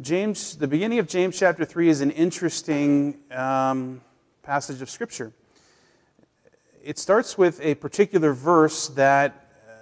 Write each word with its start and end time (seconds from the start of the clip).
James, 0.00 0.56
the 0.56 0.66
beginning 0.66 0.98
of 0.98 1.06
James 1.06 1.38
chapter 1.38 1.64
3 1.64 1.90
is 1.90 2.00
an 2.00 2.10
interesting 2.12 3.18
um, 3.32 4.00
passage 4.42 4.80
of 4.80 4.88
Scripture. 4.88 5.32
It 6.82 6.98
starts 6.98 7.36
with 7.36 7.60
a 7.60 7.74
particular 7.74 8.32
verse 8.32 8.88
that, 8.88 9.50
uh, 9.68 9.72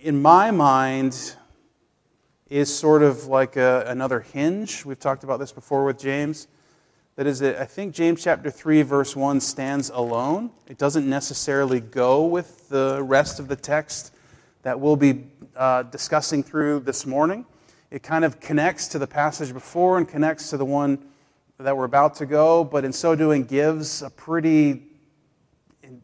in 0.00 0.22
my 0.22 0.50
mind, 0.50 1.34
is 2.48 2.74
sort 2.74 3.02
of 3.02 3.26
like 3.26 3.56
a, 3.56 3.84
another 3.88 4.20
hinge. 4.20 4.86
We've 4.86 4.98
talked 4.98 5.22
about 5.22 5.38
this 5.38 5.52
before 5.52 5.84
with 5.84 5.98
James. 5.98 6.48
That 7.16 7.26
is, 7.26 7.42
I 7.42 7.66
think 7.66 7.94
James 7.94 8.22
chapter 8.22 8.50
3, 8.50 8.80
verse 8.82 9.14
1 9.14 9.40
stands 9.40 9.90
alone. 9.90 10.50
It 10.66 10.78
doesn't 10.78 11.08
necessarily 11.08 11.80
go 11.80 12.24
with 12.24 12.70
the 12.70 13.02
rest 13.02 13.38
of 13.38 13.48
the 13.48 13.56
text 13.56 14.14
that 14.62 14.80
we'll 14.80 14.96
be 14.96 15.26
uh, 15.54 15.82
discussing 15.82 16.42
through 16.42 16.80
this 16.80 17.04
morning. 17.04 17.44
It 17.90 18.02
kind 18.02 18.24
of 18.24 18.38
connects 18.40 18.88
to 18.88 18.98
the 18.98 19.06
passage 19.06 19.52
before 19.52 19.98
and 19.98 20.06
connects 20.06 20.50
to 20.50 20.56
the 20.56 20.64
one 20.64 20.98
that 21.58 21.76
we're 21.76 21.84
about 21.84 22.14
to 22.16 22.26
go, 22.26 22.62
but 22.62 22.84
in 22.84 22.92
so 22.92 23.14
doing, 23.16 23.44
gives 23.44 24.02
a 24.02 24.10
pretty 24.10 24.82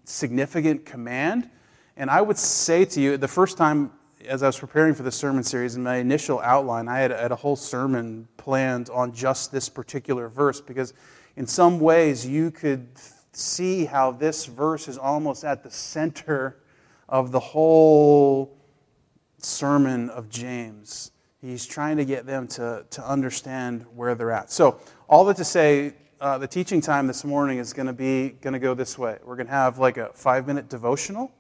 significant 0.05 0.87
command. 0.87 1.51
And 1.97 2.11
I 2.11 2.23
would 2.23 2.39
say 2.39 2.85
to 2.87 3.01
you, 3.01 3.17
the 3.17 3.29
first 3.29 3.57
time 3.57 3.93
as 4.27 4.43
I 4.43 4.47
was 4.47 4.59
preparing 4.59 4.95
for 4.95 5.03
the 5.03 5.13
sermon 5.13 5.45
series, 5.45 5.77
in 5.77 5.83
my 5.83 5.97
initial 5.97 6.41
outline, 6.41 6.89
I 6.89 7.01
had, 7.01 7.11
had 7.11 7.33
a 7.33 7.37
whole 7.37 7.57
sermon 7.57 8.27
planned 8.37 8.91
on 8.91 9.13
just 9.13 9.53
this 9.53 9.69
particular 9.69 10.29
verse 10.29 10.61
because, 10.61 10.95
in 11.37 11.47
some 11.47 11.81
ways, 11.81 12.27
you 12.27 12.51
could 12.51 12.89
see 13.33 13.85
how 13.85 14.13
this 14.13 14.47
verse 14.47 14.89
is 14.89 14.97
almost 14.97 15.45
at 15.45 15.63
the 15.63 15.71
center 15.71 16.57
of 17.09 17.33
the 17.33 17.41
whole 17.41 18.57
sermon 19.39 20.09
of 20.11 20.31
James. 20.31 21.11
He's 21.45 21.67
trying 21.67 21.99
to 21.99 22.07
get 22.07 22.25
them 22.25 22.49
to, 22.49 22.87
to 22.89 23.07
understand 23.07 23.85
where 23.95 24.15
they're 24.15 24.31
at. 24.31 24.51
So, 24.51 24.81
all 25.09 25.27
that 25.27 25.37
to 25.37 25.45
say, 25.45 25.93
uh, 26.19 26.39
the 26.39 26.47
teaching 26.47 26.81
time 26.81 27.07
this 27.07 27.23
morning 27.23 27.59
is 27.59 27.75
going 27.75 27.87
to 27.87 27.93
be 27.93 28.31
going 28.31 28.55
to 28.55 28.59
go 28.59 28.73
this 28.73 28.97
way. 28.97 29.19
We're 29.23 29.37
going 29.37 29.49
to 29.49 29.53
have 29.53 29.79
like 29.79 29.99
a 29.99 30.09
five 30.15 30.47
minute 30.47 30.71
devotional 30.71 31.31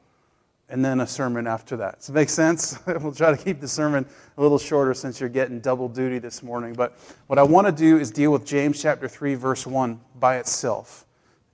and 0.69 0.84
then 0.84 1.01
a 1.01 1.06
sermon 1.06 1.47
after 1.47 1.79
that. 1.79 2.01
Does 2.01 2.11
it 2.11 2.12
make 2.12 2.29
sense? 2.29 2.79
we'll 2.87 3.14
try 3.14 3.34
to 3.34 3.42
keep 3.42 3.62
the 3.62 3.69
sermon 3.69 4.05
a 4.37 4.42
little 4.42 4.59
shorter 4.59 4.92
since 4.92 5.20
you're 5.20 5.31
getting 5.31 5.59
double 5.59 5.89
duty 5.89 6.19
this 6.19 6.42
morning. 6.42 6.75
But 6.75 6.98
what 7.29 7.39
I 7.39 7.42
want 7.42 7.67
to 7.67 7.73
do 7.73 7.97
is 7.97 8.11
deal 8.11 8.31
with 8.31 8.45
James 8.45 8.83
chapter 8.83 9.09
3, 9.09 9.36
verse 9.36 9.67
1 9.67 9.98
by 10.17 10.36
itself, 10.36 11.07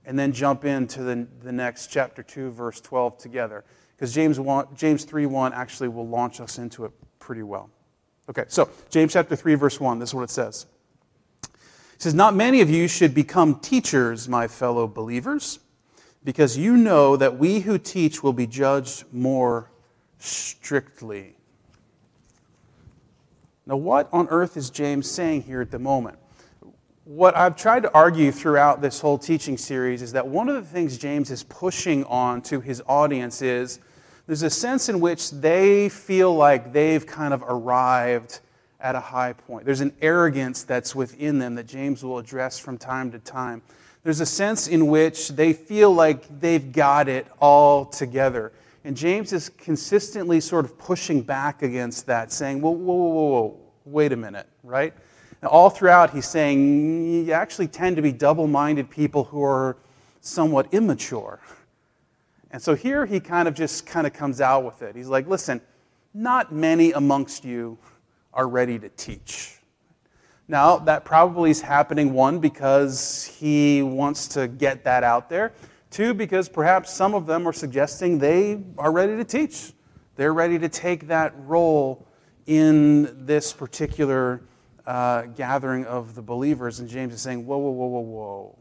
and 0.05 0.19
then 0.19 0.33
jump 0.33 0.65
into 0.65 1.03
the, 1.03 1.25
the 1.41 1.53
next 1.53 1.87
chapter 1.87 2.21
2, 2.21 2.51
verse 2.51 2.81
12 2.81 3.17
together. 3.17 3.63
Because 3.95 4.13
James, 4.13 4.41
1, 4.41 4.75
James 4.75 5.05
3 5.05 5.25
1 5.25 5.53
actually 5.53 5.87
will 5.87 6.07
launch 6.09 6.41
us 6.41 6.57
into 6.57 6.83
it 6.83 6.91
pretty 7.17 7.43
well. 7.43 7.69
Okay, 8.31 8.45
so 8.47 8.69
James 8.89 9.13
chapter 9.13 9.35
3, 9.35 9.55
verse 9.55 9.79
1, 9.79 9.99
this 9.99 10.09
is 10.09 10.15
what 10.15 10.23
it 10.23 10.31
says. 10.31 10.65
It 11.43 12.01
says, 12.01 12.13
Not 12.15 12.33
many 12.35 12.61
of 12.61 12.69
you 12.69 12.87
should 12.87 13.13
become 13.13 13.59
teachers, 13.59 14.27
my 14.27 14.47
fellow 14.47 14.87
believers 14.87 15.59
because 16.23 16.57
you 16.57 16.77
know 16.77 17.17
that 17.17 17.37
we 17.37 17.59
who 17.61 17.77
teach 17.77 18.23
will 18.23 18.33
be 18.33 18.47
judged 18.47 19.05
more 19.11 19.71
strictly. 20.19 21.35
Now, 23.65 23.77
what 23.77 24.09
on 24.11 24.27
earth 24.29 24.57
is 24.57 24.69
James 24.69 25.09
saying 25.09 25.43
here 25.43 25.61
at 25.61 25.71
the 25.71 25.79
moment? 25.79 26.17
What 27.05 27.35
I've 27.35 27.55
tried 27.55 27.83
to 27.83 27.93
argue 27.93 28.31
throughout 28.31 28.81
this 28.81 29.01
whole 29.01 29.17
teaching 29.17 29.57
series 29.57 30.01
is 30.01 30.11
that 30.11 30.27
one 30.27 30.49
of 30.49 30.55
the 30.55 30.61
things 30.61 30.97
James 30.97 31.31
is 31.31 31.43
pushing 31.43 32.03
on 32.05 32.41
to 32.43 32.59
his 32.59 32.81
audience 32.87 33.41
is 33.41 33.79
there's 34.27 34.43
a 34.43 34.49
sense 34.49 34.89
in 34.89 34.99
which 34.99 35.31
they 35.31 35.89
feel 35.89 36.33
like 36.33 36.73
they've 36.73 37.05
kind 37.05 37.33
of 37.33 37.43
arrived 37.47 38.39
at 38.79 38.95
a 38.95 38.99
high 38.99 39.33
point. 39.33 39.65
There's 39.65 39.81
an 39.81 39.93
arrogance 40.01 40.63
that's 40.63 40.95
within 40.95 41.39
them 41.39 41.55
that 41.55 41.67
James 41.67 42.03
will 42.03 42.17
address 42.17 42.57
from 42.57 42.77
time 42.77 43.11
to 43.11 43.19
time. 43.19 43.61
There's 44.03 44.19
a 44.19 44.25
sense 44.25 44.67
in 44.67 44.87
which 44.87 45.29
they 45.29 45.53
feel 45.53 45.93
like 45.93 46.39
they've 46.39 46.71
got 46.71 47.07
it 47.07 47.27
all 47.39 47.85
together. 47.85 48.51
And 48.83 48.97
James 48.97 49.31
is 49.31 49.49
consistently 49.49 50.39
sort 50.39 50.65
of 50.65 50.77
pushing 50.79 51.21
back 51.21 51.61
against 51.61 52.07
that, 52.07 52.31
saying, 52.31 52.61
whoa, 52.61 52.71
whoa, 52.71 52.95
whoa, 52.95 53.25
whoa, 53.29 53.59
wait 53.85 54.11
a 54.11 54.15
minute, 54.15 54.47
right? 54.63 54.93
All 55.43 55.69
throughout, 55.69 56.11
he's 56.11 56.27
saying 56.27 57.25
you 57.25 57.31
actually 57.31 57.67
tend 57.67 57.95
to 57.95 58.01
be 58.01 58.11
double 58.11 58.47
minded 58.47 58.89
people 58.89 59.23
who 59.23 59.43
are 59.43 59.77
somewhat 60.21 60.73
immature. 60.73 61.39
And 62.51 62.61
so 62.61 62.75
here 62.75 63.05
he 63.05 63.19
kind 63.19 63.47
of 63.47 63.53
just 63.53 63.85
kind 63.85 64.05
of 64.05 64.13
comes 64.13 64.41
out 64.41 64.63
with 64.63 64.81
it. 64.81 64.95
He's 64.95 65.07
like, 65.07 65.27
listen, 65.27 65.61
not 66.13 66.53
many 66.53 66.91
amongst 66.91 67.45
you 67.45 67.77
are 68.33 68.47
ready 68.47 68.77
to 68.79 68.89
teach. 68.89 69.57
Now, 70.47 70.77
that 70.79 71.05
probably 71.05 71.49
is 71.49 71.61
happening, 71.61 72.11
one, 72.11 72.39
because 72.39 73.23
he 73.39 73.81
wants 73.81 74.27
to 74.29 74.49
get 74.49 74.83
that 74.83 75.03
out 75.03 75.29
there. 75.29 75.53
Two, 75.91 76.13
because 76.13 76.49
perhaps 76.49 76.93
some 76.93 77.15
of 77.15 77.25
them 77.25 77.47
are 77.47 77.53
suggesting 77.53 78.19
they 78.19 78.61
are 78.77 78.91
ready 78.91 79.15
to 79.15 79.23
teach. 79.23 79.71
They're 80.17 80.33
ready 80.33 80.59
to 80.59 80.67
take 80.67 81.07
that 81.07 81.33
role 81.37 82.05
in 82.47 83.25
this 83.25 83.53
particular 83.53 84.41
uh, 84.85 85.23
gathering 85.23 85.85
of 85.85 86.15
the 86.15 86.21
believers. 86.21 86.81
And 86.81 86.89
James 86.89 87.13
is 87.13 87.21
saying, 87.21 87.45
whoa, 87.45 87.57
whoa, 87.57 87.71
whoa, 87.71 87.87
whoa, 87.87 87.99
whoa. 88.01 88.60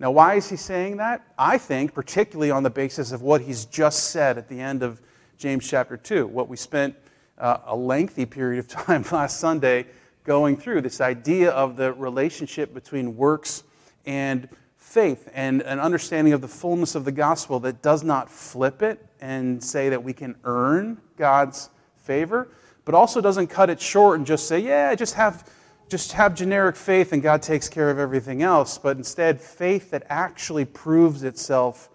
Now, 0.00 0.12
why 0.12 0.34
is 0.34 0.48
he 0.48 0.56
saying 0.56 0.98
that? 0.98 1.26
I 1.36 1.58
think, 1.58 1.92
particularly 1.92 2.50
on 2.52 2.62
the 2.62 2.70
basis 2.70 3.10
of 3.10 3.22
what 3.22 3.40
he's 3.40 3.64
just 3.64 4.10
said 4.10 4.38
at 4.38 4.48
the 4.48 4.60
end 4.60 4.82
of 4.82 5.00
James 5.38 5.68
chapter 5.68 5.96
2, 5.96 6.26
what 6.28 6.48
we 6.48 6.56
spent 6.56 6.94
uh, 7.36 7.58
a 7.66 7.74
lengthy 7.74 8.24
period 8.24 8.60
of 8.60 8.68
time 8.86 9.04
last 9.10 9.40
Sunday 9.40 9.86
going 10.24 10.56
through 10.56 10.82
this 10.82 11.00
idea 11.00 11.50
of 11.50 11.76
the 11.76 11.92
relationship 11.94 12.74
between 12.74 13.16
works 13.16 13.64
and 14.06 14.48
faith 14.76 15.28
and 15.34 15.62
an 15.62 15.80
understanding 15.80 16.32
of 16.32 16.40
the 16.40 16.48
fullness 16.48 16.94
of 16.94 17.04
the 17.04 17.12
gospel 17.12 17.60
that 17.60 17.82
does 17.82 18.04
not 18.04 18.30
flip 18.30 18.82
it 18.82 19.04
and 19.20 19.62
say 19.62 19.88
that 19.88 20.02
we 20.02 20.12
can 20.12 20.34
earn 20.44 20.98
God's 21.16 21.70
favor, 21.96 22.48
but 22.84 22.94
also 22.94 23.20
doesn't 23.20 23.48
cut 23.48 23.68
it 23.68 23.80
short 23.80 24.18
and 24.18 24.26
just 24.26 24.46
say, 24.46 24.58
yeah, 24.58 24.94
just 24.94 25.14
have, 25.14 25.48
just 25.88 26.12
have 26.12 26.34
generic 26.34 26.76
faith 26.76 27.12
and 27.12 27.22
God 27.22 27.42
takes 27.42 27.68
care 27.68 27.90
of 27.90 27.98
everything 27.98 28.42
else, 28.42 28.78
but 28.78 28.96
instead, 28.96 29.40
faith 29.40 29.90
that 29.90 30.04
actually 30.08 30.64
proves 30.64 31.22
itself 31.22 31.88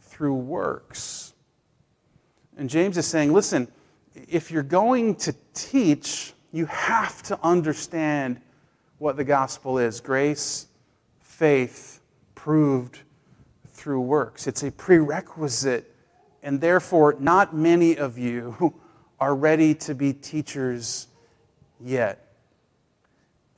through 0.00 0.34
works. 0.34 1.34
And 2.56 2.68
James 2.68 2.96
is 2.96 3.06
saying, 3.06 3.32
listen, 3.32 3.68
if 4.28 4.50
you're 4.50 4.62
going 4.62 5.14
to 5.16 5.34
teach, 5.54 6.32
you 6.52 6.66
have 6.66 7.22
to 7.24 7.38
understand 7.42 8.40
what 8.98 9.16
the 9.16 9.24
gospel 9.24 9.78
is 9.78 10.00
grace, 10.00 10.66
faith, 11.20 12.00
proved 12.34 12.98
through 13.72 14.00
works. 14.00 14.46
It's 14.46 14.64
a 14.64 14.72
prerequisite, 14.72 15.94
and 16.42 16.60
therefore, 16.60 17.16
not 17.20 17.54
many 17.54 17.96
of 17.96 18.18
you 18.18 18.74
are 19.20 19.34
ready 19.34 19.74
to 19.74 19.94
be 19.94 20.12
teachers 20.12 21.06
yet. 21.80 22.27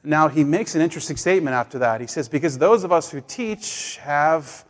Now, 0.03 0.29
he 0.29 0.45
makes 0.45 0.75
an 0.75 0.81
interesting 0.81 1.17
statement 1.17 1.55
after 1.55 1.79
that. 1.81 2.01
He 2.01 2.07
says, 2.07 2.29
Because 2.29 2.59
those 2.59 2.85
of 2.85 2.93
us 2.93 3.11
who 3.11 3.21
teach 3.21 3.99
have 3.99 4.65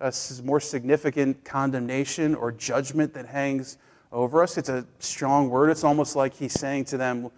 a 0.00 0.12
more 0.42 0.60
significant 0.60 1.44
condemnation 1.44 2.34
or 2.34 2.52
judgment 2.52 3.14
that 3.14 3.26
hangs 3.26 3.78
over 4.12 4.42
us. 4.42 4.58
It's 4.58 4.68
a 4.68 4.86
strong 4.98 5.48
word. 5.48 5.70
It's 5.70 5.84
almost 5.84 6.14
like 6.14 6.34
he's 6.34 6.52
saying 6.52 6.84
to 6.86 6.96
them, 6.96 7.30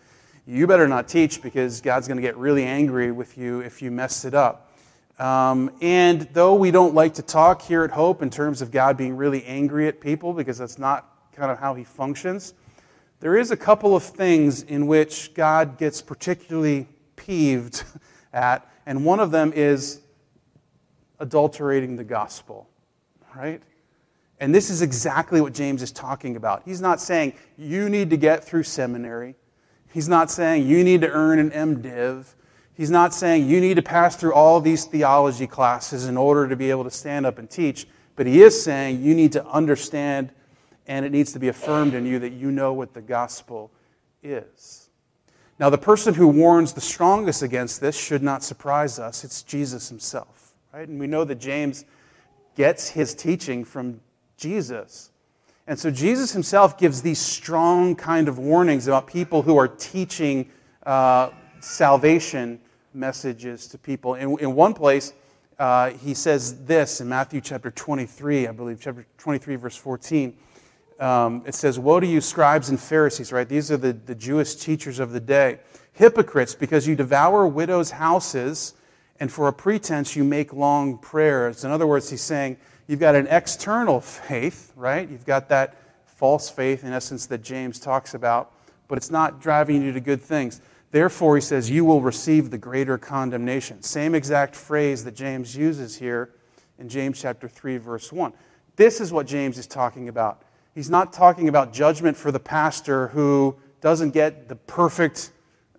you 0.47 0.67
better 0.67 0.87
not 0.87 1.09
teach 1.09 1.43
because 1.43 1.81
God's 1.81 2.07
going 2.07 2.17
to 2.17 2.23
get 2.23 2.37
really 2.37 2.65
angry 2.65 3.11
with 3.12 3.39
you 3.39 3.61
if 3.61 3.83
you 3.83 3.91
mess 3.91 4.25
it 4.25 4.34
up. 4.34 4.73
Um, 5.19 5.71
and 5.81 6.28
though 6.33 6.55
we 6.55 6.71
don't 6.71 6.95
like 6.95 7.15
to 7.15 7.23
talk 7.23 7.63
here 7.63 7.84
at 7.84 7.91
Hope 7.91 8.21
in 8.21 8.31
terms 8.31 8.63
of 8.63 8.71
God 8.71 8.97
being 8.97 9.17
really 9.17 9.45
angry 9.45 9.89
at 9.89 10.01
people 10.01 10.33
because 10.34 10.59
that's 10.59 10.78
not 10.78 11.09
kind 11.33 11.51
of 11.51 11.59
how 11.59 11.75
he 11.75 11.84
functions, 11.84 12.55
there 13.21 13.37
is 13.37 13.51
a 13.51 13.57
couple 13.57 13.97
of 13.97 14.03
things 14.03 14.63
in 14.63 14.87
which 14.87 15.33
God 15.34 15.78
gets 15.78 16.03
particularly 16.03 16.87
peeved 17.16 17.84
at, 18.33 18.68
and 18.84 19.04
one 19.04 19.21
of 19.21 19.30
them 19.30 19.53
is 19.54 20.01
adulterating 21.18 21.97
the 21.97 22.04
gospel, 22.04 22.68
right? 23.34 23.63
And 24.39 24.54
this 24.54 24.68
is 24.68 24.83
exactly 24.83 25.41
what 25.41 25.54
James 25.54 25.83
is 25.83 25.91
talking 25.91 26.36
about. 26.36 26.63
He's 26.65 26.80
not 26.80 27.01
saying 27.01 27.33
you 27.57 27.89
need 27.89 28.10
to 28.10 28.16
get 28.16 28.45
through 28.45 28.65
seminary. 28.65 29.34
He's 29.92 30.09
not 30.09 30.30
saying 30.30 30.66
you 30.66 30.84
need 30.84 31.01
to 31.01 31.10
earn 31.10 31.39
an 31.39 31.51
MDiv. 31.51 32.34
He's 32.74 32.91
not 32.91 33.15
saying 33.15 33.48
you 33.48 33.60
need 33.60 33.74
to 33.74 33.83
pass 33.83 34.15
through 34.16 34.34
all 34.34 34.60
these 34.60 34.84
theology 34.84 35.47
classes 35.47 36.07
in 36.07 36.19
order 36.19 36.47
to 36.48 36.57
be 36.57 36.71
able 36.71 36.84
to 36.84 36.91
stand 36.91 37.24
up 37.24 37.39
and 37.39 37.48
teach. 37.48 37.86
But 38.15 38.27
he 38.27 38.42
is 38.42 38.62
saying 38.62 39.03
you 39.03 39.15
need 39.15 39.33
to 39.33 39.47
understand 39.47 40.33
and 40.86 41.04
it 41.04 41.12
needs 41.12 41.33
to 41.33 41.39
be 41.39 41.48
affirmed 41.48 41.95
in 41.95 42.07
you 42.07 42.19
that 42.19 42.33
you 42.33 42.51
know 42.51 42.72
what 42.72 42.92
the 42.95 43.01
gospel 43.01 43.71
is. 44.22 44.85
Now, 45.59 45.71
the 45.71 45.79
person 45.79 46.13
who 46.15 46.29
warns 46.29 46.75
the 46.75 46.83
strongest 46.83 47.43
against 47.43 47.81
this 47.81 47.97
should 47.97 48.23
not 48.23 48.43
surprise 48.43 48.99
us. 48.99 49.25
It's 49.25 49.43
Jesus 49.43 49.89
himself, 49.89 50.53
right? 50.73 50.87
And 50.87 51.01
we 51.01 51.07
know 51.07 51.25
that 51.25 51.37
James 51.37 51.87
gets 52.57 52.91
his 52.91 53.15
teaching 53.15 53.65
from 53.65 54.01
Jesus. 54.37 55.11
And 55.67 55.79
so 55.79 55.91
Jesus 55.91 56.33
himself 56.33 56.79
gives 56.79 57.03
these 57.03 57.19
strong 57.19 57.97
kind 57.97 58.29
of 58.29 58.39
warnings 58.39 58.87
about 58.87 59.07
people 59.07 59.43
who 59.43 59.57
are 59.57 59.67
teaching 59.69 60.51
uh, 60.85 61.31
salvation 61.61 62.61
messages 62.93 63.67
to 63.69 63.79
people. 63.79 64.15
In, 64.15 64.39
in 64.39 64.55
one 64.55 64.75
place, 64.75 65.15
uh, 65.59 65.91
he 65.91 66.13
says 66.13 66.65
this 66.65 67.01
in 67.01 67.09
Matthew 67.09 67.41
chapter 67.41 67.71
23, 67.71 68.47
I 68.47 68.53
believe, 68.53 68.79
chapter 68.81 69.07
23, 69.19 69.57
verse 69.57 69.77
14. 69.77 70.37
Um, 70.98 71.43
it 71.47 71.54
says, 71.54 71.78
Woe 71.78 72.01
to 72.01 72.07
you, 72.07 72.21
scribes 72.21 72.71
and 72.71 72.81
Pharisees, 72.81 73.33
right? 73.33 73.48
These 73.48 73.71
are 73.71 73.77
the, 73.77 73.93
the 73.93 74.15
Jewish 74.15 74.54
teachers 74.54 74.98
of 74.98 75.13
the 75.13 75.21
day. 75.21 75.59
Hypocrites, 75.93 76.54
because 76.54 76.87
you 76.87 76.97
devour 76.97 77.47
widows' 77.47 77.91
houses, 77.91 78.75
and 79.19 79.33
for 79.33 79.48
a 79.48 79.53
pretense 79.53 80.16
you 80.16 80.25
make 80.25 80.53
long 80.53 80.98
prayers. 80.98 81.65
In 81.65 81.71
other 81.71 81.87
words, 81.87 82.10
he's 82.10 82.22
saying, 82.22 82.57
You've 82.87 83.01
got 83.01 83.15
an 83.16 83.27
external 83.27 84.01
faith, 84.01 84.72
right? 84.77 85.09
You've 85.09 85.27
got 85.27 85.48
that 85.48 85.77
false 86.07 86.48
faith, 86.48 86.84
in 86.84 86.93
essence, 86.93 87.27
that 87.27 87.43
James 87.43 87.78
talks 87.78 88.15
about, 88.15 88.53
but 88.89 88.97
it's 88.97 89.10
not 89.10 89.41
driving 89.41 89.83
you 89.83 89.93
to 89.93 90.01
good 90.01 90.22
things. 90.22 90.60
Therefore, 90.93 91.34
he 91.34 91.43
says, 91.43 91.69
you 91.69 91.84
will 91.84 92.01
receive 92.01 92.51
the 92.51 92.59
greater 92.59 92.97
condemnation. 92.97 93.83
Same 93.83 94.15
exact 94.15 94.54
phrase 94.54 95.04
that 95.04 95.15
James 95.15 95.57
uses 95.57 95.97
here 95.97 96.31
in 96.78 96.89
James 96.89 97.21
chapter 97.21 97.48
3, 97.48 97.77
verse 97.78 98.13
1. 98.13 98.33
This 98.77 99.01
is 99.01 99.13
what 99.13 99.27
James 99.27 99.59
is 99.59 99.66
talking 99.66 100.09
about. 100.09 100.43
He's 100.77 100.91
not 100.91 101.11
talking 101.11 101.49
about 101.49 101.73
judgment 101.73 102.19
for 102.19 102.31
the 102.31 102.39
pastor 102.39 103.09
who 103.09 103.57
doesn't 103.81 104.11
get 104.11 104.47
the 104.47 104.57
perfect 104.57 105.31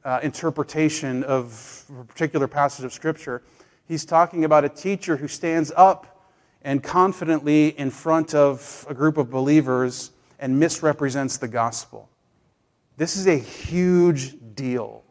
uh, 0.04 0.22
interpretation 0.24 1.24
of 1.24 1.84
a 2.00 2.04
particular 2.04 2.48
passage 2.48 2.84
of 2.84 2.92
Scripture. 2.92 3.44
He's 3.88 4.06
talking 4.06 4.44
about 4.44 4.66
a 4.66 4.70
teacher 4.70 5.16
who 5.18 5.28
stands 5.28 5.72
up 5.78 6.26
and 6.64 6.82
confidently 6.82 7.78
in 7.78 7.92
front 7.92 8.34
of 8.34 8.88
a 8.90 8.96
group 8.96 9.18
of 9.18 9.30
believers 9.30 10.10
and 10.40 10.60
misrepresents 10.60 11.38
the 11.38 11.48
gospel. 11.48 12.10
This 12.98 13.18
is 13.18 13.28
a 13.28 13.38
huge 13.38 14.36
deal. 14.56 15.04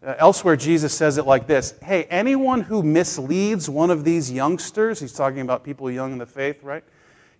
Uh, 0.00 0.14
elsewhere, 0.18 0.54
Jesus 0.54 0.94
says 0.94 1.18
it 1.18 1.26
like 1.26 1.48
this 1.48 1.74
Hey, 1.82 2.04
anyone 2.04 2.60
who 2.60 2.84
misleads 2.84 3.68
one 3.68 3.90
of 3.90 4.04
these 4.04 4.30
youngsters, 4.30 5.00
he's 5.00 5.12
talking 5.12 5.40
about 5.40 5.64
people 5.64 5.90
young 5.90 6.12
in 6.12 6.18
the 6.18 6.26
faith, 6.26 6.62
right? 6.62 6.84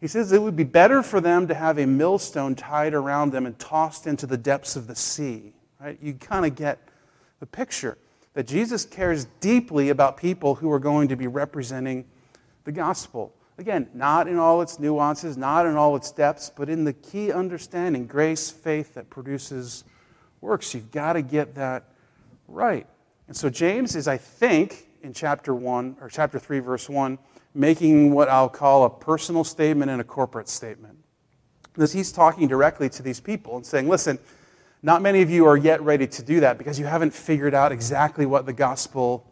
He 0.00 0.06
says 0.06 0.30
it 0.32 0.40
would 0.40 0.56
be 0.56 0.64
better 0.64 1.02
for 1.02 1.20
them 1.20 1.48
to 1.48 1.54
have 1.54 1.78
a 1.78 1.86
millstone 1.86 2.54
tied 2.54 2.94
around 2.94 3.32
them 3.32 3.46
and 3.46 3.58
tossed 3.58 4.06
into 4.06 4.26
the 4.26 4.36
depths 4.36 4.76
of 4.76 4.86
the 4.86 4.94
sea, 4.94 5.52
right? 5.80 5.98
You 6.00 6.14
kind 6.14 6.46
of 6.46 6.54
get 6.54 6.78
the 7.40 7.46
picture 7.46 7.98
that 8.34 8.46
Jesus 8.46 8.84
cares 8.84 9.24
deeply 9.40 9.88
about 9.88 10.16
people 10.16 10.54
who 10.54 10.70
are 10.70 10.78
going 10.78 11.08
to 11.08 11.16
be 11.16 11.26
representing 11.26 12.04
the 12.64 12.70
gospel. 12.70 13.34
Again, 13.58 13.88
not 13.92 14.28
in 14.28 14.38
all 14.38 14.62
its 14.62 14.78
nuances, 14.78 15.36
not 15.36 15.66
in 15.66 15.74
all 15.74 15.96
its 15.96 16.12
depths, 16.12 16.48
but 16.54 16.68
in 16.68 16.84
the 16.84 16.92
key 16.92 17.32
understanding 17.32 18.06
grace, 18.06 18.50
faith 18.50 18.94
that 18.94 19.10
produces 19.10 19.82
works. 20.40 20.72
You've 20.74 20.92
got 20.92 21.14
to 21.14 21.22
get 21.22 21.56
that 21.56 21.84
right. 22.46 22.86
And 23.26 23.36
so 23.36 23.50
James 23.50 23.96
is, 23.96 24.06
I 24.06 24.16
think, 24.16 24.86
in 25.02 25.12
chapter 25.12 25.54
1 25.54 25.96
or 26.00 26.08
chapter 26.08 26.38
3, 26.38 26.60
verse 26.60 26.88
1, 26.88 27.18
making 27.58 28.12
what 28.12 28.28
I'll 28.28 28.48
call 28.48 28.84
a 28.84 28.90
personal 28.90 29.42
statement 29.42 29.90
and 29.90 30.00
a 30.00 30.04
corporate 30.04 30.48
statement. 30.48 30.96
Because 31.72 31.92
he's 31.92 32.12
talking 32.12 32.46
directly 32.46 32.88
to 32.90 33.02
these 33.02 33.18
people 33.18 33.56
and 33.56 33.66
saying, 33.66 33.88
listen, 33.88 34.20
not 34.80 35.02
many 35.02 35.22
of 35.22 35.30
you 35.30 35.44
are 35.44 35.56
yet 35.56 35.82
ready 35.82 36.06
to 36.06 36.22
do 36.22 36.38
that 36.38 36.56
because 36.56 36.78
you 36.78 36.86
haven't 36.86 37.12
figured 37.12 37.54
out 37.54 37.72
exactly 37.72 38.26
what 38.26 38.46
the 38.46 38.52
gospel 38.52 39.28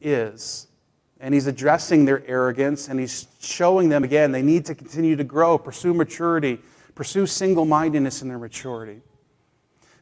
is. 0.00 0.66
And 1.20 1.32
he's 1.32 1.46
addressing 1.46 2.04
their 2.04 2.26
arrogance 2.26 2.88
and 2.88 2.98
he's 2.98 3.28
showing 3.40 3.88
them 3.88 4.02
again 4.02 4.32
they 4.32 4.42
need 4.42 4.66
to 4.66 4.74
continue 4.74 5.14
to 5.14 5.24
grow, 5.24 5.56
pursue 5.56 5.94
maturity, 5.94 6.58
pursue 6.96 7.26
single 7.26 7.64
mindedness 7.64 8.22
in 8.22 8.28
their 8.28 8.38
maturity. 8.40 9.02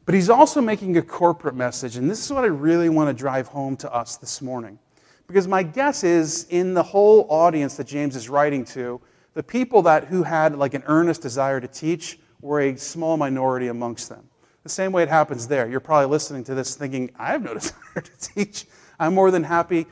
But 0.06 0.14
he's 0.14 0.30
also 0.30 0.62
making 0.62 0.96
a 0.96 1.02
corporate 1.02 1.54
message, 1.54 1.96
and 1.96 2.08
this 2.10 2.24
is 2.24 2.32
what 2.32 2.44
I 2.44 2.48
really 2.48 2.88
want 2.88 3.10
to 3.10 3.14
drive 3.14 3.48
home 3.48 3.76
to 3.78 3.92
us 3.92 4.16
this 4.16 4.40
morning. 4.40 4.78
Because 5.26 5.48
my 5.48 5.62
guess 5.62 6.04
is 6.04 6.46
in 6.50 6.74
the 6.74 6.82
whole 6.82 7.26
audience 7.28 7.76
that 7.76 7.86
James 7.86 8.14
is 8.14 8.28
writing 8.28 8.64
to, 8.66 9.00
the 9.34 9.42
people 9.42 9.82
that 9.82 10.04
who 10.04 10.22
had 10.22 10.56
like 10.56 10.74
an 10.74 10.82
earnest 10.86 11.20
desire 11.20 11.60
to 11.60 11.68
teach 11.68 12.18
were 12.40 12.60
a 12.60 12.76
small 12.76 13.16
minority 13.16 13.68
amongst 13.68 14.08
them. 14.08 14.28
The 14.62 14.68
same 14.68 14.92
way 14.92 15.02
it 15.02 15.08
happens 15.08 15.46
there. 15.48 15.68
You're 15.68 15.80
probably 15.80 16.08
listening 16.08 16.44
to 16.44 16.54
this 16.54 16.74
thinking, 16.74 17.10
I 17.18 17.32
have 17.32 17.42
no 17.42 17.54
desire 17.54 18.02
to 18.02 18.18
teach. 18.18 18.66
I'm 18.98 19.14
more 19.14 19.30
than 19.30 19.44
happy 19.44 19.86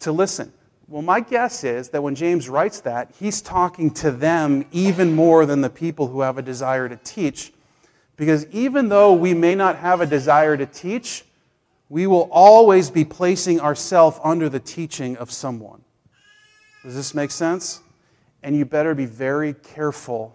to 0.00 0.12
listen. 0.12 0.52
Well, 0.88 1.02
my 1.02 1.20
guess 1.20 1.64
is 1.64 1.88
that 1.88 2.02
when 2.02 2.14
James 2.14 2.48
writes 2.48 2.80
that, 2.80 3.12
he's 3.18 3.40
talking 3.40 3.90
to 3.94 4.10
them 4.10 4.66
even 4.72 5.14
more 5.14 5.46
than 5.46 5.60
the 5.60 5.70
people 5.70 6.08
who 6.08 6.20
have 6.20 6.38
a 6.38 6.42
desire 6.42 6.88
to 6.88 6.96
teach. 6.96 7.52
Because 8.16 8.46
even 8.48 8.90
though 8.90 9.14
we 9.14 9.32
may 9.32 9.54
not 9.54 9.76
have 9.76 10.00
a 10.00 10.06
desire 10.06 10.56
to 10.56 10.66
teach, 10.66 11.24
we 11.92 12.06
will 12.06 12.26
always 12.32 12.88
be 12.88 13.04
placing 13.04 13.60
ourselves 13.60 14.18
under 14.24 14.48
the 14.48 14.58
teaching 14.58 15.14
of 15.18 15.30
someone. 15.30 15.84
Does 16.82 16.94
this 16.94 17.14
make 17.14 17.30
sense? 17.30 17.82
And 18.42 18.56
you 18.56 18.64
better 18.64 18.94
be 18.94 19.04
very 19.04 19.52
careful 19.52 20.34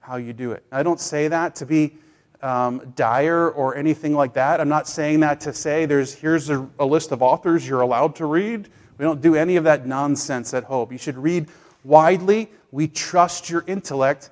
how 0.00 0.16
you 0.16 0.32
do 0.32 0.52
it. 0.52 0.64
I 0.72 0.82
don't 0.82 0.98
say 0.98 1.28
that 1.28 1.56
to 1.56 1.66
be 1.66 1.98
um, 2.40 2.94
dire 2.96 3.50
or 3.50 3.76
anything 3.76 4.14
like 4.14 4.32
that. 4.32 4.62
I'm 4.62 4.70
not 4.70 4.88
saying 4.88 5.20
that 5.20 5.42
to 5.42 5.52
say 5.52 5.84
there's 5.84 6.14
here's 6.14 6.48
a, 6.48 6.66
a 6.78 6.86
list 6.86 7.12
of 7.12 7.20
authors 7.20 7.68
you're 7.68 7.82
allowed 7.82 8.16
to 8.16 8.24
read 8.24 8.70
we 8.96 9.04
don't 9.04 9.20
do 9.20 9.34
any 9.34 9.56
of 9.56 9.64
that 9.64 9.86
nonsense 9.86 10.54
at 10.54 10.64
Hope. 10.64 10.90
You 10.90 10.96
should 10.96 11.18
read 11.18 11.48
widely. 11.82 12.50
We 12.70 12.88
trust 12.88 13.50
your 13.50 13.62
intellect. 13.66 14.30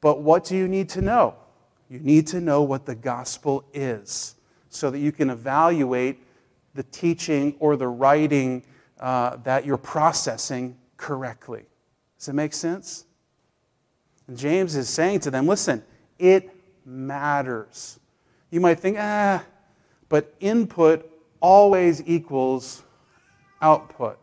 But 0.00 0.20
what 0.20 0.44
do 0.44 0.56
you 0.56 0.68
need 0.68 0.88
to 0.90 1.02
know? 1.02 1.34
You 1.90 1.98
need 1.98 2.28
to 2.28 2.40
know 2.40 2.62
what 2.62 2.86
the 2.86 2.94
gospel 2.94 3.64
is 3.74 4.36
so 4.74 4.90
that 4.90 4.98
you 4.98 5.12
can 5.12 5.30
evaluate 5.30 6.18
the 6.74 6.82
teaching 6.84 7.54
or 7.58 7.76
the 7.76 7.86
writing 7.86 8.62
uh, 9.00 9.36
that 9.44 9.66
you're 9.66 9.76
processing 9.76 10.76
correctly. 10.96 11.64
Does 12.18 12.28
it 12.28 12.34
make 12.34 12.54
sense? 12.54 13.04
And 14.28 14.38
James 14.38 14.76
is 14.76 14.88
saying 14.88 15.20
to 15.20 15.30
them 15.30 15.46
listen, 15.46 15.84
it 16.18 16.50
matters. 16.84 17.98
You 18.50 18.60
might 18.60 18.80
think, 18.80 18.96
ah, 18.98 19.44
but 20.08 20.34
input 20.40 21.10
always 21.40 22.02
equals 22.06 22.82
output. 23.60 24.18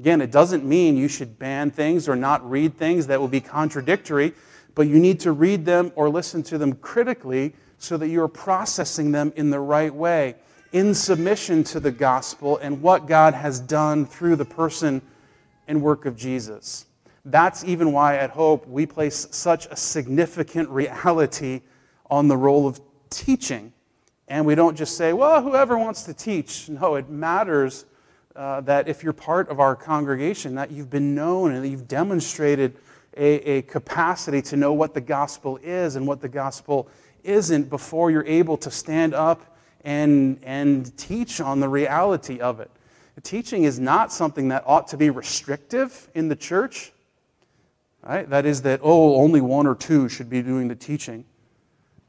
Again, 0.00 0.20
it 0.20 0.30
doesn't 0.30 0.64
mean 0.64 0.96
you 0.96 1.08
should 1.08 1.38
ban 1.38 1.70
things 1.70 2.08
or 2.08 2.16
not 2.16 2.48
read 2.48 2.76
things 2.76 3.06
that 3.06 3.20
will 3.20 3.28
be 3.28 3.40
contradictory, 3.40 4.32
but 4.74 4.86
you 4.86 4.98
need 4.98 5.20
to 5.20 5.32
read 5.32 5.64
them 5.64 5.92
or 5.94 6.08
listen 6.08 6.42
to 6.44 6.58
them 6.58 6.74
critically 6.74 7.54
so 7.84 7.96
that 7.98 8.08
you're 8.08 8.28
processing 8.28 9.12
them 9.12 9.32
in 9.36 9.50
the 9.50 9.60
right 9.60 9.94
way, 9.94 10.34
in 10.72 10.94
submission 10.94 11.62
to 11.64 11.78
the 11.78 11.90
gospel 11.90 12.56
and 12.58 12.82
what 12.82 13.06
God 13.06 13.34
has 13.34 13.60
done 13.60 14.06
through 14.06 14.36
the 14.36 14.44
person 14.44 15.02
and 15.68 15.80
work 15.82 16.06
of 16.06 16.16
Jesus. 16.16 16.86
That's 17.24 17.64
even 17.64 17.92
why 17.92 18.16
at 18.16 18.30
Hope 18.30 18.66
we 18.66 18.86
place 18.86 19.26
such 19.30 19.66
a 19.66 19.76
significant 19.76 20.68
reality 20.68 21.62
on 22.10 22.28
the 22.28 22.36
role 22.36 22.66
of 22.66 22.80
teaching. 23.08 23.72
And 24.28 24.44
we 24.46 24.54
don't 24.54 24.76
just 24.76 24.96
say, 24.96 25.12
well, 25.12 25.42
whoever 25.42 25.78
wants 25.78 26.02
to 26.04 26.14
teach. 26.14 26.68
No, 26.68 26.96
it 26.96 27.08
matters 27.08 27.84
uh, 28.34 28.60
that 28.62 28.88
if 28.88 29.02
you're 29.02 29.12
part 29.12 29.48
of 29.48 29.60
our 29.60 29.76
congregation, 29.76 30.54
that 30.56 30.70
you've 30.70 30.90
been 30.90 31.14
known 31.14 31.52
and 31.52 31.66
you've 31.66 31.88
demonstrated 31.88 32.76
a, 33.16 33.58
a 33.58 33.62
capacity 33.62 34.42
to 34.42 34.56
know 34.56 34.72
what 34.72 34.92
the 34.92 35.00
gospel 35.00 35.58
is 35.62 35.96
and 35.96 36.06
what 36.06 36.20
the 36.20 36.28
gospel 36.28 36.88
isn't 37.24 37.70
before 37.70 38.10
you're 38.10 38.26
able 38.26 38.56
to 38.58 38.70
stand 38.70 39.14
up 39.14 39.56
and, 39.84 40.38
and 40.42 40.96
teach 40.96 41.40
on 41.40 41.60
the 41.60 41.68
reality 41.68 42.40
of 42.40 42.60
it. 42.60 42.70
Teaching 43.22 43.64
is 43.64 43.78
not 43.78 44.12
something 44.12 44.48
that 44.48 44.64
ought 44.66 44.88
to 44.88 44.96
be 44.96 45.08
restrictive 45.10 46.08
in 46.14 46.28
the 46.28 46.36
church. 46.36 46.92
Right? 48.02 48.28
That 48.28 48.44
is, 48.44 48.62
that, 48.62 48.80
oh, 48.82 49.16
only 49.16 49.40
one 49.40 49.66
or 49.66 49.74
two 49.74 50.08
should 50.08 50.28
be 50.28 50.42
doing 50.42 50.68
the 50.68 50.74
teaching. 50.74 51.24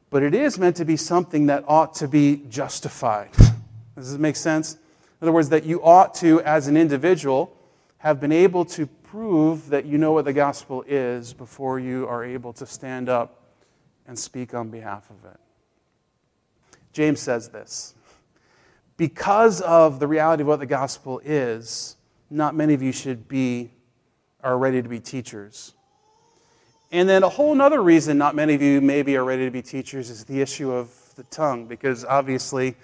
But 0.10 0.24
it 0.24 0.34
is 0.34 0.57
meant 0.57 0.75
to 0.77 0.86
be 0.86 0.98
something 0.98 1.45
that 1.45 1.63
ought 1.67 1.93
to 1.95 2.07
be 2.07 2.43
justified. 2.50 3.29
Does 3.95 4.12
this 4.12 4.19
make 4.19 4.36
sense? 4.36 4.74
In 4.74 4.79
other 5.22 5.31
words, 5.31 5.50
that 5.50 5.63
you 5.63 5.81
ought 5.84 6.13
to, 6.15 6.41
as 6.41 6.67
an 6.67 6.75
individual, 6.75 7.55
have 8.00 8.19
been 8.19 8.31
able 8.31 8.65
to 8.65 8.88
prove 8.88 9.69
that 9.69 9.86
you 9.86 9.98
know 9.98 10.12
what 10.12 10.25
the 10.25 10.34
gospel 10.34 10.84
is 10.88 11.34
before 11.34 11.79
you 11.79 12.07
are 12.07 12.24
able 12.24 12.51
to 12.53 12.65
stand 12.65 13.07
up 13.07 13.44
and 14.07 14.17
speak 14.17 14.53
on 14.53 14.69
behalf 14.69 15.09
of 15.09 15.31
it. 15.31 15.39
James 16.93 17.19
says 17.19 17.50
this 17.50 17.93
because 18.97 19.62
of 19.62 20.00
the 20.00 20.07
reality 20.07 20.41
of 20.41 20.47
what 20.47 20.59
the 20.59 20.65
gospel 20.65 21.21
is, 21.25 21.97
not 22.29 22.55
many 22.55 22.74
of 22.74 22.81
you 22.81 22.91
should 22.91 23.27
be 23.27 23.71
are 24.41 24.57
ready 24.57 24.81
to 24.81 24.88
be 24.88 25.00
teachers. 25.00 25.74
And 26.91 27.09
then 27.09 27.24
a 27.24 27.29
whole 27.29 27.59
other 27.59 27.81
reason 27.81 28.17
not 28.17 28.35
many 28.35 28.53
of 28.53 28.62
you 28.62 28.79
maybe 28.79 29.17
are 29.17 29.24
ready 29.24 29.43
to 29.45 29.51
be 29.51 29.62
teachers 29.62 30.09
is 30.09 30.24
the 30.24 30.39
issue 30.39 30.71
of 30.71 30.89
the 31.15 31.24
tongue, 31.24 31.65
because 31.65 32.05
obviously 32.05 32.75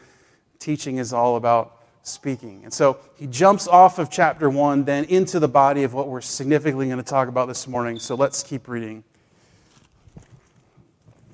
teaching 0.60 0.98
is 0.98 1.13
all 1.13 1.36
about 1.36 1.78
speaking. 2.01 2.62
And 2.63 2.74
so 2.74 2.98
he 3.16 3.28
jumps 3.28 3.68
off 3.68 4.00
of 4.00 4.10
chapter 4.10 4.50
1 4.50 4.86
then 4.86 5.06
into 5.06 5.40
the 5.40 5.48
body 5.48 5.84
of 5.84 5.94
what 5.94 6.08
we're 6.08 6.22
significantly 6.22 6.88
going 6.88 6.98
to 6.98 7.04
talk 7.04 7.28
about 7.28 7.48
this 7.48 7.68
morning. 7.68 8.00
So 8.00 8.16
let's 8.16 8.42
keep 8.42 8.68
reading. 8.68 9.04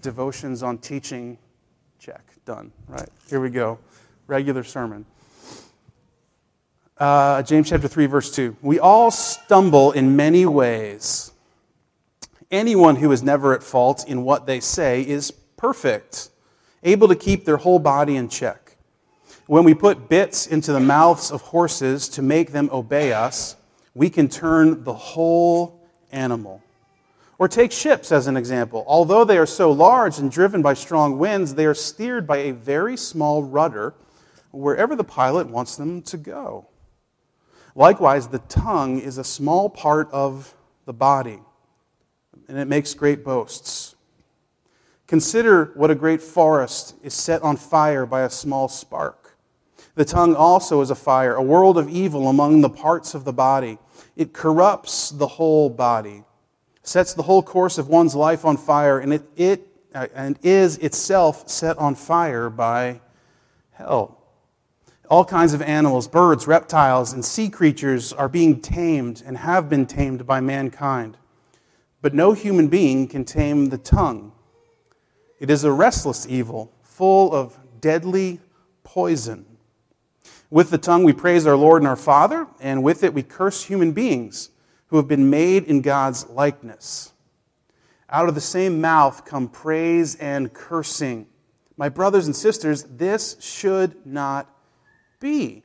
Devotions 0.01 0.63
on 0.63 0.77
teaching, 0.77 1.37
check, 1.99 2.23
done. 2.45 2.71
Right, 2.87 3.09
here 3.29 3.39
we 3.39 3.49
go. 3.49 3.79
Regular 4.27 4.63
sermon. 4.63 5.05
Uh, 6.97 7.43
James 7.43 7.69
chapter 7.69 7.87
3, 7.87 8.05
verse 8.07 8.33
2. 8.33 8.57
We 8.61 8.79
all 8.79 9.11
stumble 9.11 9.91
in 9.91 10.15
many 10.15 10.45
ways. 10.45 11.31
Anyone 12.49 12.95
who 12.95 13.11
is 13.11 13.21
never 13.21 13.53
at 13.53 13.61
fault 13.61 14.07
in 14.07 14.23
what 14.23 14.45
they 14.45 14.59
say 14.59 15.01
is 15.01 15.31
perfect, 15.57 16.29
able 16.83 17.07
to 17.07 17.15
keep 17.15 17.45
their 17.45 17.57
whole 17.57 17.79
body 17.79 18.15
in 18.15 18.29
check. 18.29 18.77
When 19.47 19.63
we 19.63 19.73
put 19.73 20.09
bits 20.09 20.47
into 20.47 20.73
the 20.73 20.79
mouths 20.79 21.31
of 21.31 21.41
horses 21.41 22.09
to 22.09 22.21
make 22.21 22.51
them 22.51 22.69
obey 22.71 23.13
us, 23.13 23.55
we 23.93 24.09
can 24.09 24.27
turn 24.27 24.83
the 24.83 24.93
whole 24.93 25.81
animal. 26.11 26.61
Or 27.39 27.47
take 27.47 27.71
ships 27.71 28.11
as 28.11 28.27
an 28.27 28.35
example. 28.35 28.83
Although 28.87 29.23
they 29.23 29.37
are 29.37 29.45
so 29.45 29.71
large 29.71 30.17
and 30.17 30.31
driven 30.31 30.61
by 30.61 30.73
strong 30.73 31.19
winds, 31.19 31.53
they 31.53 31.65
are 31.65 31.75
steered 31.75 32.25
by 32.25 32.37
a 32.37 32.51
very 32.51 32.97
small 32.97 33.43
rudder 33.43 33.93
wherever 34.51 34.95
the 34.95 35.03
pilot 35.03 35.47
wants 35.47 35.75
them 35.75 36.01
to 36.03 36.17
go. 36.17 36.67
Likewise, 37.75 38.27
the 38.27 38.39
tongue 38.39 38.99
is 38.99 39.19
a 39.19 39.23
small 39.23 39.69
part 39.69 40.09
of 40.11 40.55
the 40.85 40.93
body, 40.93 41.39
and 42.47 42.57
it 42.57 42.67
makes 42.67 42.95
great 42.95 43.23
boasts. 43.23 43.95
Consider 45.05 45.71
what 45.75 45.91
a 45.91 45.95
great 45.95 46.21
forest 46.21 46.95
is 47.03 47.13
set 47.13 47.43
on 47.43 47.55
fire 47.55 48.07
by 48.07 48.21
a 48.21 48.29
small 48.31 48.67
spark. 48.67 49.37
The 49.93 50.05
tongue 50.05 50.35
also 50.35 50.81
is 50.81 50.89
a 50.89 50.95
fire, 50.95 51.35
a 51.35 51.43
world 51.43 51.77
of 51.77 51.87
evil 51.87 52.29
among 52.29 52.61
the 52.61 52.69
parts 52.69 53.13
of 53.13 53.25
the 53.25 53.33
body. 53.33 53.77
It 54.15 54.33
corrupts 54.33 55.11
the 55.11 55.27
whole 55.27 55.69
body 55.69 56.23
sets 56.87 57.13
the 57.13 57.23
whole 57.23 57.43
course 57.43 57.77
of 57.77 57.89
one's 57.89 58.15
life 58.15 58.45
on 58.45 58.55
fire, 58.55 58.99
and 58.99 59.13
it, 59.13 59.23
it 59.35 59.67
uh, 59.93 60.07
and 60.15 60.39
is 60.41 60.77
itself 60.77 61.49
set 61.49 61.77
on 61.77 61.95
fire 61.95 62.49
by 62.49 63.01
hell. 63.71 64.17
All 65.09 65.25
kinds 65.25 65.53
of 65.53 65.61
animals, 65.61 66.07
birds, 66.07 66.47
reptiles, 66.47 67.11
and 67.11 67.23
sea 67.23 67.49
creatures 67.49 68.13
are 68.13 68.29
being 68.29 68.61
tamed 68.61 69.21
and 69.25 69.37
have 69.37 69.69
been 69.69 69.85
tamed 69.85 70.25
by 70.25 70.39
mankind. 70.39 71.17
But 72.01 72.13
no 72.13 72.31
human 72.31 72.67
being 72.67 73.07
can 73.07 73.25
tame 73.25 73.67
the 73.67 73.77
tongue. 73.77 74.31
It 75.39 75.49
is 75.49 75.63
a 75.63 75.71
restless 75.71 76.25
evil, 76.27 76.71
full 76.83 77.33
of 77.33 77.57
deadly 77.81 78.39
poison. 78.83 79.45
With 80.49 80.69
the 80.69 80.77
tongue 80.77 81.03
we 81.03 81.13
praise 81.13 81.45
our 81.47 81.57
Lord 81.57 81.81
and 81.81 81.87
our 81.87 81.97
Father, 81.97 82.47
and 82.61 82.81
with 82.81 83.03
it 83.03 83.13
we 83.13 83.23
curse 83.23 83.63
human 83.63 83.91
beings 83.91 84.51
who 84.87 84.97
have 84.97 85.07
been 85.07 85.29
made 85.29 85.65
in 85.65 85.81
God's 85.81 86.29
likeness. 86.29 87.11
Out 88.09 88.29
of 88.29 88.35
the 88.35 88.41
same 88.41 88.79
mouth 88.79 89.25
come 89.25 89.49
praise 89.49 90.15
and 90.15 90.53
cursing. 90.53 91.27
My 91.75 91.89
brothers 91.89 92.25
and 92.25 92.35
sisters, 92.35 92.83
this 92.83 93.37
should 93.39 94.05
not 94.05 94.49
be. 95.19 95.63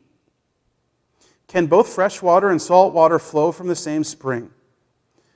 Can 1.47 1.67
both 1.67 1.89
fresh 1.89 2.21
water 2.21 2.51
and 2.51 2.61
salt 2.61 2.95
water 2.95 3.19
flow 3.19 3.53
from 3.53 3.69
the 3.69 3.77
same 3.77 4.05
spring? 4.05 4.51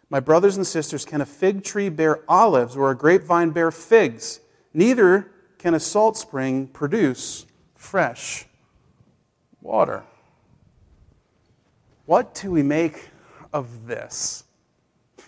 My 0.08 0.20
brothers 0.20 0.56
and 0.56 0.66
sisters, 0.66 1.04
can 1.04 1.20
a 1.20 1.26
fig 1.26 1.62
tree 1.64 1.88
bear 1.88 2.20
olives 2.28 2.76
or 2.76 2.90
a 2.90 2.96
grapevine 2.96 3.50
bear 3.50 3.70
figs? 3.70 4.40
Neither 4.72 5.30
can 5.58 5.74
a 5.74 5.80
salt 5.80 6.16
spring 6.16 6.68
produce 6.68 7.46
fresh 7.74 8.46
water. 9.60 10.04
What 12.06 12.34
do 12.34 12.50
we 12.50 12.62
make 12.62 13.10
of 13.52 13.86
this? 13.86 14.44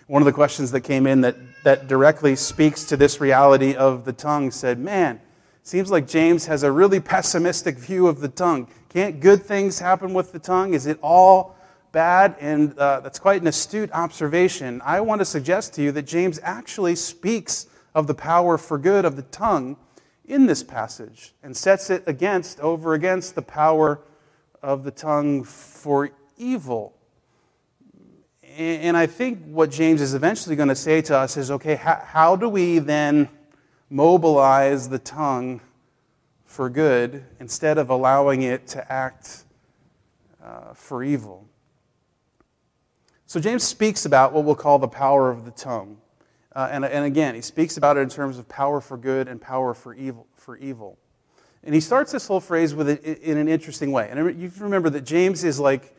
One 0.07 0.21
of 0.21 0.25
the 0.25 0.33
questions 0.33 0.71
that 0.71 0.81
came 0.81 1.05
in 1.05 1.21
that, 1.21 1.35
that 1.63 1.87
directly 1.87 2.35
speaks 2.35 2.83
to 2.85 2.97
this 2.97 3.21
reality 3.21 3.75
of 3.75 4.05
the 4.05 4.13
tongue 4.13 4.51
said, 4.51 4.79
Man, 4.79 5.21
seems 5.63 5.91
like 5.91 6.07
James 6.07 6.47
has 6.47 6.63
a 6.63 6.71
really 6.71 6.99
pessimistic 6.99 7.77
view 7.77 8.07
of 8.07 8.19
the 8.19 8.27
tongue. 8.27 8.67
Can't 8.89 9.19
good 9.19 9.43
things 9.43 9.79
happen 9.79 10.13
with 10.13 10.31
the 10.31 10.39
tongue? 10.39 10.73
Is 10.73 10.87
it 10.87 10.97
all 11.03 11.55
bad? 11.91 12.35
And 12.39 12.77
uh, 12.77 13.01
that's 13.01 13.19
quite 13.19 13.41
an 13.41 13.47
astute 13.47 13.91
observation. 13.91 14.81
I 14.83 14.99
want 15.01 15.21
to 15.21 15.25
suggest 15.25 15.73
to 15.75 15.83
you 15.83 15.91
that 15.91 16.07
James 16.07 16.39
actually 16.43 16.95
speaks 16.95 17.67
of 17.93 18.07
the 18.07 18.15
power 18.15 18.57
for 18.57 18.77
good 18.77 19.05
of 19.05 19.15
the 19.15 19.21
tongue 19.23 19.77
in 20.25 20.45
this 20.45 20.63
passage 20.63 21.33
and 21.43 21.55
sets 21.55 21.89
it 21.89 22.03
against, 22.07 22.59
over 22.61 22.93
against 22.93 23.35
the 23.35 23.41
power 23.41 24.01
of 24.61 24.83
the 24.83 24.91
tongue 24.91 25.43
for 25.43 26.11
evil. 26.37 26.95
And 28.57 28.97
I 28.97 29.05
think 29.05 29.43
what 29.45 29.71
James 29.71 30.01
is 30.01 30.13
eventually 30.13 30.55
going 30.55 30.69
to 30.69 30.75
say 30.75 31.01
to 31.03 31.17
us 31.17 31.37
is 31.37 31.51
okay, 31.51 31.75
how, 31.75 32.01
how 32.03 32.35
do 32.35 32.49
we 32.49 32.79
then 32.79 33.29
mobilize 33.89 34.89
the 34.89 34.99
tongue 34.99 35.61
for 36.45 36.69
good 36.69 37.23
instead 37.39 37.77
of 37.77 37.89
allowing 37.89 38.41
it 38.41 38.67
to 38.67 38.91
act 38.91 39.43
uh, 40.43 40.73
for 40.73 41.03
evil? 41.03 41.47
So, 43.25 43.39
James 43.39 43.63
speaks 43.63 44.05
about 44.05 44.33
what 44.33 44.43
we'll 44.43 44.55
call 44.55 44.79
the 44.79 44.87
power 44.87 45.29
of 45.29 45.45
the 45.45 45.51
tongue. 45.51 45.97
Uh, 46.55 46.67
and, 46.71 46.83
and 46.83 47.05
again, 47.05 47.35
he 47.35 47.41
speaks 47.41 47.77
about 47.77 47.95
it 47.97 47.99
in 47.99 48.09
terms 48.09 48.39
of 48.39 48.49
power 48.49 48.81
for 48.81 48.97
good 48.97 49.27
and 49.27 49.39
power 49.39 49.73
for 49.73 49.93
evil. 49.93 50.25
For 50.35 50.57
evil. 50.57 50.97
And 51.63 51.75
he 51.75 51.81
starts 51.81 52.11
this 52.11 52.27
whole 52.27 52.39
phrase 52.39 52.73
with 52.73 52.89
it 52.89 53.03
in 53.19 53.37
an 53.37 53.47
interesting 53.47 53.91
way. 53.91 54.09
And 54.09 54.41
you 54.41 54.51
remember 54.57 54.89
that 54.89 55.01
James 55.01 55.43
is 55.43 55.59
like 55.59 55.95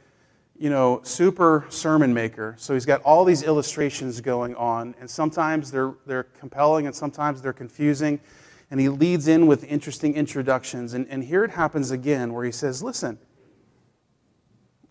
you 0.61 0.69
know, 0.69 1.01
super 1.05 1.65
sermon 1.71 2.13
maker. 2.13 2.55
So 2.59 2.75
he's 2.75 2.85
got 2.85 3.01
all 3.01 3.25
these 3.25 3.43
illustrations 3.43 4.21
going 4.21 4.55
on, 4.57 4.95
and 5.01 5.09
sometimes 5.09 5.71
they're, 5.71 5.95
they're 6.05 6.25
compelling 6.25 6.87
and 6.87 6.95
sometimes 6.95 7.41
they're 7.41 7.55
confusing. 7.55 8.21
And 8.71 8.79
he 8.79 8.91
leads 8.91 9.27
in 9.27 9.47
with 9.47 9.65
interesting 9.65 10.15
introductions. 10.15 10.93
And, 10.93 11.09
and 11.09 11.25
here 11.25 11.45
it 11.45 11.51
happens 11.51 11.91
again 11.91 12.35
where 12.35 12.45
he 12.45 12.53
says, 12.53 12.83
Listen, 12.83 13.19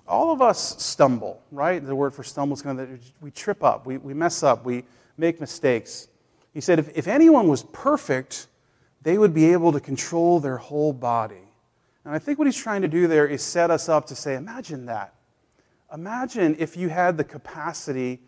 all 0.08 0.32
of 0.32 0.42
us 0.42 0.84
stumble, 0.84 1.44
right? 1.52 1.86
The 1.86 1.96
word 1.96 2.16
for 2.16 2.24
stumble 2.24 2.56
is 2.56 2.64
kind 2.64 2.80
of 2.80 2.90
we 3.22 3.30
trip 3.30 3.64
up, 3.64 3.86
we, 3.86 3.98
we 3.98 4.16
mess 4.16 4.42
up, 4.42 4.66
we 4.66 4.84
make 5.18 5.40
mistakes. 5.40 6.08
He 6.52 6.62
said, 6.62 6.80
if, 6.80 6.98
if 6.98 7.08
anyone 7.08 7.48
was 7.48 7.62
perfect, 7.62 8.48
they 9.04 9.20
would 9.20 9.36
be 9.36 9.52
able 9.52 9.72
to 9.74 9.80
control 9.80 10.40
their 10.40 10.58
whole 10.58 10.94
body. 10.94 11.48
And 12.04 12.16
I 12.16 12.18
think 12.18 12.40
what 12.40 12.48
he's 12.48 12.58
trying 12.58 12.82
to 12.82 12.88
do 12.88 13.08
there 13.08 13.28
is 13.28 13.44
set 13.44 13.70
us 13.70 13.88
up 13.88 14.08
to 14.08 14.16
say, 14.16 14.34
imagine 14.34 14.88
that. 14.88 15.14
Imagine 15.94 16.56
if 16.60 16.78
you 16.78 16.90
had 16.90 17.18
the 17.18 17.24
capacity 17.24 18.20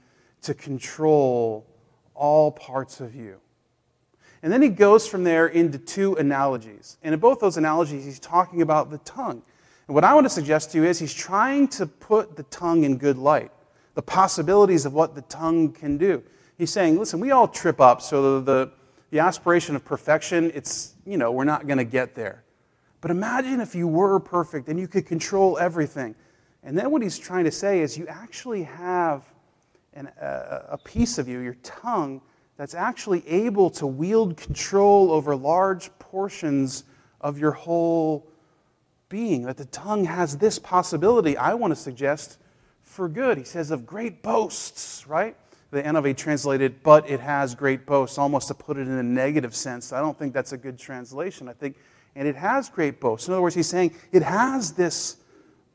to 0.42 0.54
control 0.54 1.68
all 2.16 2.52
parts 2.52 3.00
of 3.00 3.16
you. 3.16 3.40
And 4.44 4.52
then 4.52 4.62
he 4.62 4.70
goes 4.70 5.08
from 5.08 5.24
there 5.24 5.48
into 5.48 5.78
two 5.78 6.16
analogies. 6.16 6.98
And 7.04 7.14
in 7.14 7.20
both 7.20 7.40
those 7.40 7.58
analogies, 7.58 8.06
he's 8.06 8.20
talking 8.20 8.62
about 8.62 8.90
the 8.90 8.98
tongue. 9.00 9.44
And 9.88 9.94
what 9.94 10.04
I 10.04 10.14
want 10.14 10.26
to 10.26 10.30
suggest 10.30 10.72
to 10.72 10.80
you 10.80 10.86
is 10.86 10.98
he's 10.98 11.14
trying 11.14 11.68
to 11.70 11.86
put 11.86 12.36
the 12.36 12.44
tongue 12.44 12.84
in 12.84 12.98
good 12.98 13.18
light, 13.18 13.52
the 13.94 14.02
possibilities 14.02 14.86
of 14.86 14.94
what 14.94 15.14
the 15.14 15.22
tongue 15.24 15.72
can 15.72 15.98
do. 15.98 16.24
He's 16.58 16.72
saying, 16.72 16.98
listen, 16.98 17.20
we 17.20 17.32
all 17.32 17.48
trip 17.48 17.80
up, 17.80 18.02
so 18.02 18.40
the, 18.40 18.52
the, 18.52 18.72
the 19.12 19.20
aspiration 19.20 19.76
of 19.76 19.86
perfection, 19.86 20.52
it's, 20.56 20.94
you 21.06 21.18
know, 21.18 21.32
we're 21.32 21.44
not 21.44 21.68
going 21.68 21.78
to 21.78 21.84
get 21.84 22.16
there. 22.16 22.44
But 23.02 23.12
imagine 23.12 23.62
if 23.62 23.76
you 23.76 23.88
were 23.88 24.20
perfect 24.20 24.68
and 24.70 24.80
you 24.80 24.88
could 24.88 25.06
control 25.06 25.58
everything. 25.58 26.16
And 26.64 26.78
then 26.78 26.92
what 26.92 27.02
he's 27.02 27.18
trying 27.18 27.46
to 27.46 27.52
say 27.52 27.82
is 27.82 27.98
you 27.98 28.08
actually 28.08 28.64
have 28.64 29.26
an, 29.94 30.10
a, 30.20 30.66
a 30.72 30.78
piece 30.78 31.18
of 31.18 31.28
you, 31.28 31.40
your 31.40 31.58
tongue, 31.64 32.22
that's 32.58 32.76
actually 32.76 33.28
able 33.28 33.72
to 33.72 33.88
wield 33.88 34.38
control 34.38 35.12
over 35.12 35.36
large 35.36 35.90
portions 35.98 36.84
of 37.20 37.40
your 37.40 37.52
whole 37.52 38.28
being. 39.10 39.44
That 39.44 39.58
the 39.58 39.66
tongue 39.66 40.06
has 40.06 40.38
this 40.38 40.60
possibility, 40.60 41.36
I 41.38 41.56
want 41.56 41.72
to 41.72 41.76
suggest, 41.76 42.38
for 42.84 43.10
good. 43.10 43.38
He 43.38 43.44
says, 43.44 43.72
of 43.72 43.86
great 43.86 44.22
boasts, 44.22 45.08
right? 45.08 45.36
The 45.72 45.82
NIV 45.82 46.18
translated, 46.18 46.84
but 46.84 47.10
it 47.10 47.20
has 47.20 47.56
great 47.56 47.86
boasts, 47.86 48.18
almost 48.18 48.50
to 48.50 48.54
put 48.54 48.78
it 48.78 48.82
in 48.82 48.94
a 48.94 49.04
negative 49.04 49.56
sense. 49.56 49.94
I 49.94 50.00
don't 50.00 50.18
think 50.18 50.34
that's 50.34 50.52
a 50.52 50.58
good 50.58 50.78
translation. 50.78 51.48
I 51.48 51.54
think, 51.54 51.78
and 52.16 52.28
it 52.28 52.36
has 52.36 52.70
great 52.70 53.00
boasts. 53.00 53.28
In 53.28 53.34
other 53.34 53.42
words, 53.42 53.56
he's 53.56 53.70
saying 53.70 53.96
it 54.12 54.22
has 54.22 54.74
this 54.74 55.18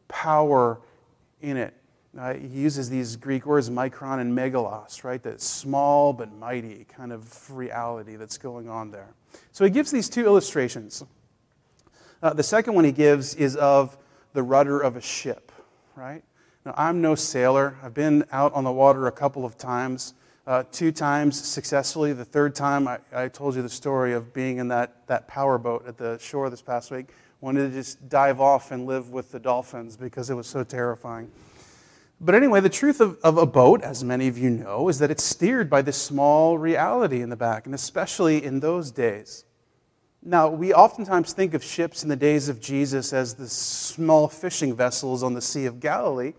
power 0.09 0.81
in 1.41 1.57
it. 1.57 1.75
Uh, 2.19 2.35
he 2.35 2.47
uses 2.47 2.89
these 2.89 3.15
Greek 3.17 3.45
words, 3.45 3.69
micron 3.69 4.21
and 4.21 4.37
megalos, 4.37 5.05
right? 5.05 5.23
That 5.23 5.41
small 5.41 6.15
but 6.15 6.33
mighty 6.33 6.87
kind 6.89 7.13
of 7.13 7.51
reality 7.51 8.17
that's 8.17 8.39
going 8.39 8.69
on 8.71 8.91
there. 8.91 9.09
So 9.53 9.65
he 9.65 9.71
gives 9.71 9.91
these 9.91 10.09
two 10.09 10.25
illustrations. 10.25 11.05
Uh, 12.23 12.33
the 12.33 12.43
second 12.43 12.75
one 12.75 12.85
he 12.85 12.93
gives 12.93 13.35
is 13.35 13.55
of 13.57 13.99
the 14.33 14.43
rudder 14.43 14.81
of 14.81 14.97
a 14.97 15.01
ship, 15.03 15.53
right? 15.95 16.23
Now, 16.65 16.75
I'm 16.77 17.03
no 17.03 17.15
sailor. 17.15 17.77
I've 17.83 17.95
been 17.95 18.25
out 18.33 18.55
on 18.55 18.65
the 18.65 18.73
water 18.73 19.07
a 19.07 19.13
couple 19.13 19.45
of 19.45 19.59
times, 19.59 20.15
uh, 20.47 20.65
two 20.73 20.93
times 20.93 21.39
successfully. 21.39 22.15
The 22.15 22.25
third 22.25 22.55
time, 22.55 22.89
I, 22.89 22.99
I 23.13 23.29
told 23.29 23.55
you 23.55 23.63
the 23.63 23.69
story 23.69 24.15
of 24.15 24.33
being 24.33 24.57
in 24.57 24.69
that, 24.69 25.07
that 25.07 25.29
power 25.29 25.59
boat 25.59 25.87
at 25.87 25.99
the 25.99 26.19
shore 26.19 26.49
this 26.49 26.63
past 26.63 26.91
week 26.91 27.11
wanted 27.47 27.69
to 27.69 27.73
just 27.77 28.09
dive 28.09 28.41
off 28.41 28.73
and 28.73 28.87
live 28.87 29.11
with 29.11 29.31
the 29.31 29.39
dolphins 29.39 29.97
because 29.97 30.31
it 30.31 30.35
was 30.35 30.49
so 30.49 30.65
terrifying. 30.65 31.31
But 32.21 32.35
anyway, 32.35 32.59
the 32.59 32.69
truth 32.69 33.01
of, 33.01 33.21
of 33.23 33.39
a 33.39 33.47
boat, 33.47 33.83
as 33.83 34.03
many 34.03 34.27
of 34.27 34.37
you 34.37 34.51
know, 34.51 34.89
is 34.89 34.99
that 34.99 35.13
it's 35.13 35.23
steered 35.23 35.71
by 35.71 35.83
this 35.83 35.97
small 35.97 36.59
reality 36.59 37.23
in 37.23 37.31
the 37.31 37.37
back, 37.37 37.67
and 37.67 37.73
especially 37.73 38.45
in 38.45 38.59
those 38.59 38.91
days. 38.91 39.45
Now, 40.25 40.49
we 40.49 40.75
oftentimes 40.75 41.35
think 41.35 41.55
of 41.55 41.63
ships 41.63 42.03
in 42.03 42.09
the 42.09 42.17
days 42.17 42.49
of 42.49 42.61
Jesus 42.61 43.13
as 43.13 43.35
the 43.35 43.47
small 43.47 44.27
fishing 44.27 44.75
vessels 44.75 45.23
on 45.23 45.35
the 45.35 45.41
Sea 45.41 45.67
of 45.67 45.79
Galilee, 45.79 46.33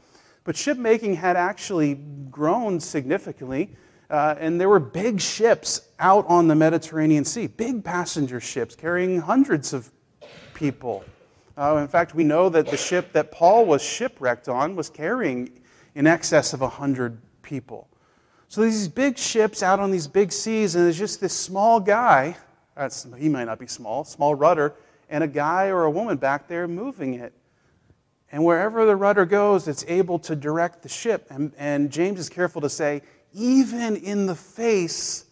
but 0.43 0.55
shipmaking 0.55 1.15
had 1.15 1.37
actually 1.37 1.93
grown 2.29 2.81
significantly, 2.81 3.77
uh, 4.09 4.35
and 4.37 4.59
there 4.59 4.67
were 4.67 4.81
big 4.81 5.21
ships 5.21 5.87
out 5.99 6.25
on 6.27 6.49
the 6.49 6.55
Mediterranean 6.55 7.23
Sea, 7.23 7.47
big 7.47 7.81
passenger 7.81 8.41
ships 8.41 8.75
carrying 8.75 9.21
hundreds 9.21 9.71
of 9.71 9.89
people. 10.57 11.05
Uh, 11.55 11.77
in 11.77 11.87
fact, 11.87 12.15
we 12.15 12.23
know 12.23 12.49
that 12.49 12.67
the 12.67 12.77
ship 12.77 13.13
that 13.13 13.31
Paul 13.31 13.65
was 13.65 13.81
shipwrecked 13.81 14.49
on 14.49 14.75
was 14.75 14.89
carrying 14.89 15.51
in 15.93 16.07
excess 16.07 16.51
of 16.51 16.61
100 16.61 17.19
people. 17.43 17.87
So 18.49 18.61
these 18.61 18.87
big 18.87 19.19
ships 19.19 19.61
out 19.61 19.79
on 19.79 19.91
these 19.91 20.07
big 20.07 20.31
seas, 20.31 20.75
and 20.75 20.83
there's 20.83 20.97
just 20.97 21.21
this 21.21 21.33
small 21.33 21.79
guy, 21.79 22.35
he 23.17 23.29
might 23.29 23.45
not 23.45 23.59
be 23.59 23.67
small, 23.67 24.03
small 24.03 24.33
rudder, 24.33 24.73
and 25.09 25.23
a 25.23 25.27
guy 25.27 25.67
or 25.67 25.83
a 25.83 25.91
woman 25.91 26.17
back 26.17 26.47
there 26.47 26.67
moving 26.67 27.13
it. 27.13 27.33
And 28.31 28.43
wherever 28.43 28.85
the 28.85 28.95
rudder 28.95 29.25
goes, 29.25 29.67
it's 29.67 29.85
able 29.87 30.17
to 30.19 30.35
direct 30.35 30.81
the 30.81 30.89
ship. 30.89 31.27
And, 31.29 31.53
and 31.57 31.91
James 31.91 32.19
is 32.19 32.29
careful 32.29 32.61
to 32.61 32.69
say, 32.69 33.03
even 33.31 33.95
in 33.95 34.25
the 34.25 34.35
face 34.35 35.25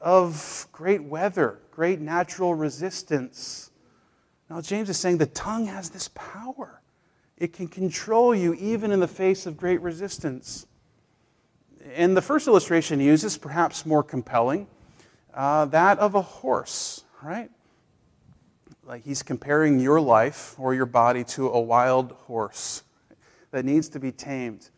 of 0.00 0.66
great 0.72 1.04
weather, 1.04 1.60
great 1.70 2.00
natural 2.00 2.54
resistance, 2.54 3.70
now, 4.48 4.60
James 4.60 4.88
is 4.88 4.96
saying 4.96 5.18
the 5.18 5.26
tongue 5.26 5.66
has 5.66 5.90
this 5.90 6.08
power. 6.14 6.80
It 7.36 7.52
can 7.52 7.66
control 7.66 8.34
you 8.34 8.54
even 8.54 8.92
in 8.92 9.00
the 9.00 9.08
face 9.08 9.44
of 9.44 9.56
great 9.56 9.80
resistance. 9.80 10.66
And 11.94 12.16
the 12.16 12.22
first 12.22 12.46
illustration 12.46 13.00
he 13.00 13.06
uses, 13.06 13.36
perhaps 13.36 13.84
more 13.84 14.02
compelling, 14.02 14.68
uh, 15.34 15.66
that 15.66 15.98
of 15.98 16.14
a 16.14 16.22
horse, 16.22 17.04
right? 17.22 17.50
Like 18.84 19.04
he's 19.04 19.22
comparing 19.22 19.80
your 19.80 20.00
life 20.00 20.54
or 20.58 20.74
your 20.74 20.86
body 20.86 21.24
to 21.24 21.48
a 21.48 21.60
wild 21.60 22.12
horse 22.12 22.84
that 23.50 23.64
needs 23.64 23.88
to 23.90 24.00
be 24.00 24.12
tamed. 24.12 24.70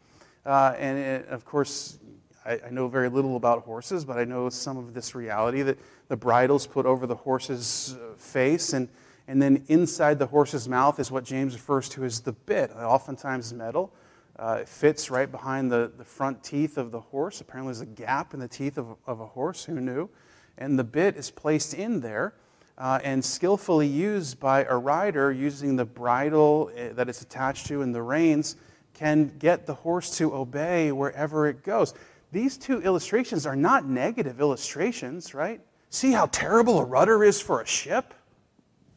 Uh, 0.47 0.75
and 0.79 0.99
it, 0.99 1.29
of 1.29 1.45
course, 1.45 1.99
I, 2.45 2.61
I, 2.67 2.71
know 2.71 2.89
very 2.89 3.11
little 3.11 3.37
about 3.37 3.65
horses, 3.65 4.05
but 4.05 4.19
I 4.19 4.25
know 4.25 4.49
some 4.49 4.79
of 4.79 4.95
this 4.95 5.15
reality 5.15 5.61
that 5.63 5.79
the 6.09 6.17
bridle's 6.17 6.67
put 6.67 6.87
over 6.87 7.07
the 7.07 7.15
horse's 7.15 7.97
uh, 8.01 8.15
face, 8.17 8.73
and 8.73 8.89
and 9.29 9.41
then 9.41 9.63
inside 9.69 10.19
the 10.19 10.27
horse's 10.27 10.69
mouth 10.69 10.99
is 10.99 11.11
what 11.11 11.23
James 11.23 11.53
refers 11.53 11.89
to 11.91 12.05
as 12.05 12.21
the 12.21 12.33
bit, 12.33 12.73
oftentimes 12.75 13.53
metal. 13.53 13.93
Uh, 14.39 14.59
it 14.63 14.69
fits 14.69 15.11
right 15.11 15.31
behind 15.31 15.71
the, 15.71 15.93
the 15.99 16.05
front 16.05 16.43
teeth 16.43 16.79
of 16.79 16.91
the 16.93 17.01
horse. 17.01 17.43
Apparently, 17.43 17.73
there's 17.73 17.83
a 17.83 17.87
gap 17.87 18.33
in 18.33 18.41
the 18.41 18.49
teeth 18.49 18.79
of, 18.79 18.97
of 19.07 19.21
a 19.21 19.27
horse. 19.27 19.65
Who 19.65 19.81
knew? 19.81 20.09
And 20.57 20.79
the 20.79 20.85
bit 20.85 21.17
is 21.17 21.31
placed 21.31 21.75
in 21.75 22.01
there 22.01 22.35
uh, 22.79 23.01
and 23.05 23.23
skillfully 23.23 23.87
used 23.87 24.41
by 24.41 24.65
a 24.65 24.77
rider 24.77 25.31
using 25.31 25.77
the 25.77 25.85
bridle 25.85 26.71
eh, 26.75 26.93
that 26.93 27.09
it's 27.09 27.21
attached 27.21 27.67
to 27.67 27.83
and 27.83 27.95
the 27.95 28.03
reins 28.03 28.57
can 28.95 29.37
get 29.39 29.67
the 29.67 29.75
horse 29.75 30.17
to 30.17 30.35
obey 30.35 30.91
wherever 30.91 31.47
it 31.49 31.63
goes. 31.63 31.93
These 32.33 32.57
two 32.57 32.81
illustrations 32.81 33.45
are 33.45 33.57
not 33.57 33.87
negative 33.87 34.41
illustrations, 34.41 35.35
right? 35.35 35.61
See 35.91 36.13
how 36.13 36.27
terrible 36.27 36.79
a 36.79 36.85
rudder 36.85 37.25
is 37.25 37.41
for 37.41 37.61
a 37.61 37.67
ship? 37.67 38.15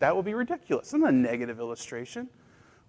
That 0.01 0.15
would 0.15 0.25
be 0.25 0.34
ridiculous. 0.34 0.88
Isn't 0.88 1.05
a 1.05 1.12
negative 1.12 1.60
illustration. 1.60 2.27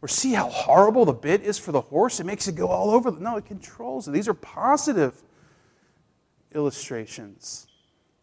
Or 0.01 0.09
see 0.09 0.33
how 0.33 0.49
horrible 0.49 1.05
the 1.05 1.13
bit 1.13 1.43
is 1.43 1.59
for 1.59 1.71
the 1.71 1.83
horse? 1.83 2.21
It 2.21 2.25
makes 2.25 2.49
it 2.49 2.55
go 2.57 2.69
all 2.69 2.91
over. 2.91 3.13
No, 3.13 3.37
it 3.37 3.45
controls 3.45 4.09
it. 4.09 4.13
These 4.13 4.29
are 4.29 4.35
positive 4.35 5.23
illustrations. 6.55 7.67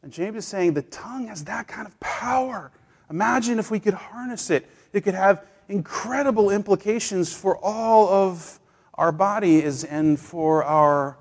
And 0.02 0.12
James 0.12 0.38
is 0.38 0.48
saying 0.48 0.74
the 0.74 0.82
tongue 0.82 1.28
has 1.28 1.44
that 1.46 1.68
kind 1.68 1.88
of 1.88 1.98
power. 2.00 2.72
Imagine 3.12 3.60
if 3.60 3.70
we 3.70 3.80
could 3.80 3.94
harness 3.94 4.50
it, 4.50 4.68
it 4.92 5.02
could 5.02 5.14
have 5.14 5.46
incredible 5.68 6.50
implications 6.50 7.32
for 7.32 7.58
all 7.64 8.10
of 8.10 8.60
our 8.96 9.12
bodies 9.12 9.84
and 9.84 10.20
for 10.20 10.64
our 10.64 11.18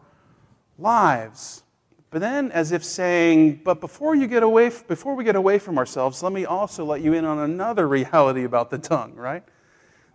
lives. 0.78 1.62
But 2.10 2.20
then, 2.20 2.50
as 2.52 2.72
if 2.72 2.82
saying, 2.84 3.60
but 3.64 3.80
before, 3.80 4.14
you 4.14 4.26
get 4.26 4.42
away, 4.42 4.70
before 4.88 5.14
we 5.14 5.24
get 5.24 5.36
away 5.36 5.58
from 5.58 5.76
ourselves, 5.76 6.22
let 6.22 6.32
me 6.32 6.46
also 6.46 6.84
let 6.84 7.02
you 7.02 7.12
in 7.12 7.24
on 7.26 7.38
another 7.38 7.86
reality 7.86 8.44
about 8.44 8.70
the 8.70 8.78
tongue, 8.78 9.14
right? 9.14 9.42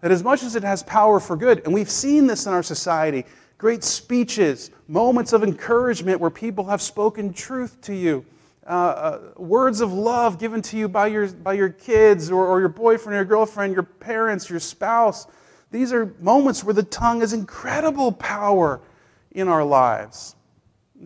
That 0.02 0.12
as 0.12 0.24
much 0.24 0.42
as 0.42 0.56
it 0.56 0.64
has 0.64 0.82
power 0.84 1.20
for 1.20 1.36
good, 1.36 1.62
and 1.66 1.74
we've 1.74 1.90
seen 1.90 2.26
this 2.26 2.48
in 2.48 2.54
our 2.54 2.64
society, 2.64 3.26
great 3.60 3.84
speeches, 3.84 4.72
moments 4.88 5.34
of 5.34 5.44
encouragement 5.44 6.20
where 6.20 6.32
people 6.32 6.66
have 6.66 6.82
spoken 6.82 7.32
truth 7.32 7.80
to 7.82 7.94
you, 7.94 8.26
uh, 8.66 8.70
uh, 8.70 9.20
words 9.38 9.80
of 9.80 9.94
love 9.94 10.40
given 10.40 10.62
to 10.64 10.78
you 10.78 10.88
by 10.88 11.08
your, 11.08 11.28
by 11.28 11.54
your 11.54 11.70
kids 11.70 12.32
or, 12.32 12.48
or 12.48 12.60
your 12.60 12.70
boyfriend 12.70 13.14
or 13.14 13.18
your 13.18 13.26
girlfriend, 13.26 13.74
your 13.74 13.84
parents, 13.84 14.50
your 14.50 14.60
spouse. 14.60 15.28
These 15.70 15.94
are 15.94 16.14
moments 16.20 16.64
where 16.64 16.74
the 16.74 16.84
tongue 16.84 17.20
has 17.20 17.34
incredible 17.34 18.12
power 18.14 18.80
in 19.32 19.48
our 19.48 19.64
lives. 19.64 20.36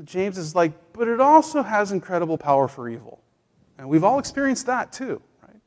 James 0.04 0.38
is 0.38 0.56
like, 0.56 0.74
but 0.94 1.08
it 1.08 1.20
also 1.20 1.64
has 1.64 1.92
incredible 1.92 2.38
power 2.38 2.68
for 2.68 2.90
evil. 2.90 3.20
And 3.78 3.90
we've 3.90 4.04
all 4.04 4.20
experienced 4.20 4.66
that 4.66 4.92
too, 4.92 5.22
right? 5.48 5.62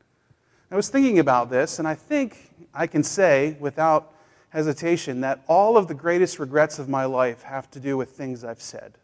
I 0.70 0.76
was 0.76 0.88
thinking 0.88 1.18
about 1.18 1.50
this, 1.50 1.78
and 1.78 1.86
I 1.86 1.94
think 1.94 2.52
I 2.74 2.86
can 2.86 3.02
say 3.02 3.56
without 3.60 4.12
hesitation 4.50 5.20
that 5.20 5.42
all 5.46 5.76
of 5.76 5.88
the 5.88 5.94
greatest 5.94 6.38
regrets 6.38 6.78
of 6.78 6.88
my 6.88 7.04
life 7.04 7.42
have 7.42 7.70
to 7.72 7.80
do 7.80 7.96
with 7.96 8.10
things 8.10 8.44
I've 8.44 8.60
said. 8.60 8.98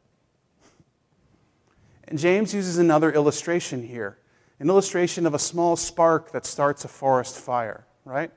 And 2.09 2.19
James 2.19 2.55
uses 2.55 2.79
another 2.79 3.13
illustration 3.13 3.87
here 3.87 4.19
an 4.59 4.71
illustration 4.71 5.27
of 5.27 5.35
a 5.35 5.39
small 5.39 5.77
spark 5.77 6.33
that 6.33 6.47
starts 6.47 6.85
a 6.87 6.89
forest 6.89 7.39
fire, 7.39 7.85
right? 8.07 8.31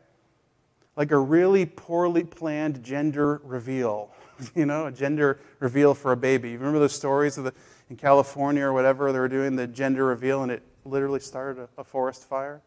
Like 0.98 1.12
a 1.12 1.18
really 1.18 1.66
poorly 1.66 2.26
planned 2.26 2.84
gender 2.84 3.40
reveal 3.46 4.12
you 4.56 4.66
know, 4.66 4.88
a 4.88 4.92
gender 4.92 5.40
reveal 5.60 5.94
for 5.94 6.12
a 6.12 6.18
baby. 6.18 6.52
You 6.52 6.58
remember 6.58 6.80
those 6.80 6.96
stories 6.96 7.38
of 7.38 7.46
the, 7.46 7.54
in 7.90 7.96
California 7.96 8.64
or 8.64 8.74
whatever, 8.74 9.12
they 9.12 9.20
were 9.20 9.28
doing 9.28 9.56
the 9.56 9.68
gender 9.68 10.06
reveal 10.06 10.44
and 10.44 10.52
it 10.52 10.64
literally 10.86 11.20
started 11.20 11.62
a, 11.62 11.82
a 11.82 11.84
forest 11.84 12.28
fire? 12.28 12.62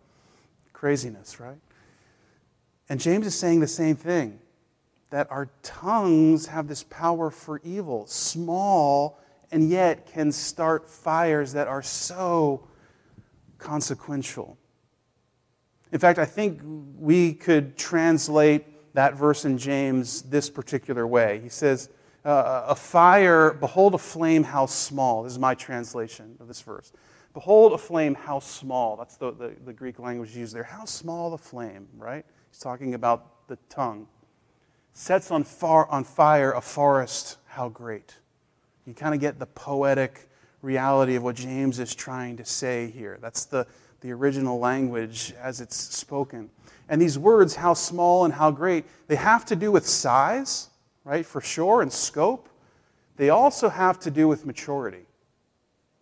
Craziness, 0.72 1.40
right? 1.40 1.58
And 2.88 3.00
James 3.00 3.26
is 3.26 3.38
saying 3.38 3.61
the 3.61 3.68
same 3.68 3.96
thing 3.96 4.38
that 5.11 5.30
our 5.30 5.50
tongues 5.62 6.46
have 6.46 6.68
this 6.68 6.82
power 6.85 7.30
for 7.30 7.61
evil, 7.64 8.06
small, 8.06 9.18
and 9.50 9.68
yet 9.68 10.06
can 10.06 10.32
start 10.32 10.88
fires 10.88 11.52
that 11.52 11.68
are 11.68 11.82
so 11.82 12.66
consequential. 13.58 14.56
In 15.92 15.98
fact, 15.98 16.18
I 16.18 16.24
think 16.24 16.61
we 16.98 17.35
could 17.35 17.76
translate 17.76 18.64
that 18.94 19.14
verse 19.14 19.44
in 19.44 19.59
James 19.59 20.22
this 20.22 20.50
particular 20.50 21.07
way. 21.07 21.40
He 21.40 21.48
says, 21.48 21.88
uh, 22.24 22.64
A 22.68 22.74
fire, 22.74 23.52
behold 23.55 23.94
a 23.94 23.98
flame, 23.98 24.44
how 24.44 24.66
small. 24.66 25.22
This 25.22 25.33
is 25.33 25.38
my 25.38 25.55
translation 25.55 26.37
of 26.40 26.48
this 26.48 26.61
verse. 26.61 26.92
Behold 27.35 27.72
a 27.72 27.78
flame, 27.78 28.14
how 28.14 28.40
small. 28.40 28.96
That's 28.96 29.16
the, 29.16 29.33
the, 29.33 29.52
the 29.64 29.72
Greek 29.72 29.98
language 29.98 30.37
used 30.37 30.55
there. 30.55 30.64
How 30.64 30.85
small 30.85 31.31
the 31.31 31.38
flame, 31.38 31.88
right? 31.96 32.26
He's 32.50 32.61
talking 32.61 32.94
about 32.94 33.48
the 33.48 33.57
tongue. 33.70 34.07
Sets 34.92 35.31
on, 35.31 35.44
far, 35.44 35.88
on 35.88 36.05
fire 36.05 36.52
a 36.52 36.61
forest, 36.61 37.38
how 37.46 37.70
great. 37.70 38.16
You 38.87 38.92
kind 38.92 39.14
of 39.14 39.20
get 39.20 39.38
the 39.38 39.46
poetic 39.46 40.28
reality 40.61 41.14
of 41.14 41.22
what 41.22 41.37
James 41.37 41.78
is 41.78 41.94
trying 41.94 42.37
to 42.37 42.44
say 42.44 42.90
here. 42.90 43.18
That's 43.22 43.46
the, 43.46 43.66
the 44.00 44.12
original 44.12 44.59
language 44.59 45.33
as 45.40 45.61
it's 45.61 45.76
spoken. 45.76 46.50
And 46.92 47.00
these 47.00 47.18
words, 47.18 47.57
how 47.57 47.72
small 47.72 48.26
and 48.26 48.35
how 48.35 48.50
great, 48.50 48.85
they 49.09 49.16
have 49.16 49.46
to 49.46 49.57
do 49.57 49.72
with 49.72 49.87
size, 49.87 50.68
right, 51.05 51.24
for 51.24 51.40
sure, 51.40 51.81
and 51.81 51.90
scope. 51.90 52.50
They 53.16 53.31
also 53.31 53.70
have 53.70 53.98
to 54.00 54.11
do 54.11 54.28
with 54.28 54.44
maturity. 54.44 55.07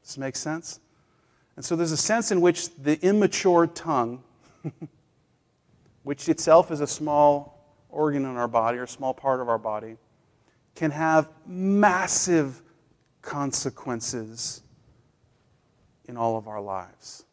Does 0.02 0.14
this 0.14 0.18
make 0.18 0.34
sense? 0.34 0.80
And 1.54 1.64
so 1.64 1.76
there's 1.76 1.92
a 1.92 1.96
sense 1.96 2.32
in 2.32 2.40
which 2.40 2.74
the 2.74 3.00
immature 3.06 3.68
tongue, 3.68 4.24
which 6.02 6.28
itself 6.28 6.72
is 6.72 6.80
a 6.80 6.88
small 6.88 7.72
organ 7.88 8.24
in 8.24 8.36
our 8.36 8.48
body 8.48 8.78
or 8.78 8.82
a 8.82 8.88
small 8.88 9.14
part 9.14 9.40
of 9.40 9.48
our 9.48 9.58
body, 9.58 9.96
can 10.74 10.90
have 10.90 11.28
massive 11.46 12.62
consequences 13.22 14.62
in 16.06 16.16
all 16.16 16.36
of 16.36 16.48
our 16.48 16.60
lives 16.60 17.26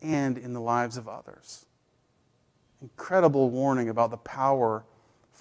and 0.00 0.38
in 0.38 0.52
the 0.52 0.60
lives 0.60 0.96
of 0.96 1.08
others 1.08 1.66
incredible 2.82 3.48
warning 3.50 3.88
about 3.88 4.10
the 4.10 4.16
power 4.18 4.84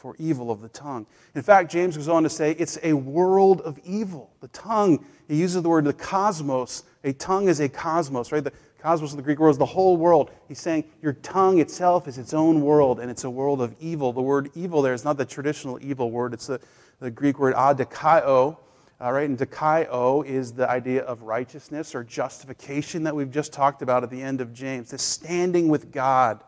for 0.01 0.15
evil 0.17 0.49
of 0.49 0.62
the 0.62 0.69
tongue. 0.69 1.06
In 1.36 1.43
fact, 1.43 1.71
James 1.71 1.95
goes 1.95 2.08
on 2.08 2.23
to 2.23 2.30
say 2.30 2.51
it's 2.54 2.80
a 2.82 2.93
world 2.93 3.62
of 3.62 3.77
evil. 3.84 4.32
The 4.39 4.47
tongue, 4.47 5.06
he 5.27 5.36
uses 5.36 5.62
the 5.62 5.69
word 5.69 5.86
the 5.86 5.93
cosmos. 5.93 6.84
A 7.04 7.13
tongue 7.13 7.49
is 7.49 7.60
a 7.60 7.69
cosmos, 7.69 8.32
right? 8.32 8.43
The 8.43 8.54
cosmos 8.80 9.12
of 9.12 9.17
the 9.17 9.23
Greek 9.23 9.39
word 9.39 9.49
is 9.49 9.60
the 9.60 9.65
whole 9.65 9.97
world. 9.97 10.32
He's 10.47 10.60
saying 10.60 10.86
your 11.04 11.13
tongue 11.13 11.60
itself 11.60 12.08
is 12.08 12.17
its 12.17 12.34
own 12.34 12.62
world, 12.62 12.99
and 12.99 13.12
it's 13.12 13.25
a 13.25 13.30
world 13.30 13.62
of 13.62 13.75
evil. 13.80 14.12
The 14.12 14.21
word 14.21 14.49
evil 14.56 14.82
there 14.82 14.95
is 14.95 15.04
not 15.06 15.17
the 15.17 15.25
traditional 15.25 15.77
evil 15.86 16.10
word, 16.10 16.34
it's 16.34 16.47
the, 16.47 16.60
the 16.99 17.12
Greek 17.12 17.38
word 17.38 17.54
adikaio, 17.54 18.25
All 18.25 18.58
uh, 19.01 19.12
right, 19.12 19.30
and 19.30 19.38
dikaio 19.38 20.25
is 20.25 20.51
the 20.51 20.67
idea 20.67 21.04
of 21.04 21.21
righteousness 21.21 21.93
or 21.93 22.04
justification 22.04 23.04
that 23.04 23.15
we've 23.15 23.32
just 23.32 23.54
talked 23.54 23.84
about 23.84 24.04
at 24.04 24.10
the 24.10 24.21
end 24.21 24.41
of 24.41 24.51
James, 24.51 24.89
this 24.89 25.04
standing 25.04 25.67
with 25.69 25.91
God. 25.91 26.43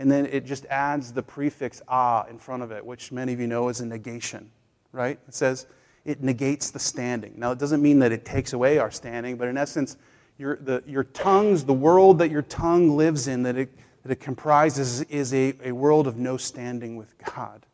And 0.00 0.10
then 0.10 0.24
it 0.24 0.46
just 0.46 0.64
adds 0.66 1.12
the 1.12 1.22
prefix 1.22 1.82
ah 1.86 2.24
in 2.24 2.38
front 2.38 2.62
of 2.62 2.72
it, 2.72 2.84
which 2.84 3.12
many 3.12 3.34
of 3.34 3.38
you 3.38 3.46
know 3.46 3.68
is 3.68 3.80
a 3.80 3.86
negation, 3.86 4.50
right? 4.92 5.18
It 5.28 5.34
says 5.34 5.66
it 6.06 6.22
negates 6.22 6.70
the 6.70 6.78
standing. 6.78 7.34
Now, 7.36 7.52
it 7.52 7.58
doesn't 7.58 7.82
mean 7.82 7.98
that 7.98 8.10
it 8.10 8.24
takes 8.24 8.54
away 8.54 8.78
our 8.78 8.90
standing, 8.90 9.36
but 9.36 9.46
in 9.46 9.58
essence, 9.58 9.98
your, 10.38 10.56
the, 10.56 10.82
your 10.86 11.04
tongues, 11.04 11.66
the 11.66 11.74
world 11.74 12.18
that 12.20 12.30
your 12.30 12.40
tongue 12.40 12.96
lives 12.96 13.28
in, 13.28 13.42
that 13.42 13.58
it, 13.58 13.76
that 14.02 14.10
it 14.10 14.20
comprises, 14.20 15.02
is 15.02 15.34
a, 15.34 15.52
a 15.62 15.72
world 15.72 16.06
of 16.06 16.16
no 16.16 16.38
standing 16.38 16.96
with 16.96 17.14
God. 17.18 17.66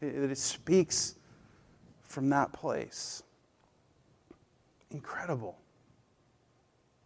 It, 0.00 0.30
it 0.30 0.38
speaks 0.38 1.16
from 2.02 2.28
that 2.28 2.52
place. 2.52 3.24
Incredible. 4.92 5.58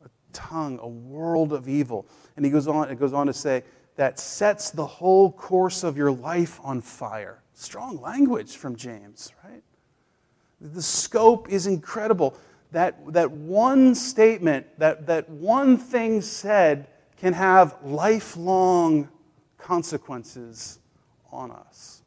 A 0.05 0.11
tongue, 0.35 0.79
a 0.83 0.89
world 0.89 1.55
of 1.55 1.71
evil. 1.71 2.07
And 2.37 2.45
he 2.45 2.51
goes 2.51 2.69
on, 2.69 2.91
it 2.91 3.01
goes 3.01 3.15
on 3.15 3.29
to 3.29 3.33
say, 3.33 3.63
that 3.97 4.19
sets 4.19 4.71
the 4.71 4.87
whole 4.87 5.33
course 5.33 5.83
of 5.83 5.97
your 5.97 6.13
life 6.13 6.61
on 6.63 6.81
fire. 6.81 7.43
Strong 7.55 8.01
language 8.01 8.57
from 8.57 8.77
James, 8.77 9.33
right? 9.43 9.63
The 10.61 10.83
scope 10.83 11.51
is 11.51 11.67
incredible. 11.67 12.37
That, 12.73 13.13
that 13.13 13.31
one 13.31 13.95
statement, 13.95 14.67
that, 14.79 15.07
that 15.07 15.29
one 15.29 15.79
thing 15.79 16.21
said, 16.21 16.89
can 17.17 17.33
have 17.33 17.77
lifelong 17.83 19.09
consequences 19.57 20.79
on 21.33 21.51
us. 21.51 22.03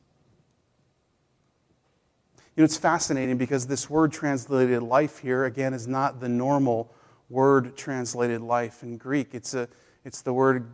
You 2.55 2.61
know, 2.61 2.65
it's 2.65 2.77
fascinating 2.77 3.37
because 3.37 3.65
this 3.65 3.89
word 3.89 4.11
translated 4.11 4.83
life 4.83 5.19
here, 5.19 5.45
again, 5.45 5.73
is 5.73 5.87
not 5.87 6.19
the 6.19 6.29
normal 6.29 6.93
word 7.29 7.75
translated 7.77 8.41
life 8.41 8.83
in 8.83 8.97
Greek. 8.97 9.29
It's, 9.33 9.53
a, 9.53 9.67
it's 10.05 10.21
the 10.21 10.33
word 10.33 10.67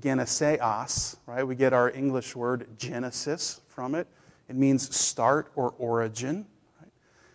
geneseos, 0.00 1.16
right? 1.26 1.46
We 1.46 1.54
get 1.54 1.72
our 1.72 1.90
English 1.90 2.36
word 2.36 2.66
Genesis 2.78 3.60
from 3.68 3.94
it. 3.94 4.06
It 4.48 4.56
means 4.56 4.94
start 4.94 5.50
or 5.56 5.74
origin. 5.78 6.46
Right? 6.80 6.90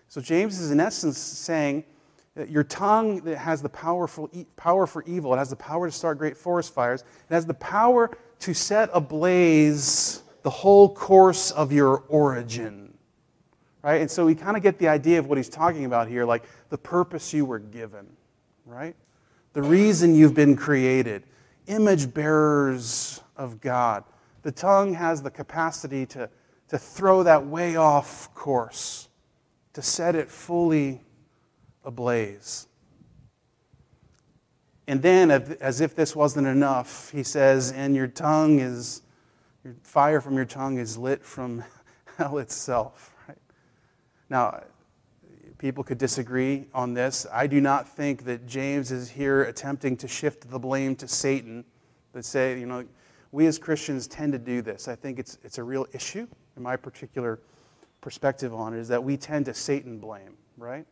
So 0.08 0.22
James 0.22 0.60
is 0.60 0.72
in 0.72 0.80
essence 0.80 1.18
saying 1.18 1.84
that 2.36 2.50
your 2.50 2.64
tongue 2.64 3.22
that 3.22 3.38
has 3.38 3.62
the 3.62 3.70
power 3.70 4.08
for, 4.08 4.30
power 4.56 4.86
for 4.86 5.04
evil, 5.04 5.34
it 5.34 5.38
has 5.38 5.50
the 5.50 5.56
power 5.56 5.88
to 5.88 5.92
start 5.92 6.18
great 6.18 6.38
forest 6.38 6.74
fires, 6.74 7.02
it 7.02 7.34
has 7.34 7.46
the 7.46 7.54
power 7.56 8.12
to 8.40 8.54
set 8.54 8.90
ablaze 8.94 10.22
the 10.44 10.50
whole 10.50 10.94
course 10.94 11.52
of 11.52 11.72
your 11.72 12.04
origin 12.10 12.88
right? 13.88 14.02
And 14.02 14.12
so 14.12 14.26
we 14.26 14.36
kind 14.36 14.58
of 14.58 14.64
get 14.64 14.80
the 14.80 14.90
idea 14.90 15.18
of 15.18 15.28
what 15.28 15.38
he's 15.38 15.48
talking 15.48 15.86
about 15.86 16.10
here, 16.10 16.26
like 16.26 16.44
the 16.70 16.78
purpose 16.78 17.34
you 17.34 17.46
were 17.46 17.60
given, 17.60 18.06
right? 18.66 18.94
The 19.54 19.62
reason 19.62 20.14
you've 20.14 20.34
been 20.34 20.58
created, 20.58 21.24
image 21.68 22.14
bearers 22.14 23.22
of 23.36 23.62
God. 23.62 24.04
The 24.42 24.52
tongue 24.52 24.94
has 24.94 25.22
the 25.22 25.32
capacity 25.32 26.06
to, 26.08 26.30
to 26.70 26.78
throw 26.78 27.24
that 27.24 27.46
way 27.46 27.76
off 27.76 28.34
course, 28.34 29.10
to 29.74 29.82
set 29.82 30.16
it 30.16 30.30
fully 30.30 31.02
ablaze. 31.84 32.68
And 34.88 35.02
then, 35.02 35.32
as 35.32 35.82
if 35.82 35.96
this 35.96 36.16
wasn't 36.16 36.48
enough, 36.48 37.12
he 37.12 37.22
says, 37.22 37.74
and 37.74 37.94
your 37.94 38.08
tongue 38.08 38.60
is, 38.60 39.02
your 39.64 39.76
fire 39.84 40.22
from 40.22 40.36
your 40.36 40.46
tongue 40.46 40.78
is 40.78 40.98
lit 40.98 41.24
from 41.24 41.64
hell 42.18 42.38
itself. 42.38 43.14
Right? 43.28 43.38
Now, 44.30 44.64
people 45.58 45.84
could 45.84 45.98
disagree 45.98 46.66
on 46.74 46.94
this. 46.94 47.26
I 47.32 47.48
do 47.48 47.60
not 47.60 47.88
think 47.88 48.26
that 48.26 48.46
James 48.46 48.92
is 48.92 49.10
here 49.10 49.44
attempting 49.44 49.98
to 49.98 50.08
shift 50.08 50.50
the 50.50 50.60
blame 50.60 50.96
to 50.98 51.08
Satan. 51.08 51.66
That 52.14 52.26
say, 52.26 52.60
you 52.60 52.66
know, 52.66 52.86
we 53.32 53.48
as 53.48 53.58
Christians 53.58 54.08
tend 54.08 54.34
to 54.34 54.40
do 54.40 54.62
this. 54.62 54.88
I 54.88 54.96
think 54.96 55.20
it's, 55.20 55.38
it's 55.44 55.58
a 55.58 55.64
real 55.64 55.88
issue, 55.94 56.28
in 56.56 56.64
my 56.64 56.76
particular 56.76 57.40
perspective 58.02 58.54
on 58.54 58.74
it, 58.74 58.80
is 58.80 58.88
that 58.88 59.04
we 59.04 59.18
tend 59.18 59.46
to 59.46 59.54
Satan 59.54 60.00
blame, 60.00 60.38
right? 60.58 60.86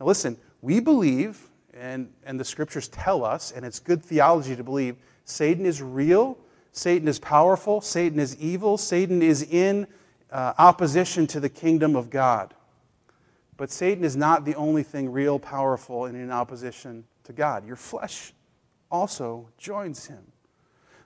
Now, 0.00 0.06
listen, 0.06 0.36
we 0.62 0.80
believe, 0.80 1.48
and, 1.72 2.10
and 2.24 2.40
the 2.40 2.44
scriptures 2.44 2.88
tell 2.88 3.24
us, 3.24 3.52
and 3.52 3.64
it's 3.64 3.78
good 3.78 4.02
theology 4.02 4.56
to 4.56 4.64
believe, 4.64 4.96
Satan 5.24 5.64
is 5.64 5.82
real, 5.82 6.38
Satan 6.72 7.08
is 7.08 7.18
powerful, 7.18 7.80
Satan 7.80 8.18
is 8.18 8.36
evil, 8.38 8.76
Satan 8.76 9.22
is 9.22 9.42
in 9.42 9.86
uh, 10.30 10.54
opposition 10.58 11.26
to 11.28 11.40
the 11.40 11.48
kingdom 11.48 11.96
of 11.96 12.10
God. 12.10 12.52
But 13.56 13.70
Satan 13.70 14.04
is 14.04 14.16
not 14.16 14.44
the 14.44 14.54
only 14.54 14.82
thing 14.82 15.10
real, 15.10 15.38
powerful, 15.38 16.04
and 16.04 16.16
in 16.16 16.30
opposition 16.30 17.04
to 17.24 17.32
God. 17.32 17.66
Your 17.66 17.76
flesh 17.76 18.32
also 18.90 19.48
joins 19.58 20.06
him. 20.06 20.22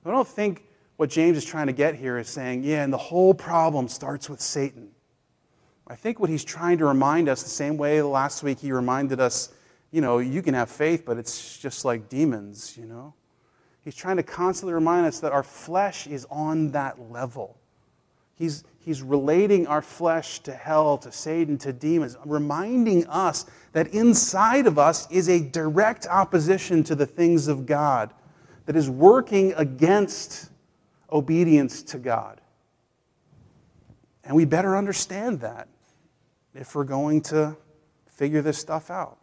I 0.05 0.11
don't 0.11 0.27
think 0.27 0.65
what 0.97 1.11
James 1.11 1.37
is 1.37 1.45
trying 1.45 1.67
to 1.69 1.73
get 1.73 1.95
here 1.95 2.19
is 2.19 2.29
saying, 2.29 2.65
yeah, 2.65 2.83
and 2.83 2.93
the 2.93 2.99
whole 2.99 3.35
problem 3.35 3.89
starts 3.89 4.29
with 4.29 4.41
Satan. 4.41 4.91
I 5.87 5.95
think 5.95 6.21
what 6.21 6.31
he's 6.31 6.45
trying 6.45 6.79
to 6.79 6.87
remind 6.87 7.29
us, 7.29 7.43
the 7.43 7.49
same 7.49 7.77
way 7.77 8.01
last 8.03 8.43
week 8.43 8.61
he 8.61 8.73
reminded 8.73 9.21
us, 9.21 9.51
you 9.91 10.01
know, 10.01 10.19
you 10.19 10.41
can 10.41 10.55
have 10.55 10.71
faith, 10.71 11.05
but 11.05 11.19
it's 11.19 11.59
just 11.59 11.85
like 11.85 12.09
demons, 12.09 12.77
you 12.77 12.87
know. 12.87 13.13
He's 13.83 13.97
trying 13.97 14.17
to 14.17 14.23
constantly 14.23 14.75
remind 14.75 15.07
us 15.07 15.21
that 15.21 15.33
our 15.33 15.43
flesh 15.43 16.07
is 16.07 16.27
on 16.31 16.71
that 16.73 17.11
level. 17.11 17.57
He's, 18.41 18.65
he's 18.79 19.03
relating 19.03 19.67
our 19.67 19.83
flesh 19.83 20.41
to 20.45 20.55
hell, 20.55 20.97
to 20.97 21.13
Satan, 21.13 21.59
to 21.59 21.75
demons, 21.75 22.17
reminding 22.25 23.07
us 23.07 23.45
that 23.75 23.89
inside 23.89 24.67
of 24.67 24.79
us 24.79 25.07
is 25.11 25.29
a 25.29 25.41
direct 25.41 26.07
opposition 26.07 26.83
to 26.85 26.95
the 26.95 27.05
things 27.05 27.49
of 27.49 27.67
God 27.67 28.15
that 28.65 28.77
is 28.77 28.89
working 28.89 29.53
against 29.59 30.49
obedience 31.13 31.83
to 31.83 31.99
God. 31.99 32.41
And 34.25 34.35
we 34.35 34.47
better 34.47 34.75
understand 34.75 35.41
that 35.41 35.69
if 36.55 36.75
we're 36.75 36.85
going 36.85 37.21
to 37.25 37.55
figure 38.07 38.41
this 38.41 38.57
stuff 38.57 38.91
out. 38.91 39.19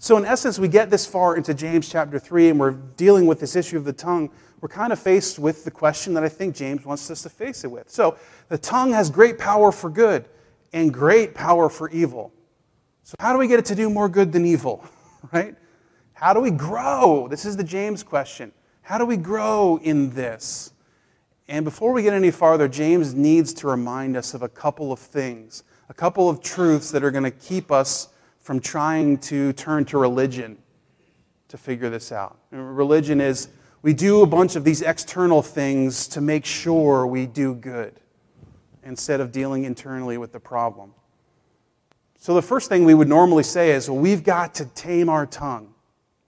So, 0.00 0.16
in 0.16 0.24
essence, 0.24 0.58
we 0.58 0.66
get 0.66 0.90
this 0.90 1.06
far 1.06 1.36
into 1.36 1.54
James 1.54 1.88
chapter 1.88 2.18
3, 2.18 2.48
and 2.48 2.58
we're 2.58 2.72
dealing 2.72 3.24
with 3.24 3.38
this 3.38 3.54
issue 3.54 3.76
of 3.76 3.84
the 3.84 3.92
tongue 3.92 4.30
we're 4.60 4.68
kind 4.68 4.92
of 4.92 4.98
faced 4.98 5.38
with 5.38 5.64
the 5.64 5.70
question 5.70 6.14
that 6.14 6.24
I 6.24 6.28
think 6.28 6.54
James 6.54 6.84
wants 6.84 7.10
us 7.10 7.22
to 7.22 7.28
face 7.28 7.64
it 7.64 7.70
with. 7.70 7.90
So, 7.90 8.16
the 8.48 8.58
tongue 8.58 8.92
has 8.92 9.10
great 9.10 9.38
power 9.38 9.70
for 9.70 9.90
good 9.90 10.26
and 10.72 10.92
great 10.92 11.34
power 11.34 11.68
for 11.68 11.90
evil. 11.90 12.32
So, 13.02 13.14
how 13.20 13.32
do 13.32 13.38
we 13.38 13.48
get 13.48 13.58
it 13.58 13.64
to 13.66 13.74
do 13.74 13.90
more 13.90 14.08
good 14.08 14.32
than 14.32 14.44
evil? 14.44 14.84
Right? 15.32 15.56
How 16.12 16.32
do 16.32 16.40
we 16.40 16.52
grow? 16.52 17.26
This 17.28 17.44
is 17.44 17.56
the 17.56 17.64
James 17.64 18.04
question. 18.04 18.52
How 18.82 18.96
do 18.96 19.04
we 19.04 19.16
grow 19.16 19.80
in 19.82 20.10
this? 20.10 20.72
And 21.48 21.64
before 21.64 21.92
we 21.92 22.02
get 22.02 22.12
any 22.12 22.30
farther, 22.30 22.68
James 22.68 23.12
needs 23.12 23.52
to 23.54 23.66
remind 23.66 24.16
us 24.16 24.32
of 24.32 24.42
a 24.42 24.48
couple 24.48 24.92
of 24.92 25.00
things, 25.00 25.64
a 25.88 25.94
couple 25.94 26.30
of 26.30 26.40
truths 26.40 26.92
that 26.92 27.02
are 27.02 27.10
going 27.10 27.24
to 27.24 27.32
keep 27.32 27.72
us 27.72 28.08
from 28.38 28.60
trying 28.60 29.18
to 29.18 29.52
turn 29.54 29.84
to 29.86 29.98
religion 29.98 30.56
to 31.48 31.58
figure 31.58 31.90
this 31.90 32.12
out. 32.12 32.38
Religion 32.50 33.20
is 33.20 33.48
we 33.86 33.94
do 33.94 34.22
a 34.22 34.26
bunch 34.26 34.56
of 34.56 34.64
these 34.64 34.82
external 34.82 35.42
things 35.42 36.08
to 36.08 36.20
make 36.20 36.44
sure 36.44 37.06
we 37.06 37.24
do 37.24 37.54
good 37.54 37.94
instead 38.82 39.20
of 39.20 39.30
dealing 39.30 39.62
internally 39.62 40.18
with 40.18 40.32
the 40.32 40.40
problem. 40.40 40.92
So, 42.18 42.34
the 42.34 42.42
first 42.42 42.68
thing 42.68 42.84
we 42.84 42.94
would 42.94 43.06
normally 43.06 43.44
say 43.44 43.70
is, 43.70 43.88
well, 43.88 44.00
we've 44.00 44.24
got 44.24 44.56
to 44.56 44.64
tame 44.64 45.08
our 45.08 45.24
tongue, 45.24 45.72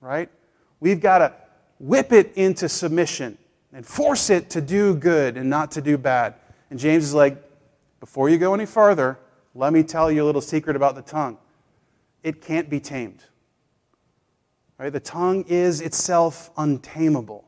right? 0.01 0.29
We've 0.79 1.01
got 1.01 1.19
to 1.19 1.35
whip 1.81 2.13
it 2.13 2.33
into 2.37 2.69
submission 2.69 3.37
and 3.73 3.85
force 3.85 4.31
it 4.31 4.51
to 4.51 4.61
do 4.61 4.95
good 4.95 5.37
and 5.37 5.51
not 5.51 5.73
to 5.73 5.83
do 5.83 5.99
bad. 5.99 6.35
And 6.71 6.79
James 6.79 7.03
is 7.03 7.13
like, 7.13 7.43
before 7.99 8.29
you 8.29 8.39
go 8.39 8.55
any 8.55 8.67
farther, 8.67 9.19
let 9.57 9.73
me 9.73 9.83
tell 9.83 10.13
you 10.13 10.23
a 10.23 10.27
little 10.27 10.41
secret 10.41 10.77
about 10.77 10.95
the 10.95 11.03
tongue. 11.03 11.39
It 12.23 12.41
can't 12.41 12.71
be 12.71 12.79
tamed. 12.79 13.25
Right? 14.79 14.93
The 14.93 15.01
tongue 15.01 15.45
is 15.49 15.81
itself 15.81 16.53
untamable. 16.57 17.47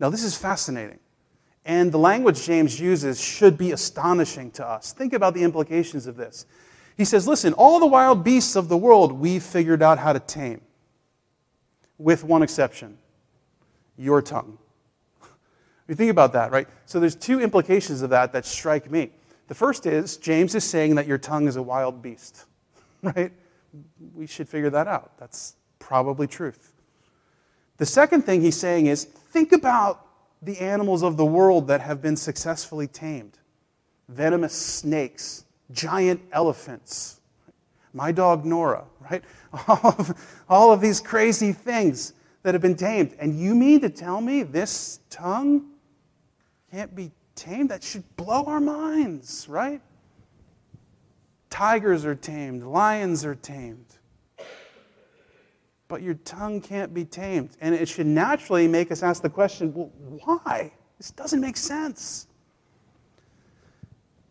Now, 0.00 0.08
this 0.08 0.24
is 0.24 0.36
fascinating. 0.36 0.98
And 1.66 1.92
the 1.92 1.98
language 1.98 2.44
James 2.44 2.80
uses 2.80 3.20
should 3.20 3.58
be 3.58 3.72
astonishing 3.72 4.50
to 4.52 4.66
us. 4.66 4.92
Think 4.92 5.12
about 5.12 5.34
the 5.34 5.42
implications 5.42 6.06
of 6.06 6.16
this. 6.16 6.46
He 6.96 7.04
says, 7.04 7.28
Listen, 7.28 7.52
all 7.52 7.78
the 7.78 7.86
wild 7.86 8.24
beasts 8.24 8.56
of 8.56 8.68
the 8.68 8.76
world 8.76 9.12
we've 9.12 9.42
figured 9.42 9.82
out 9.82 9.98
how 9.98 10.12
to 10.12 10.20
tame, 10.20 10.62
with 11.98 12.24
one 12.24 12.42
exception 12.42 12.96
your 13.98 14.22
tongue. 14.22 14.56
you 15.88 15.94
think 15.94 16.10
about 16.10 16.32
that, 16.32 16.50
right? 16.50 16.66
So 16.86 16.98
there's 16.98 17.14
two 17.14 17.40
implications 17.40 18.00
of 18.00 18.10
that 18.10 18.32
that 18.32 18.46
strike 18.46 18.90
me. 18.90 19.10
The 19.48 19.54
first 19.54 19.84
is 19.84 20.16
James 20.16 20.54
is 20.54 20.64
saying 20.64 20.94
that 20.94 21.06
your 21.06 21.18
tongue 21.18 21.46
is 21.46 21.56
a 21.56 21.62
wild 21.62 22.00
beast, 22.00 22.46
right? 23.02 23.32
We 24.14 24.26
should 24.26 24.48
figure 24.48 24.70
that 24.70 24.88
out. 24.88 25.18
That's 25.18 25.56
probably 25.78 26.26
truth. 26.26 26.72
The 27.76 27.86
second 27.86 28.22
thing 28.22 28.40
he's 28.40 28.56
saying 28.56 28.86
is 28.86 29.08
think 29.30 29.52
about 29.52 30.06
the 30.42 30.58
animals 30.58 31.02
of 31.02 31.16
the 31.16 31.24
world 31.24 31.68
that 31.68 31.80
have 31.80 32.00
been 32.00 32.16
successfully 32.16 32.86
tamed 32.86 33.38
venomous 34.08 34.54
snakes, 34.54 35.44
giant 35.70 36.20
elephants, 36.32 37.20
my 37.92 38.10
dog 38.10 38.44
Nora, 38.44 38.84
right? 39.08 39.22
All 39.68 39.94
of, 39.98 40.42
all 40.48 40.72
of 40.72 40.80
these 40.80 41.00
crazy 41.00 41.52
things 41.52 42.12
that 42.44 42.54
have 42.54 42.62
been 42.62 42.76
tamed. 42.76 43.16
And 43.18 43.38
you 43.38 43.54
mean 43.54 43.80
to 43.80 43.88
tell 43.88 44.20
me 44.20 44.44
this 44.44 45.00
tongue 45.10 45.70
can't 46.70 46.94
be 46.94 47.10
tamed? 47.34 47.70
That 47.70 47.82
should 47.82 48.04
blow 48.16 48.44
our 48.44 48.60
minds, 48.60 49.48
right? 49.48 49.80
Tigers 51.50 52.04
are 52.04 52.14
tamed, 52.14 52.62
lions 52.62 53.24
are 53.24 53.34
tamed. 53.34 53.86
But 55.90 56.02
your 56.02 56.14
tongue 56.14 56.60
can't 56.60 56.94
be 56.94 57.04
tamed. 57.04 57.56
And 57.60 57.74
it 57.74 57.88
should 57.88 58.06
naturally 58.06 58.68
make 58.68 58.92
us 58.92 59.02
ask 59.02 59.22
the 59.22 59.28
question 59.28 59.74
well, 59.74 59.90
why? 60.24 60.72
This 60.98 61.10
doesn't 61.10 61.40
make 61.40 61.56
sense. 61.56 62.28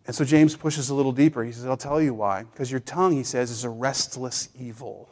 And 0.08 0.16
so 0.16 0.24
James 0.24 0.56
pushes 0.56 0.90
a 0.90 0.96
little 0.96 1.12
deeper. 1.12 1.44
He 1.44 1.52
says, 1.52 1.66
I'll 1.66 1.76
tell 1.76 2.02
you 2.02 2.14
why. 2.14 2.44
Because 2.44 2.72
your 2.72 2.80
tongue, 2.80 3.12
he 3.12 3.24
says, 3.24 3.52
is 3.52 3.66
a 3.66 3.70
restless 3.70 4.48
evil. 4.58 5.10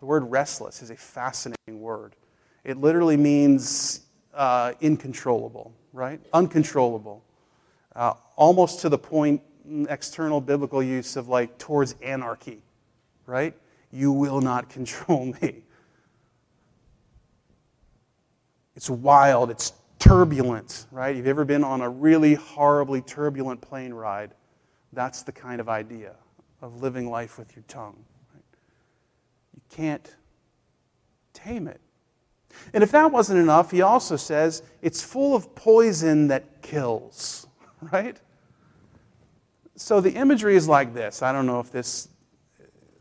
The 0.00 0.04
word 0.04 0.30
restless 0.30 0.82
is 0.82 0.90
a 0.90 0.96
fascinating 0.96 1.80
word. 1.80 2.14
It 2.62 2.76
literally 2.76 3.16
means 3.16 4.02
uh, 4.34 4.74
incontrollable, 4.82 5.72
right? 5.94 6.20
Uncontrollable. 6.34 7.24
Uh, 7.94 8.12
almost 8.36 8.82
to 8.82 8.90
the 8.90 8.98
point, 8.98 9.40
mm, 9.66 9.90
external 9.90 10.42
biblical 10.42 10.82
use 10.82 11.16
of 11.16 11.28
like 11.28 11.56
towards 11.56 11.94
anarchy, 12.02 12.60
right? 13.24 13.54
You 13.96 14.12
will 14.12 14.40
not 14.42 14.68
control 14.76 15.34
me. 15.40 15.62
It's 18.74 18.90
wild, 18.90 19.50
it's 19.50 19.72
turbulent, 19.98 20.86
right? 20.90 21.16
You've 21.16 21.26
ever 21.26 21.46
been 21.46 21.64
on 21.64 21.80
a 21.80 21.88
really 21.88 22.34
horribly 22.34 23.00
turbulent 23.00 23.62
plane 23.62 23.94
ride? 23.94 24.34
That's 24.92 25.22
the 25.22 25.32
kind 25.32 25.60
of 25.60 25.70
idea 25.70 26.14
of 26.60 26.82
living 26.82 27.08
life 27.08 27.38
with 27.38 27.56
your 27.56 27.64
tongue. 27.68 27.96
Right? 28.34 28.44
You 29.54 29.62
can't 29.70 30.14
tame 31.32 31.66
it. 31.66 31.80
And 32.74 32.82
if 32.82 32.90
that 32.90 33.10
wasn't 33.10 33.38
enough, 33.38 33.70
he 33.70 33.80
also 33.80 34.16
says 34.16 34.62
it's 34.82 35.02
full 35.02 35.34
of 35.34 35.54
poison 35.54 36.28
that 36.28 36.60
kills, 36.60 37.46
right? 37.92 38.20
So 39.74 40.02
the 40.02 40.12
imagery 40.12 40.54
is 40.54 40.68
like 40.68 40.92
this. 40.92 41.22
I 41.22 41.32
don't 41.32 41.46
know 41.46 41.60
if 41.60 41.72
this 41.72 42.08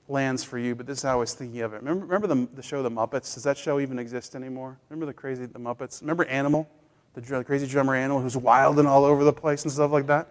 lands 0.07 0.43
for 0.43 0.57
you, 0.57 0.75
but 0.75 0.85
this 0.85 0.99
is 0.99 1.03
how 1.03 1.13
I 1.13 1.15
was 1.15 1.33
thinking 1.33 1.61
of 1.61 1.73
it. 1.73 1.77
Remember, 1.77 2.05
remember 2.05 2.27
the, 2.27 2.47
the 2.55 2.61
show 2.61 2.83
The 2.83 2.91
Muppets? 2.91 3.33
Does 3.33 3.43
that 3.43 3.57
show 3.57 3.79
even 3.79 3.97
exist 3.97 4.35
anymore? 4.35 4.77
Remember 4.89 5.05
the 5.05 5.13
crazy 5.13 5.45
The 5.45 5.59
Muppets? 5.59 6.01
Remember 6.01 6.25
Animal? 6.25 6.67
The 7.13 7.43
crazy 7.43 7.65
drummer 7.65 7.95
Animal 7.95 8.21
who's 8.21 8.37
wild 8.37 8.77
and 8.77 8.87
all 8.87 9.05
over 9.05 9.23
the 9.23 9.33
place 9.33 9.63
and 9.63 9.71
stuff 9.71 9.91
like 9.91 10.07
that? 10.07 10.27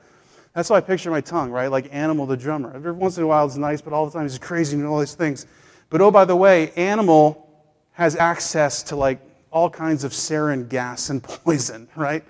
That's 0.55 0.69
how 0.69 0.77
I 0.77 0.81
picture 0.81 1.11
my 1.11 1.21
tongue, 1.21 1.51
right? 1.51 1.67
Like 1.67 1.89
Animal 1.93 2.27
the 2.27 2.37
drummer. 2.37 2.73
Every 2.75 2.93
once 2.93 3.17
in 3.17 3.25
a 3.25 3.27
while 3.27 3.47
it's 3.47 3.57
nice, 3.57 3.81
but 3.81 3.93
all 3.93 4.07
the 4.07 4.13
time 4.13 4.23
he's 4.23 4.39
crazy 4.39 4.77
and 4.77 4.87
all 4.87 5.01
these 5.01 5.15
things. 5.15 5.47
But 5.91 6.01
oh, 6.01 6.11
by 6.11 6.25
the 6.25 6.37
way, 6.37 6.71
Animal 6.73 7.49
has 7.93 8.17
access 8.17 8.83
to 8.85 8.97
like 8.97 9.19
all 9.51 9.71
kinds 9.71 10.05
of 10.05 10.13
sarin 10.13 10.69
gas 10.69 11.11
and 11.11 11.23
poison, 11.23 11.89
right? 11.97 12.25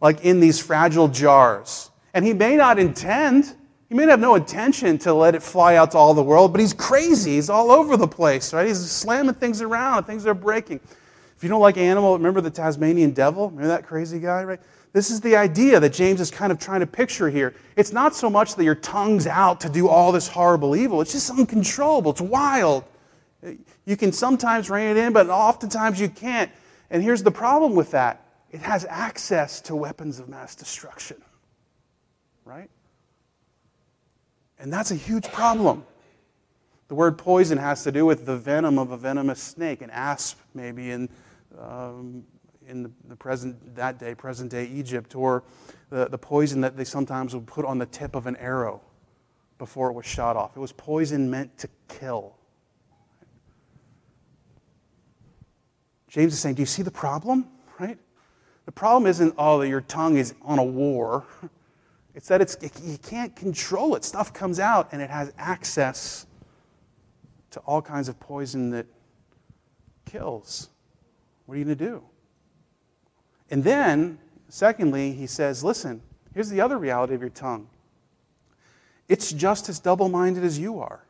Like 0.00 0.24
in 0.24 0.40
these 0.40 0.60
fragile 0.60 1.08
jars. 1.08 1.90
And 2.14 2.24
he 2.24 2.32
may 2.32 2.56
not 2.56 2.78
intend, 2.78 3.54
he 3.92 3.98
may 3.98 4.06
have 4.06 4.20
no 4.20 4.36
intention 4.36 4.96
to 5.00 5.12
let 5.12 5.34
it 5.34 5.42
fly 5.42 5.76
out 5.76 5.90
to 5.90 5.98
all 5.98 6.14
the 6.14 6.22
world, 6.22 6.50
but 6.50 6.62
he's 6.62 6.72
crazy. 6.72 7.34
He's 7.34 7.50
all 7.50 7.70
over 7.70 7.98
the 7.98 8.08
place, 8.08 8.54
right? 8.54 8.66
He's 8.66 8.80
slamming 8.90 9.34
things 9.34 9.60
around, 9.60 10.04
things 10.04 10.26
are 10.26 10.32
breaking. 10.32 10.80
If 11.36 11.42
you 11.42 11.50
don't 11.50 11.60
like 11.60 11.76
animal, 11.76 12.16
remember 12.16 12.40
the 12.40 12.50
Tasmanian 12.50 13.10
devil? 13.10 13.50
Remember 13.50 13.68
that 13.68 13.84
crazy 13.84 14.18
guy, 14.18 14.44
right? 14.44 14.60
This 14.94 15.10
is 15.10 15.20
the 15.20 15.36
idea 15.36 15.78
that 15.78 15.92
James 15.92 16.22
is 16.22 16.30
kind 16.30 16.50
of 16.50 16.58
trying 16.58 16.80
to 16.80 16.86
picture 16.86 17.28
here. 17.28 17.54
It's 17.76 17.92
not 17.92 18.14
so 18.14 18.30
much 18.30 18.54
that 18.54 18.64
your 18.64 18.76
tongue's 18.76 19.26
out 19.26 19.60
to 19.60 19.68
do 19.68 19.88
all 19.88 20.10
this 20.10 20.26
horrible 20.26 20.74
evil, 20.74 21.02
it's 21.02 21.12
just 21.12 21.30
uncontrollable, 21.30 22.12
it's 22.12 22.22
wild. 22.22 22.84
You 23.84 23.98
can 23.98 24.10
sometimes 24.10 24.70
rein 24.70 24.96
it 24.96 24.96
in, 24.96 25.12
but 25.12 25.28
oftentimes 25.28 26.00
you 26.00 26.08
can't. 26.08 26.50
And 26.88 27.02
here's 27.02 27.22
the 27.22 27.30
problem 27.30 27.74
with 27.74 27.90
that 27.90 28.24
it 28.52 28.60
has 28.62 28.86
access 28.86 29.60
to 29.60 29.76
weapons 29.76 30.18
of 30.18 30.30
mass 30.30 30.54
destruction. 30.54 31.20
Right? 32.46 32.70
And 34.62 34.72
that's 34.72 34.92
a 34.92 34.96
huge 34.96 35.24
problem. 35.32 35.84
The 36.86 36.94
word 36.94 37.18
poison 37.18 37.58
has 37.58 37.82
to 37.82 37.90
do 37.90 38.06
with 38.06 38.26
the 38.26 38.36
venom 38.36 38.78
of 38.78 38.92
a 38.92 38.96
venomous 38.96 39.42
snake, 39.42 39.82
an 39.82 39.90
asp, 39.90 40.38
maybe, 40.54 40.92
in, 40.92 41.08
um, 41.58 42.22
in 42.68 42.92
the, 43.08 43.16
present, 43.16 43.74
that 43.74 43.98
day, 43.98 44.14
present 44.14 44.52
day 44.52 44.66
Egypt, 44.66 45.16
or 45.16 45.42
the, 45.90 46.06
the 46.06 46.16
poison 46.16 46.60
that 46.60 46.76
they 46.76 46.84
sometimes 46.84 47.34
would 47.34 47.46
put 47.46 47.64
on 47.64 47.78
the 47.78 47.86
tip 47.86 48.14
of 48.14 48.28
an 48.28 48.36
arrow 48.36 48.80
before 49.58 49.90
it 49.90 49.94
was 49.94 50.06
shot 50.06 50.36
off. 50.36 50.56
It 50.56 50.60
was 50.60 50.70
poison 50.70 51.28
meant 51.28 51.58
to 51.58 51.68
kill. 51.88 52.36
James 56.06 56.34
is 56.34 56.38
saying, 56.38 56.54
Do 56.54 56.62
you 56.62 56.66
see 56.66 56.82
the 56.82 56.90
problem? 56.92 57.48
Right? 57.80 57.98
The 58.66 58.72
problem 58.72 59.10
isn't, 59.10 59.34
oh, 59.36 59.58
that 59.58 59.68
your 59.68 59.80
tongue 59.80 60.18
is 60.18 60.34
on 60.42 60.60
a 60.60 60.64
war. 60.64 61.24
It's 62.14 62.28
that 62.28 62.40
it's, 62.40 62.56
you 62.82 62.98
can't 62.98 63.34
control 63.34 63.94
it. 63.94 64.04
Stuff 64.04 64.32
comes 64.32 64.60
out 64.60 64.88
and 64.92 65.00
it 65.00 65.10
has 65.10 65.32
access 65.38 66.26
to 67.52 67.60
all 67.60 67.80
kinds 67.80 68.08
of 68.08 68.18
poison 68.20 68.70
that 68.70 68.86
kills. 70.04 70.68
What 71.46 71.54
are 71.54 71.58
you 71.58 71.64
going 71.64 71.76
to 71.76 71.84
do? 71.84 72.02
And 73.50 73.64
then, 73.64 74.18
secondly, 74.48 75.12
he 75.12 75.26
says, 75.26 75.62
listen, 75.62 76.02
here's 76.34 76.48
the 76.48 76.60
other 76.60 76.78
reality 76.78 77.14
of 77.14 77.20
your 77.20 77.30
tongue 77.30 77.68
it's 79.08 79.30
just 79.30 79.68
as 79.68 79.78
double 79.78 80.08
minded 80.08 80.42
as 80.42 80.58
you 80.58 80.80
are. 80.80 81.04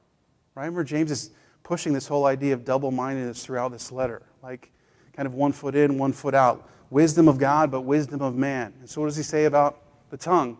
Right? 0.56 0.64
Remember, 0.64 0.82
James 0.82 1.12
is 1.12 1.30
pushing 1.62 1.92
this 1.92 2.08
whole 2.08 2.26
idea 2.26 2.52
of 2.52 2.64
double 2.64 2.90
mindedness 2.90 3.44
throughout 3.44 3.70
this 3.70 3.92
letter. 3.92 4.22
Like, 4.42 4.72
kind 5.12 5.26
of 5.26 5.34
one 5.34 5.52
foot 5.52 5.76
in, 5.76 5.98
one 5.98 6.12
foot 6.12 6.34
out. 6.34 6.68
Wisdom 6.90 7.28
of 7.28 7.38
God, 7.38 7.70
but 7.70 7.82
wisdom 7.82 8.20
of 8.20 8.34
man. 8.34 8.74
And 8.80 8.90
so, 8.90 9.00
what 9.00 9.06
does 9.06 9.16
he 9.16 9.22
say 9.22 9.44
about 9.44 9.80
the 10.10 10.16
tongue? 10.16 10.58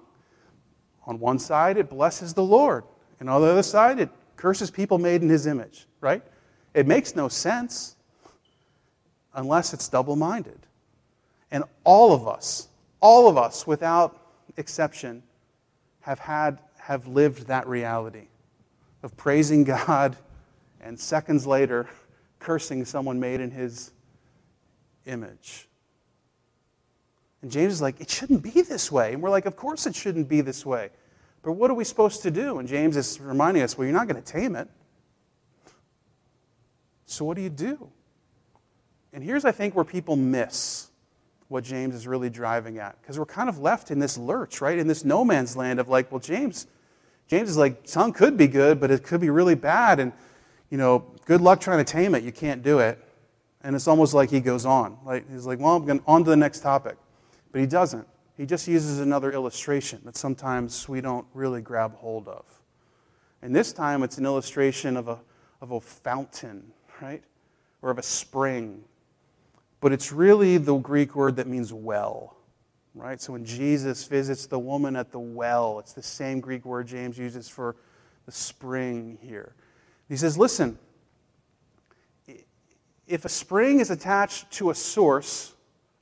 On 1.07 1.19
one 1.19 1.39
side, 1.39 1.77
it 1.77 1.91
blesses 1.91 2.35
the 2.35 2.45
Lord, 2.45 2.85
and 3.21 3.29
on 3.29 3.41
the 3.41 3.49
other 3.49 3.63
side, 3.63 3.99
it 3.99 4.11
curses 4.37 4.71
people 4.71 4.99
made 4.99 5.23
in 5.23 5.29
his 5.29 5.47
image, 5.47 5.87
right? 6.01 6.23
It 6.75 6.87
makes 6.87 7.15
no 7.15 7.29
sense 7.29 7.97
unless 9.35 9.73
it's 9.73 9.89
double 9.89 10.17
minded. 10.17 10.59
And 11.51 11.65
all 11.85 12.13
of 12.13 12.27
us, 12.27 12.69
all 13.01 13.29
of 13.29 13.37
us 13.37 13.67
without 13.67 14.19
exception, 14.57 15.23
have 16.01 16.19
had, 16.19 16.59
have 16.79 17.07
lived 17.07 17.47
that 17.47 17.67
reality 17.67 18.29
of 19.03 19.17
praising 19.17 19.65
God 19.65 20.17
and 20.81 20.99
seconds 20.99 21.47
later 21.47 21.89
cursing 22.39 22.85
someone 22.85 23.21
made 23.21 23.41
in 23.41 23.51
his 23.51 23.93
image. 25.07 25.69
And 27.43 27.51
James 27.51 27.73
is 27.75 27.83
like, 27.83 28.01
it 28.01 28.09
shouldn't 28.09 28.43
be 28.43 28.63
this 28.63 28.91
way. 28.91 29.13
And 29.13 29.23
we're 29.23 29.31
like, 29.31 29.47
of 29.47 29.57
course 29.57 29.87
it 29.87 29.95
shouldn't 29.95 30.29
be 30.29 30.41
this 30.41 30.65
way. 30.65 30.91
But 31.43 31.53
what 31.53 31.71
are 31.71 31.75
we 31.75 31.85
supposed 31.85 32.23
to 32.23 32.31
do? 32.31 32.59
And 32.59 32.69
James 32.69 32.97
is 32.97 33.21
reminding 33.21 33.65
us, 33.65 33.77
well, 33.77 33.85
you're 33.85 33.97
not 33.97 34.07
going 34.07 34.23
to 34.23 34.33
tame 34.33 34.55
it. 34.55 34.69
So 37.07 37.25
what 37.25 37.37
do 37.37 37.43
you 37.43 37.51
do? 37.51 37.91
And 39.13 39.23
here's, 39.23 39.45
I 39.45 39.53
think, 39.53 39.75
where 39.75 39.85
people 39.85 40.17
miss 40.17 40.89
what 41.49 41.65
James 41.65 41.95
is 41.95 42.07
really 42.07 42.31
driving 42.31 42.79
at. 42.79 43.01
Because 43.03 43.19
we're 43.19 43.27
kind 43.27 43.49
of 43.49 43.59
left 43.59 43.91
in 43.91 43.99
this 43.99 44.17
lurch, 44.17 44.61
right? 44.61 44.79
In 44.79 44.87
this 44.87 45.05
no 45.05 45.25
man's 45.25 45.57
land 45.57 45.81
of 45.81 45.89
like, 45.89 46.11
well, 46.11 46.21
James, 46.21 46.69
James 47.29 47.51
is 47.51 47.57
like, 47.57 47.85
tongue 47.85 48.13
could 48.13 48.37
be 48.37 48.47
good, 48.47 48.81
but 48.81 48.91
it 48.91 49.03
could 49.03 49.21
be 49.21 49.29
really 49.29 49.57
bad. 49.57 50.01
And, 50.01 50.13
you 50.71 50.79
know, 50.79 51.05
good 51.27 51.41
luck 51.41 51.61
trying 51.61 51.85
to 51.85 51.93
tame 51.93 52.15
it. 52.15 52.23
You 52.23 52.33
can't 52.33 52.63
do 52.63 52.79
it. 52.79 53.05
And 53.63 53.77
it's 53.77 53.87
almost 53.87 54.15
like 54.15 54.31
he 54.31 54.41
goes 54.41 54.65
on. 54.65 54.97
Like 55.05 55.31
he's 55.31 55.45
like, 55.45 55.59
well, 55.59 55.77
I'm 55.77 55.85
going 55.85 56.03
on 56.07 56.25
to 56.25 56.31
the 56.31 56.37
next 56.37 56.61
topic. 56.61 56.97
But 57.53 57.61
he 57.61 57.67
doesn't. 57.67 58.09
He 58.37 58.47
just 58.47 58.67
uses 58.67 58.99
another 58.99 59.31
illustration 59.31 60.01
that 60.05 60.17
sometimes 60.17 60.89
we 60.89 61.01
don't 61.01 61.27
really 61.35 61.61
grab 61.61 61.95
hold 61.97 62.27
of. 62.27 62.45
And 63.43 63.55
this 63.55 63.73
time 63.73 64.03
it's 64.03 64.19
an 64.19 64.25
illustration 64.25 64.97
of 64.97 65.09
a, 65.09 65.21
of 65.61 65.71
a 65.71 65.81
fountain, 65.81 66.73
right? 67.01 67.23
Or 67.83 67.91
of 67.91 67.99
a 67.99 68.03
spring. 68.03 68.85
But 69.81 69.93
it's 69.93 70.13
really 70.13 70.57
the 70.57 70.77
Greek 70.77 71.15
word 71.15 71.37
that 71.37 71.47
means 71.47 71.73
well, 71.73 72.37
right? 72.95 73.21
So 73.21 73.35
when 73.35 73.45
Jesus 73.45 74.07
visits 74.07 74.47
the 74.47 74.59
woman 74.59 74.97
at 74.97 75.13
the 75.13 75.19
well, 75.19 75.79
it's 75.79 75.93
the 75.93 76.03
same 76.03 76.41
Greek 76.41 76.65
word 76.65 76.87
James 76.87 77.19
uses 77.19 77.49
for 77.49 77.77
the 78.25 78.33
spring 78.33 79.19
here. 79.21 79.55
He 80.09 80.17
says, 80.17 80.39
listen, 80.39 80.79
if 83.07 83.25
a 83.25 83.29
spring 83.29 83.81
is 83.81 83.91
attached 83.91 84.51
to 84.53 84.71
a 84.71 84.75
source 84.75 85.55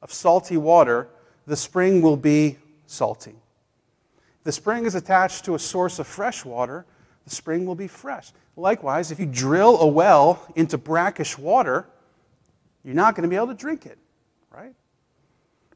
of 0.02 0.12
salty 0.12 0.56
water, 0.56 1.08
the 1.46 1.56
spring 1.56 2.02
will 2.02 2.16
be 2.16 2.58
salty. 2.86 3.34
The 4.44 4.52
spring 4.52 4.86
is 4.86 4.94
attached 4.94 5.44
to 5.44 5.54
a 5.54 5.58
source 5.58 5.98
of 5.98 6.06
fresh 6.06 6.44
water, 6.44 6.86
the 7.24 7.30
spring 7.30 7.66
will 7.66 7.74
be 7.74 7.86
fresh. 7.86 8.32
Likewise, 8.56 9.10
if 9.10 9.20
you 9.20 9.26
drill 9.26 9.80
a 9.80 9.86
well 9.86 10.46
into 10.56 10.78
brackish 10.78 11.38
water, 11.38 11.86
you're 12.84 12.94
not 12.94 13.14
going 13.14 13.22
to 13.22 13.28
be 13.28 13.36
able 13.36 13.48
to 13.48 13.54
drink 13.54 13.86
it, 13.86 13.98
right? 14.50 14.74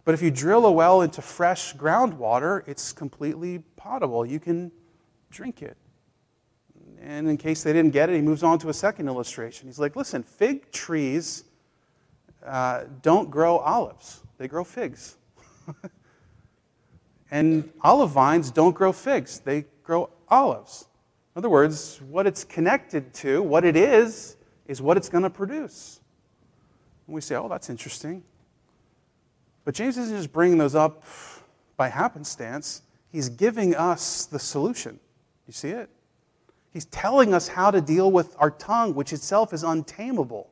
But 0.05 0.14
if 0.14 0.22
you 0.22 0.31
drill 0.31 0.66
a 0.66 0.72
well 0.72 1.03
into 1.03 1.22
fresh 1.22 1.74
groundwater, 1.74 2.66
it's 2.66 2.92
completely 2.92 3.62
potable. 3.77 4.24
You 4.24 4.40
can 4.40 4.70
drink 5.31 5.62
it. 5.62 5.77
And 7.00 7.29
in 7.29 7.37
case 7.37 7.62
they 7.62 7.72
didn't 7.72 7.92
get 7.92 8.09
it, 8.09 8.16
he 8.16 8.22
moves 8.22 8.42
on 8.42 8.59
to 8.61 8.70
a 8.70 8.74
second 8.74 9.09
illustration. 9.09 9.68
He's 9.68 9.79
like, 9.79 9.96
listen, 9.96 10.22
fig 10.22 10.70
trees 10.72 11.44
uh, 12.44 12.85
don't 13.03 13.31
grow 13.31 13.59
olives, 13.59 14.20
they 14.38 14.48
grow 14.48 14.64
figs. 14.64 15.16
and 17.31 17.70
olive 17.81 18.11
vines 18.11 18.50
don't 18.50 18.74
grow 18.74 18.92
figs, 18.92 19.40
they 19.40 19.64
grow 19.83 20.11
olives. 20.29 20.87
In 21.35 21.40
other 21.40 21.50
words, 21.50 22.00
what 22.09 22.27
it's 22.27 22.44
connected 22.44 23.12
to, 23.14 23.42
what 23.42 23.64
it 23.64 23.77
is, 23.77 24.37
is 24.66 24.81
what 24.81 24.96
it's 24.96 25.09
going 25.09 25.24
to 25.24 25.31
produce. 25.31 26.00
And 27.07 27.14
we 27.14 27.20
say, 27.20 27.35
oh, 27.35 27.48
that's 27.48 27.68
interesting. 27.68 28.22
But 29.64 29.74
James 29.74 29.98
isn't 29.98 30.16
just 30.16 30.33
bringing 30.33 30.59
those 30.59 30.74
up 30.74 31.05
by 31.77 31.88
happenstance, 31.88 32.83
he's 33.11 33.29
giving 33.29 33.74
us 33.74 34.27
the 34.27 34.38
solution. 34.38 35.00
You 35.46 35.53
see 35.53 35.70
it? 35.70 35.90
He's 36.72 36.85
telling 36.87 37.35
us 37.35 37.48
how 37.48 37.70
to 37.70 37.81
deal 37.81 38.11
with 38.11 38.35
our 38.38 38.50
tongue, 38.50 38.94
which 38.94 39.12
itself 39.12 39.53
is 39.53 39.62
untamable. 39.62 40.48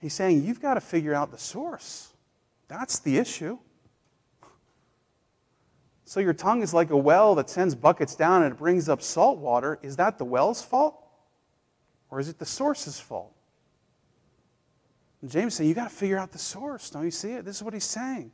He's 0.00 0.14
saying, 0.14 0.44
you've 0.44 0.60
got 0.60 0.74
to 0.74 0.80
figure 0.80 1.14
out 1.14 1.30
the 1.30 1.38
source. 1.38 2.11
That's 2.72 3.00
the 3.00 3.18
issue. 3.18 3.58
So 6.06 6.20
your 6.20 6.32
tongue 6.32 6.62
is 6.62 6.72
like 6.72 6.88
a 6.88 6.96
well 6.96 7.34
that 7.34 7.50
sends 7.50 7.74
buckets 7.74 8.16
down 8.16 8.44
and 8.44 8.54
it 8.54 8.58
brings 8.58 8.88
up 8.88 9.02
salt 9.02 9.38
water. 9.38 9.78
Is 9.82 9.96
that 9.96 10.16
the 10.16 10.24
well's 10.24 10.62
fault? 10.62 10.96
Or 12.10 12.18
is 12.18 12.30
it 12.30 12.38
the 12.38 12.46
source's 12.46 12.98
fault? 12.98 13.34
And 15.20 15.30
James 15.30 15.54
saying, 15.54 15.68
you 15.68 15.74
got 15.74 15.90
to 15.90 15.94
figure 15.94 16.16
out 16.16 16.32
the 16.32 16.38
source. 16.38 16.88
Don't 16.88 17.04
you 17.04 17.10
see 17.10 17.32
it? 17.32 17.44
This 17.44 17.56
is 17.56 17.62
what 17.62 17.74
he's 17.74 17.84
saying. 17.84 18.32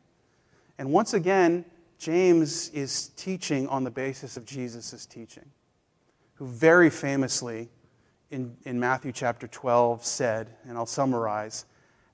And 0.79 0.93
once 0.93 1.15
again, 1.15 1.65
James 1.99 2.69
is 2.69 3.09
teaching 3.17 3.67
on 3.67 3.83
the 3.83 3.91
basis 3.91 4.37
of 4.37 4.45
Jesus' 4.45 5.05
teaching, 5.05 5.51
who 6.35 6.47
very 6.47 6.91
famously 6.91 7.71
in, 8.31 8.57
in 8.65 8.79
Matthew 8.79 9.11
chapter 9.11 9.49
12 9.49 10.05
said, 10.05 10.55
and 10.63 10.79
I'll 10.79 10.87
summarize, 10.87 11.65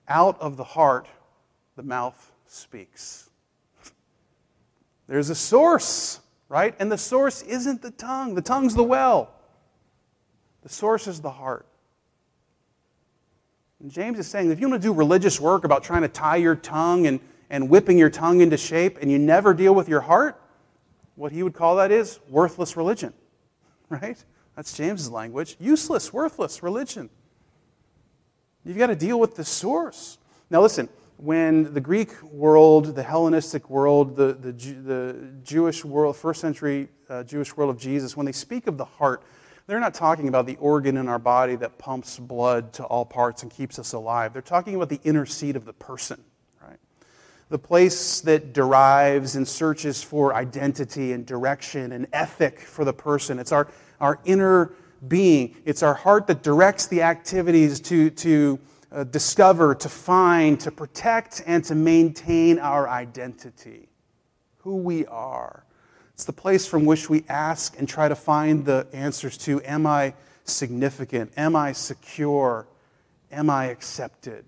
out 0.09 0.41
of 0.41 0.57
the 0.57 0.65
heart 0.65 1.07
the 1.77 1.83
mouth 1.83 2.33
speaks. 2.47 3.31
There's 5.07 5.31
a 5.31 5.35
source, 5.35 6.21
right? 6.49 6.75
And 6.79 6.91
the 6.91 6.99
source 6.99 7.43
isn't 7.43 7.83
the 7.83 7.91
tongue, 7.91 8.35
the 8.35 8.43
tongue's 8.43 8.75
the 8.75 8.85
well. 8.85 9.31
The 10.63 10.69
source 10.69 11.07
is 11.07 11.21
the 11.21 11.31
heart. 11.31 11.67
And 13.81 13.91
James 13.91 14.19
is 14.19 14.27
saying 14.27 14.51
if 14.51 14.61
you 14.61 14.69
want 14.69 14.81
to 14.81 14.89
do 14.89 14.95
religious 14.95 15.39
work 15.39 15.65
about 15.65 15.85
trying 15.85 16.03
to 16.03 16.09
tie 16.09 16.37
your 16.37 16.57
tongue 16.57 17.07
and, 17.07 17.21
and 17.51 17.69
whipping 17.69 17.99
your 17.99 18.09
tongue 18.09 18.41
into 18.41 18.57
shape 18.57 18.99
and 19.03 19.13
you 19.13 19.19
never 19.19 19.53
deal 19.53 19.75
with 19.75 19.91
your 19.91 20.01
heart, 20.01 20.41
what 21.17 21.33
he 21.33 21.43
would 21.43 21.53
call 21.53 21.77
that 21.77 21.93
is 21.93 22.19
worthless 22.31 22.77
religion, 22.77 23.13
right? 23.91 24.25
That's 24.57 24.75
James's 24.75 25.11
language. 25.11 25.57
Useless, 25.61 26.13
worthless 26.13 26.63
religion. 26.63 27.11
You've 28.65 28.79
got 28.79 28.87
to 28.87 28.97
deal 28.97 29.21
with 29.21 29.37
the 29.37 29.45
source. 29.45 30.17
Now, 30.49 30.63
listen, 30.63 30.89
when 31.17 31.73
the 31.73 31.81
Greek 31.81 32.21
world, 32.23 32.95
the 32.95 33.03
Hellenistic 33.03 33.71
world, 33.71 34.17
the, 34.17 34.35
the, 34.35 34.53
the 34.53 35.31
Jewish 35.43 35.85
world, 35.85 36.17
first 36.17 36.41
century 36.41 36.89
uh, 37.09 37.23
Jewish 37.23 37.57
world 37.57 37.71
of 37.71 37.81
Jesus, 37.81 38.17
when 38.17 38.27
they 38.27 38.33
speak 38.33 38.67
of 38.67 38.77
the 38.77 38.85
heart, 38.85 39.23
they're 39.67 39.81
not 39.81 39.95
talking 39.95 40.29
about 40.29 40.47
the 40.47 40.57
organ 40.57 40.97
in 40.97 41.09
our 41.09 41.19
body 41.19 41.57
that 41.57 41.79
pumps 41.79 42.19
blood 42.19 42.73
to 42.75 42.85
all 42.85 43.05
parts 43.05 43.43
and 43.43 43.51
keeps 43.51 43.79
us 43.79 43.93
alive. 43.93 44.33
They're 44.33 44.43
talking 44.43 44.75
about 44.75 44.89
the 44.89 45.01
inner 45.05 45.25
seat 45.25 45.57
of 45.57 45.65
the 45.65 45.73
person, 45.73 46.23
right? 46.61 46.79
The 47.49 47.59
place 47.59 48.21
that 48.23 48.53
derives 48.53 49.37
and 49.37 49.49
searches 49.49 50.03
for 50.03 50.35
identity 50.35 51.13
and 51.13 51.25
direction 51.25 51.93
and 51.93 52.07
ethic 52.13 52.61
for 52.61 52.85
the 52.85 52.93
person. 52.93 53.39
It's 53.39 53.53
our, 53.53 53.69
our 54.01 54.21
inner 54.25 54.73
being, 55.07 55.57
it's 55.65 55.83
our 55.83 55.95
heart 55.95 56.27
that 56.27 56.43
directs 56.43 56.87
the 56.87 57.03
activities 57.03 57.81
to. 57.83 58.11
to 58.11 58.59
uh, 58.95 59.05
discover, 59.05 59.75
to 59.75 59.89
find, 59.89 60.61
to 60.61 60.71
protect, 60.71 61.43
and 61.47 61.65
to 61.65 61.75
maintain 61.75 62.59
our 62.61 62.89
identity, 62.89 63.89
who 64.59 64.77
we 64.77 65.05
are. 65.07 65.65
It's 66.13 66.25
the 66.25 66.33
place 66.33 66.65
from 66.65 66.85
which 66.85 67.11
we 67.11 67.25
ask 67.29 67.77
and 67.79 67.89
try 67.89 68.09
to 68.09 68.15
find 68.15 68.65
the 68.65 68.87
answers 68.93 69.37
to 69.39 69.61
Am 69.65 69.85
I 69.85 70.15
significant? 70.45 71.33
Am 71.37 71.57
I 71.57 71.73
secure? 71.73 72.69
Am 73.33 73.51
I 73.51 73.67
accepted? 73.67 74.45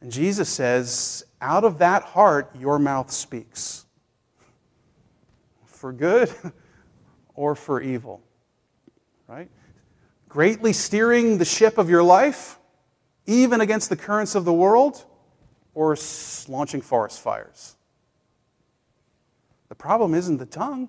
And 0.00 0.12
Jesus 0.12 0.48
says, 0.48 1.24
Out 1.40 1.64
of 1.64 1.78
that 1.78 2.04
heart, 2.04 2.54
your 2.56 2.78
mouth 2.78 3.10
speaks. 3.10 3.84
For 5.64 5.92
good 5.92 6.30
or 7.34 7.56
for 7.56 7.80
evil. 7.80 8.22
Greatly 10.34 10.72
steering 10.72 11.38
the 11.38 11.44
ship 11.44 11.78
of 11.78 11.88
your 11.88 12.02
life, 12.02 12.58
even 13.24 13.60
against 13.60 13.88
the 13.88 13.94
currents 13.94 14.34
of 14.34 14.44
the 14.44 14.52
world, 14.52 15.04
or 15.74 15.96
launching 16.48 16.80
forest 16.80 17.20
fires. 17.20 17.76
The 19.68 19.76
problem 19.76 20.12
isn't 20.12 20.38
the 20.38 20.46
tongue, 20.46 20.88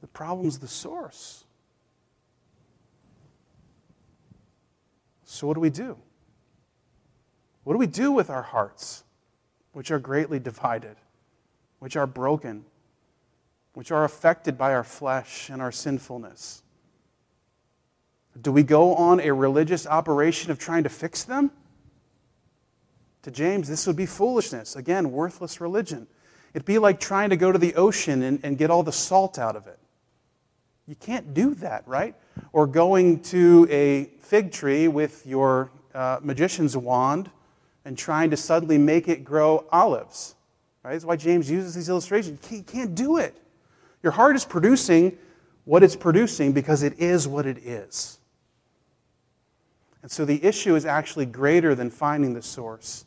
the 0.00 0.08
problem's 0.08 0.58
the 0.58 0.66
source. 0.66 1.44
So, 5.22 5.46
what 5.46 5.54
do 5.54 5.60
we 5.60 5.70
do? 5.70 5.96
What 7.62 7.74
do 7.74 7.78
we 7.78 7.86
do 7.86 8.10
with 8.10 8.28
our 8.28 8.42
hearts, 8.42 9.04
which 9.70 9.92
are 9.92 10.00
greatly 10.00 10.40
divided, 10.40 10.96
which 11.78 11.94
are 11.94 12.08
broken, 12.08 12.64
which 13.74 13.92
are 13.92 14.02
affected 14.02 14.58
by 14.58 14.74
our 14.74 14.82
flesh 14.82 15.48
and 15.48 15.62
our 15.62 15.70
sinfulness? 15.70 16.63
Do 18.40 18.50
we 18.50 18.62
go 18.62 18.94
on 18.94 19.20
a 19.20 19.32
religious 19.32 19.86
operation 19.86 20.50
of 20.50 20.58
trying 20.58 20.82
to 20.84 20.88
fix 20.88 21.24
them? 21.24 21.50
To 23.22 23.30
James, 23.30 23.68
this 23.68 23.86
would 23.86 23.96
be 23.96 24.06
foolishness. 24.06 24.76
Again, 24.76 25.10
worthless 25.10 25.60
religion. 25.60 26.06
It'd 26.52 26.66
be 26.66 26.78
like 26.78 27.00
trying 27.00 27.30
to 27.30 27.36
go 27.36 27.52
to 27.52 27.58
the 27.58 27.74
ocean 27.74 28.22
and, 28.22 28.40
and 28.42 28.58
get 28.58 28.70
all 28.70 28.82
the 28.82 28.92
salt 28.92 29.38
out 29.38 29.56
of 29.56 29.66
it. 29.66 29.78
You 30.86 30.94
can't 30.94 31.32
do 31.32 31.54
that, 31.56 31.82
right? 31.86 32.14
Or 32.52 32.66
going 32.66 33.20
to 33.22 33.66
a 33.70 34.10
fig 34.20 34.52
tree 34.52 34.88
with 34.88 35.24
your 35.26 35.70
uh, 35.94 36.18
magician's 36.22 36.76
wand 36.76 37.30
and 37.84 37.96
trying 37.96 38.30
to 38.30 38.36
suddenly 38.36 38.78
make 38.78 39.08
it 39.08 39.24
grow 39.24 39.64
olives. 39.72 40.34
Right? 40.82 40.92
That's 40.92 41.04
why 41.04 41.16
James 41.16 41.50
uses 41.50 41.74
these 41.74 41.88
illustrations. 41.88 42.38
You 42.42 42.48
can't, 42.48 42.58
you 42.58 42.80
can't 42.80 42.94
do 42.94 43.16
it. 43.16 43.40
Your 44.02 44.12
heart 44.12 44.36
is 44.36 44.44
producing 44.44 45.16
what 45.64 45.82
it's 45.82 45.96
producing 45.96 46.52
because 46.52 46.82
it 46.82 46.98
is 46.98 47.26
what 47.26 47.46
it 47.46 47.58
is. 47.58 48.18
And 50.04 50.10
so 50.10 50.26
the 50.26 50.44
issue 50.44 50.76
is 50.76 50.84
actually 50.84 51.24
greater 51.24 51.74
than 51.74 51.88
finding 51.88 52.34
the 52.34 52.42
source. 52.42 53.06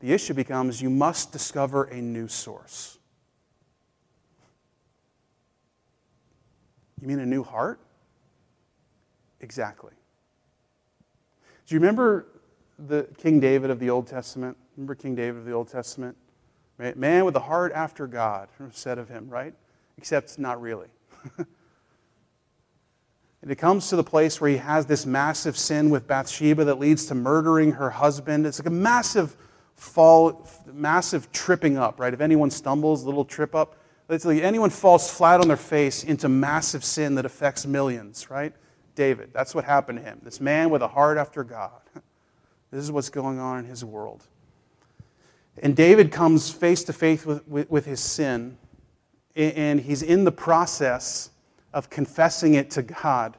The 0.00 0.10
issue 0.10 0.32
becomes 0.32 0.80
you 0.80 0.88
must 0.88 1.32
discover 1.32 1.84
a 1.84 2.00
new 2.00 2.28
source. 2.28 2.96
You 6.98 7.08
mean 7.08 7.18
a 7.18 7.26
new 7.26 7.42
heart? 7.42 7.78
Exactly. 9.42 9.92
Do 11.66 11.74
you 11.74 11.78
remember 11.78 12.24
the 12.78 13.06
King 13.18 13.38
David 13.38 13.68
of 13.68 13.78
the 13.78 13.90
Old 13.90 14.06
Testament? 14.06 14.56
Remember 14.78 14.94
King 14.94 15.14
David 15.14 15.40
of 15.40 15.44
the 15.44 15.52
Old 15.52 15.68
Testament? 15.68 16.16
Man 16.78 17.26
with 17.26 17.36
a 17.36 17.40
heart 17.40 17.70
after 17.74 18.06
God, 18.06 18.48
said 18.72 18.96
of 18.96 19.10
him, 19.10 19.28
right? 19.28 19.52
Except 19.98 20.38
not 20.38 20.58
really. 20.58 20.88
And 23.44 23.52
it 23.52 23.56
comes 23.56 23.90
to 23.90 23.96
the 23.96 24.02
place 24.02 24.40
where 24.40 24.48
he 24.48 24.56
has 24.56 24.86
this 24.86 25.04
massive 25.04 25.58
sin 25.58 25.90
with 25.90 26.06
Bathsheba 26.06 26.64
that 26.64 26.78
leads 26.78 27.04
to 27.06 27.14
murdering 27.14 27.72
her 27.72 27.90
husband. 27.90 28.46
It's 28.46 28.58
like 28.58 28.68
a 28.68 28.70
massive 28.70 29.36
fall, 29.74 30.48
massive 30.72 31.30
tripping 31.30 31.76
up, 31.76 32.00
right? 32.00 32.14
If 32.14 32.22
anyone 32.22 32.50
stumbles, 32.50 33.04
little 33.04 33.26
trip 33.26 33.54
up. 33.54 33.76
It's 34.08 34.24
like 34.24 34.40
anyone 34.40 34.70
falls 34.70 35.10
flat 35.10 35.42
on 35.42 35.48
their 35.48 35.58
face 35.58 36.04
into 36.04 36.26
massive 36.26 36.82
sin 36.82 37.16
that 37.16 37.26
affects 37.26 37.66
millions, 37.66 38.30
right? 38.30 38.54
David, 38.94 39.28
that's 39.34 39.54
what 39.54 39.66
happened 39.66 39.98
to 39.98 40.04
him. 40.06 40.20
This 40.22 40.40
man 40.40 40.70
with 40.70 40.80
a 40.80 40.88
heart 40.88 41.18
after 41.18 41.44
God. 41.44 41.82
This 42.70 42.82
is 42.82 42.90
what's 42.90 43.10
going 43.10 43.38
on 43.38 43.58
in 43.58 43.66
his 43.66 43.84
world. 43.84 44.26
And 45.62 45.76
David 45.76 46.10
comes 46.10 46.50
face 46.50 46.82
to 46.84 46.94
face 46.94 47.26
with, 47.26 47.46
with, 47.46 47.70
with 47.70 47.84
his 47.84 48.00
sin, 48.00 48.56
and 49.36 49.80
he's 49.80 50.02
in 50.02 50.24
the 50.24 50.32
process 50.32 51.30
of 51.74 51.90
confessing 51.90 52.54
it 52.54 52.70
to 52.70 52.82
God. 52.82 53.36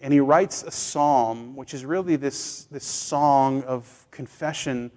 And 0.00 0.12
he 0.12 0.20
writes 0.20 0.62
a 0.62 0.70
psalm, 0.70 1.56
which 1.56 1.74
is 1.74 1.84
really 1.84 2.14
this, 2.14 2.64
this 2.66 2.84
song 2.84 3.64
of 3.64 4.06
confession 4.12 4.92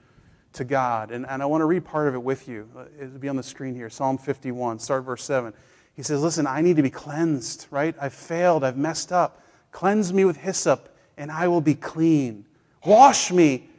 to 0.54 0.64
God. 0.64 1.10
And, 1.10 1.26
and 1.26 1.42
I 1.42 1.48
want 1.48 1.62
to 1.62 1.66
read 1.66 1.84
part 1.84 2.08
of 2.08 2.14
it 2.14 2.22
with 2.22 2.48
you. 2.48 2.70
Uh, 2.78 2.86
it'll 3.00 3.18
be 3.18 3.28
on 3.28 3.36
the 3.36 3.44
screen 3.44 3.74
here 3.74 3.90
Psalm 3.90 4.20
51, 4.20 4.78
start 4.78 5.04
verse 5.04 5.24
7. 5.24 5.52
He 5.96 6.04
says, 6.04 6.22
Listen, 6.22 6.46
I 6.46 6.62
need 6.62 6.76
to 6.76 6.84
be 6.84 6.92
cleansed, 6.92 7.66
right? 7.72 7.96
I've 8.00 8.14
failed, 8.14 8.64
I've 8.64 8.78
messed 8.78 9.12
up. 9.12 9.44
Cleanse 9.72 10.14
me 10.14 10.24
with 10.24 10.38
hyssop, 10.38 10.96
and 11.18 11.32
I 11.32 11.48
will 11.48 11.62
be 11.62 11.76
clean. 11.76 12.46
Wash 12.86 13.32
me, 13.32 13.70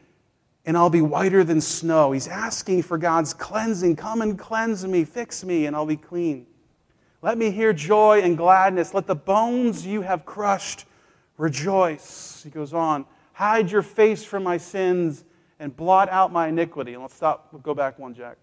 and 0.67 0.77
I'll 0.77 0.91
be 0.91 1.03
whiter 1.03 1.45
than 1.45 1.61
snow. 1.61 2.11
He's 2.11 2.27
asking 2.27 2.83
for 2.83 2.99
God's 2.99 3.35
cleansing. 3.35 3.97
Come 3.97 4.21
and 4.21 4.37
cleanse 4.37 4.85
me, 4.85 5.05
fix 5.05 5.45
me, 5.45 5.67
and 5.67 5.77
I'll 5.77 5.87
be 5.87 5.97
clean. 5.97 6.47
Let 7.23 7.39
me 7.39 7.53
hear 7.53 7.73
joy 7.73 8.21
and 8.23 8.37
gladness. 8.37 8.95
Let 8.95 9.07
the 9.07 9.15
bones 9.15 9.87
you 9.87 10.03
have 10.03 10.27
crushed 10.27 10.87
rejoice. 11.39 12.43
He 12.43 12.51
goes 12.51 12.75
on, 12.75 13.07
hide 13.33 13.71
your 13.71 13.83
face 13.83 14.25
from 14.25 14.43
my 14.43 14.57
sins 14.59 15.25
and 15.61 15.75
blot 15.75 16.09
out 16.09 16.33
my 16.33 16.49
iniquity. 16.49 16.95
And 16.95 17.03
let's 17.03 17.15
stop, 17.15 17.49
we'll 17.53 17.63
go 17.63 17.75
back 17.75 17.97
one, 18.01 18.13
Jack. 18.13 18.39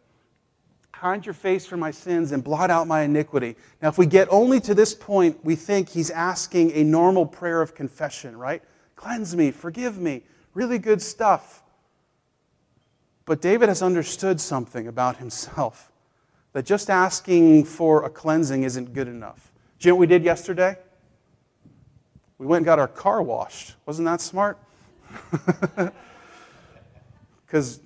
Hide 0.94 1.26
your 1.26 1.34
face 1.34 1.66
from 1.66 1.82
my 1.82 1.92
sins 1.92 2.32
and 2.32 2.42
blot 2.42 2.72
out 2.72 2.88
my 2.88 3.02
iniquity. 3.02 3.58
Now, 3.82 3.90
if 3.90 3.98
we 3.98 4.06
get 4.06 4.30
only 4.32 4.62
to 4.62 4.74
this 4.74 4.94
point, 4.96 5.38
we 5.44 5.56
think 5.56 5.90
he's 5.90 6.10
asking 6.10 6.72
a 6.72 6.84
normal 6.84 7.26
prayer 7.26 7.62
of 7.62 7.76
confession, 7.76 8.38
right? 8.38 8.64
Cleanse 8.96 9.36
me, 9.36 9.52
forgive 9.52 9.98
me, 9.98 10.24
really 10.54 10.80
good 10.80 11.02
stuff. 11.02 11.64
But 13.26 13.42
David 13.42 13.70
has 13.70 13.82
understood 13.82 14.42
something 14.42 14.88
about 14.88 15.18
himself 15.18 15.92
that 16.54 16.66
just 16.66 16.90
asking 16.90 17.66
for 17.66 18.04
a 18.06 18.10
cleansing 18.10 18.64
isn't 18.64 18.94
good 18.94 19.08
enough. 19.08 19.52
Do 19.80 19.88
you 19.88 19.92
know 19.92 19.96
what 19.96 20.02
we 20.02 20.08
did 20.08 20.24
yesterday? 20.24 20.78
We 22.38 22.46
went 22.46 22.60
and 22.60 22.66
got 22.66 22.80
our 22.80 22.88
car 22.88 23.22
washed. 23.22 23.76
Wasn't 23.86 24.06
that 24.06 24.22
smart? 24.22 24.58
Because, 27.50 27.80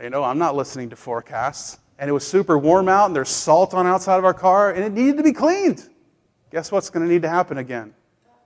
you 0.00 0.10
know, 0.10 0.22
I'm 0.22 0.38
not 0.38 0.54
listening 0.54 0.90
to 0.90 0.96
forecasts. 0.96 1.78
And 1.98 2.08
it 2.08 2.12
was 2.12 2.24
super 2.24 2.56
warm 2.56 2.88
out, 2.88 3.06
and 3.06 3.16
there's 3.16 3.28
salt 3.28 3.74
on 3.74 3.84
outside 3.84 4.18
of 4.18 4.24
our 4.24 4.34
car, 4.34 4.70
and 4.70 4.84
it 4.84 4.92
needed 4.92 5.16
to 5.16 5.24
be 5.24 5.32
cleaned. 5.32 5.88
Guess 6.52 6.70
what's 6.70 6.88
going 6.88 7.04
to 7.04 7.12
need 7.12 7.22
to 7.22 7.28
happen 7.28 7.58
again? 7.58 7.92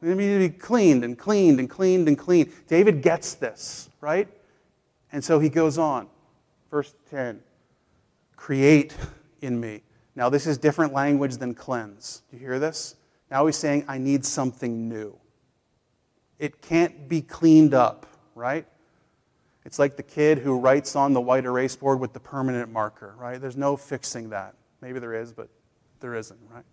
It 0.00 0.06
needed 0.16 0.42
to 0.42 0.48
be 0.48 0.58
cleaned 0.58 1.04
and 1.04 1.18
cleaned 1.18 1.60
and 1.60 1.68
cleaned 1.68 2.08
and 2.08 2.16
cleaned. 2.16 2.50
David 2.68 3.02
gets 3.02 3.34
this, 3.34 3.90
right? 4.00 4.26
And 5.12 5.22
so 5.22 5.38
he 5.38 5.50
goes 5.50 5.76
on. 5.76 6.08
Verse 6.70 6.94
10 7.10 7.40
Create 8.34 8.96
in 9.43 9.61
me. 9.61 9.82
Now, 10.14 10.28
this 10.28 10.47
is 10.47 10.59
different 10.59 10.93
language 10.93 11.36
than 11.36 11.55
cleanse. 11.55 12.22
Do 12.30 12.36
you 12.36 12.43
hear 12.43 12.59
this? 12.59 12.97
Now 13.30 13.47
he's 13.47 13.57
saying, 13.57 13.84
I 13.88 13.99
need 13.99 14.24
something 14.24 14.88
new. 14.88 15.18
It 16.38 16.61
can't 16.61 17.09
be 17.09 17.22
cleaned 17.22 17.74
up, 17.74 18.07
right? 18.34 18.66
It's 19.64 19.78
like 19.78 19.97
the 19.97 20.03
kid 20.03 20.38
who 20.38 20.59
writes 20.59 20.97
on 20.97 21.12
the 21.12 21.20
white 21.20 21.45
erase 21.45 21.76
board 21.76 22.01
with 22.01 22.12
the 22.12 22.20
permanent 22.20 22.70
marker, 22.70 23.14
right? 23.18 23.40
There's 23.40 23.57
no 23.57 23.76
fixing 23.76 24.30
that. 24.30 24.55
Maybe 24.80 24.99
there 24.99 25.14
is, 25.14 25.32
but 25.32 25.49
there 26.01 26.14
isn't, 26.14 26.38
right? 26.53 26.64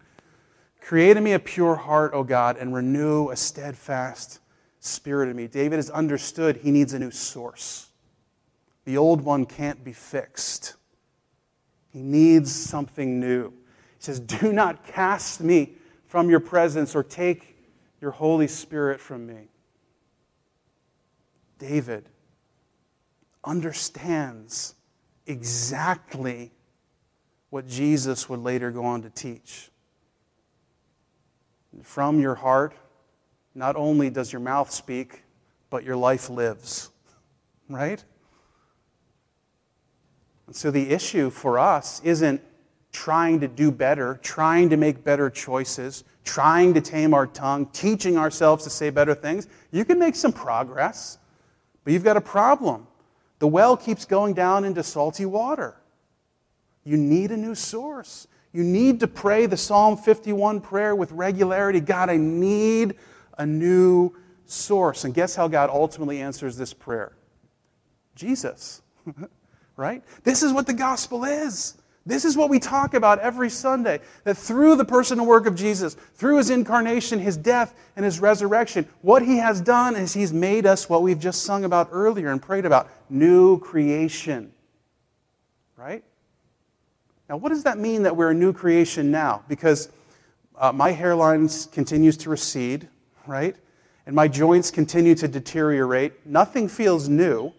Create 0.82 1.18
in 1.18 1.24
me 1.24 1.34
a 1.34 1.40
pure 1.40 1.76
heart, 1.76 2.14
O 2.14 2.24
God, 2.24 2.58
and 2.58 2.74
renew 2.74 3.30
a 3.30 3.36
steadfast 3.36 4.40
spirit 4.80 5.30
in 5.30 5.36
me. 5.36 5.48
David 5.48 5.76
has 5.76 5.90
understood 5.90 6.58
he 6.58 6.72
needs 6.72 6.94
a 6.94 7.00
new 7.00 7.12
source. 7.12 7.90
The 8.86 8.98
old 8.98 9.22
one 9.22 9.46
can't 9.46 9.84
be 9.84 9.94
fixed. 9.94 10.76
He 11.92 12.02
needs 12.02 12.54
something 12.54 13.20
new. 13.20 13.50
He 13.50 14.04
says, 14.04 14.20
Do 14.20 14.54
not 14.54 14.86
cast 14.86 15.42
me 15.42 15.74
from 16.08 16.30
your 16.30 16.40
presence 16.40 16.96
or 16.96 17.04
take 17.04 17.58
your 18.02 18.12
Holy 18.12 18.48
Spirit 18.48 19.00
from 19.00 19.26
me. 19.28 19.50
David 21.58 22.06
understands 23.44 24.76
exactly 25.26 26.52
what 27.50 27.68
Jesus 27.68 28.30
would 28.30 28.40
later 28.40 28.72
go 28.72 28.86
on 28.86 29.02
to 29.02 29.10
teach. 29.10 29.70
From 31.84 32.20
your 32.20 32.36
heart, 32.36 32.74
not 33.56 33.76
only 33.76 34.10
does 34.10 34.32
your 34.32 34.40
mouth 34.40 34.72
speak, 34.72 35.24
but 35.70 35.84
your 35.84 35.98
life 35.98 36.30
lives. 36.30 36.90
Right? 37.72 38.04
And 40.50 40.56
so 40.56 40.72
the 40.72 40.90
issue 40.90 41.30
for 41.30 41.60
us 41.60 42.02
isn't 42.04 42.42
trying 42.92 43.40
to 43.42 43.48
do 43.48 43.70
better, 43.70 44.20
trying 44.24 44.72
to 44.72 44.78
make 44.78 45.04
better 45.04 45.30
choices, 45.30 46.04
trying 46.24 46.74
to 46.74 46.82
tame 46.82 47.14
our 47.14 47.28
tongue, 47.28 47.68
teaching 47.68 48.18
ourselves 48.18 48.64
to 48.64 48.72
say 48.72 48.90
better 48.90 49.14
things. 49.14 49.48
You 49.70 49.86
can 49.86 50.00
make 50.00 50.16
some 50.16 50.34
progress, 50.34 51.20
but 51.84 51.94
you've 51.94 52.04
got 52.04 52.18
a 52.18 52.22
problem. 52.22 52.88
The 53.38 53.48
well 53.48 53.78
keeps 53.78 54.06
going 54.06 54.34
down 54.34 54.66
into 54.66 54.82
salty 54.82 55.24
water. 55.24 55.76
You 56.84 56.98
need 56.98 57.30
a 57.30 57.38
new 57.38 57.54
source. 57.54 58.28
You 58.52 58.64
need 58.64 59.02
to 59.02 59.08
pray 59.08 59.46
the 59.46 59.56
Psalm 59.56 59.98
51 59.98 60.62
prayer 60.62 60.96
with 60.96 61.12
regularity 61.12 61.80
God, 61.80 62.10
I 62.10 62.18
need 62.18 62.96
a 63.38 63.46
new 63.46 64.16
source. 64.48 65.04
And 65.04 65.14
guess 65.14 65.36
how 65.36 65.48
God 65.48 65.70
ultimately 65.70 66.20
answers 66.20 66.58
this 66.58 66.74
prayer? 66.74 67.14
Jesus. 68.16 68.82
right? 69.80 70.04
This 70.26 70.44
is 70.44 70.52
what 70.52 70.68
the 70.68 70.74
gospel 70.74 71.24
is. 71.24 71.76
This 72.06 72.26
is 72.26 72.36
what 72.36 72.50
we 72.50 72.60
talk 72.60 72.94
about 72.94 73.20
every 73.20 73.50
Sunday 73.50 74.02
that 74.26 74.36
through 74.36 74.76
the 74.76 74.84
personal 74.84 75.26
work 75.26 75.46
of 75.46 75.56
Jesus, 75.56 75.94
through 76.16 76.38
his 76.38 76.50
incarnation, 76.50 77.18
his 77.18 77.38
death, 77.38 77.74
and 77.96 78.04
his 78.04 78.20
resurrection, 78.20 78.86
what 79.02 79.22
he 79.22 79.38
has 79.38 79.62
done 79.62 79.96
is 79.96 80.14
he's 80.14 80.34
made 80.34 80.66
us 80.66 80.90
what 80.90 81.02
we've 81.02 81.20
just 81.20 81.44
sung 81.44 81.64
about 81.64 81.90
earlier 81.92 82.30
and 82.30 82.42
prayed 82.42 82.66
about 82.66 82.90
new 83.10 83.58
creation. 83.60 84.52
Right? 85.78 86.04
Now, 87.30 87.38
what 87.38 87.50
does 87.50 87.64
that 87.64 87.78
mean 87.78 88.04
that 88.04 88.18
we're 88.18 88.32
a 88.32 88.36
new 88.36 88.52
creation 88.52 89.12
now? 89.12 89.44
Because 89.48 89.90
uh, 90.58 90.74
my 90.74 90.92
hairline 90.92 91.48
continues 91.72 92.18
to 92.18 92.30
recede, 92.30 92.90
right? 93.28 93.56
And 94.06 94.14
my 94.14 94.28
joints 94.28 94.72
continue 94.72 95.16
to 95.16 95.28
deteriorate. 95.28 96.26
Nothing 96.26 96.68
feels 96.68 97.08
new. 97.08 97.54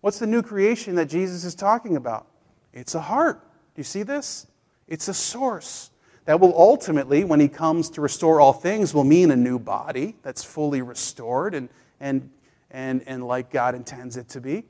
What's 0.00 0.18
the 0.18 0.26
new 0.26 0.42
creation 0.42 0.94
that 0.96 1.06
Jesus 1.06 1.44
is 1.44 1.54
talking 1.54 1.96
about? 1.96 2.26
It's 2.72 2.94
a 2.94 3.00
heart. 3.00 3.40
Do 3.74 3.80
you 3.80 3.84
see 3.84 4.02
this? 4.02 4.46
It's 4.86 5.08
a 5.08 5.14
source 5.14 5.90
that 6.24 6.38
will 6.38 6.54
ultimately, 6.56 7.24
when 7.24 7.40
he 7.40 7.48
comes 7.48 7.90
to 7.90 8.00
restore 8.00 8.40
all 8.40 8.52
things, 8.52 8.94
will 8.94 9.04
mean 9.04 9.30
a 9.30 9.36
new 9.36 9.58
body 9.58 10.14
that's 10.22 10.44
fully 10.44 10.82
restored 10.82 11.54
and, 11.54 11.68
and, 12.00 12.30
and, 12.70 13.02
and 13.06 13.26
like 13.26 13.50
God 13.50 13.74
intends 13.74 14.16
it 14.16 14.28
to 14.30 14.40
be. 14.40 14.64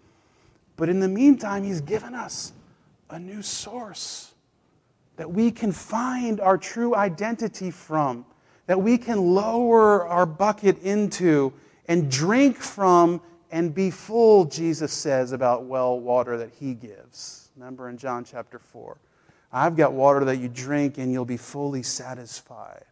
But 0.76 0.89
in 0.89 1.01
the 1.01 1.09
meantime, 1.09 1.64
he's 1.64 1.81
given 1.81 2.14
us 2.14 2.53
a 3.11 3.18
new 3.18 3.43
source 3.43 4.35
that 5.16 5.31
we 5.31 5.51
can 5.51 5.72
find 5.72 6.41
our 6.41 6.57
true 6.57 6.95
identity 6.95 7.72
from, 7.72 8.24
that 8.66 8.81
we 8.81 8.97
can 8.97 9.35
lower 9.35 10.07
our 10.07 10.24
bucket 10.24 10.81
into 10.83 11.53
and 11.87 12.11
drink 12.11 12.57
from 12.57 13.20
and 13.51 13.74
be 13.74 13.90
full, 13.90 14.44
Jesus 14.44 14.92
says 14.92 15.32
about 15.32 15.64
well 15.64 15.99
water 15.99 16.36
that 16.38 16.51
he 16.59 16.74
gives. 16.74 17.51
Remember 17.57 17.88
in 17.88 17.96
John 17.96 18.24
chapter 18.24 18.59
4. 18.59 18.96
I've 19.53 19.76
got 19.76 19.92
water 19.92 20.24
that 20.26 20.36
you 20.36 20.49
drink 20.49 20.99
and 20.99 21.12
you'll 21.12 21.24
be 21.24 21.38
fully 21.38 21.82
satisfied. 21.82 22.84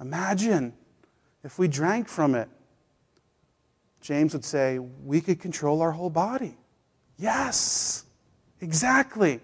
Imagine 0.00 0.72
if 1.44 1.58
we 1.58 1.68
drank 1.68 2.08
from 2.08 2.34
it. 2.34 2.48
James 4.00 4.32
would 4.32 4.44
say, 4.44 4.78
we 4.78 5.20
could 5.20 5.40
control 5.40 5.82
our 5.82 5.92
whole 5.92 6.08
body. 6.08 6.56
Yes, 7.18 8.04
exactly. 8.62 9.40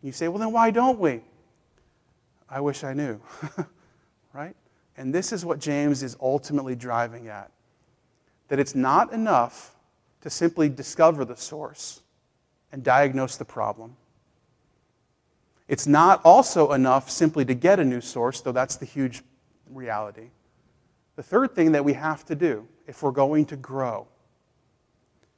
You 0.00 0.12
say, 0.12 0.28
well, 0.28 0.38
then 0.38 0.52
why 0.52 0.70
don't 0.70 1.00
we? 1.00 1.22
I 2.48 2.60
wish 2.60 2.84
I 2.84 2.92
knew. 2.92 3.20
right? 4.32 4.54
And 4.96 5.12
this 5.12 5.32
is 5.32 5.44
what 5.44 5.58
James 5.58 6.04
is 6.04 6.16
ultimately 6.20 6.76
driving 6.76 7.26
at 7.26 7.50
that 8.48 8.58
it's 8.58 8.74
not 8.74 9.12
enough 9.12 9.74
to 10.22 10.30
simply 10.30 10.68
discover 10.68 11.24
the 11.24 11.36
source 11.36 12.02
and 12.72 12.82
diagnose 12.82 13.36
the 13.36 13.44
problem. 13.44 13.96
It's 15.68 15.86
not 15.86 16.20
also 16.24 16.72
enough 16.72 17.10
simply 17.10 17.44
to 17.44 17.54
get 17.54 17.80
a 17.80 17.84
new 17.84 18.00
source, 18.00 18.40
though 18.40 18.52
that's 18.52 18.76
the 18.76 18.86
huge 18.86 19.22
reality. 19.70 20.30
The 21.16 21.22
third 21.22 21.54
thing 21.54 21.72
that 21.72 21.84
we 21.84 21.94
have 21.94 22.24
to 22.26 22.34
do 22.34 22.68
if 22.86 23.02
we're 23.02 23.10
going 23.10 23.46
to 23.46 23.56
grow 23.56 24.06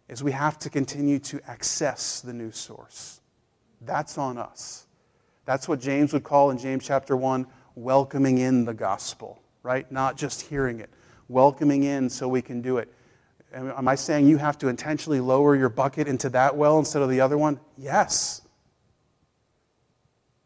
is 0.08 0.22
we 0.22 0.32
have 0.32 0.58
to 0.60 0.70
continue 0.70 1.18
to 1.18 1.40
access 1.46 2.20
the 2.20 2.32
new 2.32 2.50
source. 2.50 3.20
That's 3.82 4.18
on 4.18 4.38
us. 4.38 4.86
That's 5.44 5.68
what 5.68 5.80
James 5.80 6.12
would 6.12 6.24
call 6.24 6.50
in 6.50 6.58
James 6.58 6.84
chapter 6.84 7.16
1 7.16 7.46
welcoming 7.74 8.38
in 8.38 8.64
the 8.64 8.74
gospel, 8.74 9.40
right? 9.62 9.90
Not 9.92 10.16
just 10.16 10.42
hearing 10.42 10.80
it, 10.80 10.90
welcoming 11.28 11.84
in 11.84 12.10
so 12.10 12.26
we 12.28 12.42
can 12.42 12.60
do 12.60 12.78
it. 12.78 12.92
Am 13.54 13.88
I 13.88 13.94
saying 13.94 14.26
you 14.26 14.36
have 14.36 14.58
to 14.58 14.68
intentionally 14.68 15.20
lower 15.20 15.56
your 15.56 15.70
bucket 15.70 16.06
into 16.06 16.28
that 16.30 16.56
well 16.56 16.78
instead 16.78 17.02
of 17.02 17.08
the 17.08 17.20
other 17.20 17.38
one? 17.38 17.58
Yes. 17.78 18.42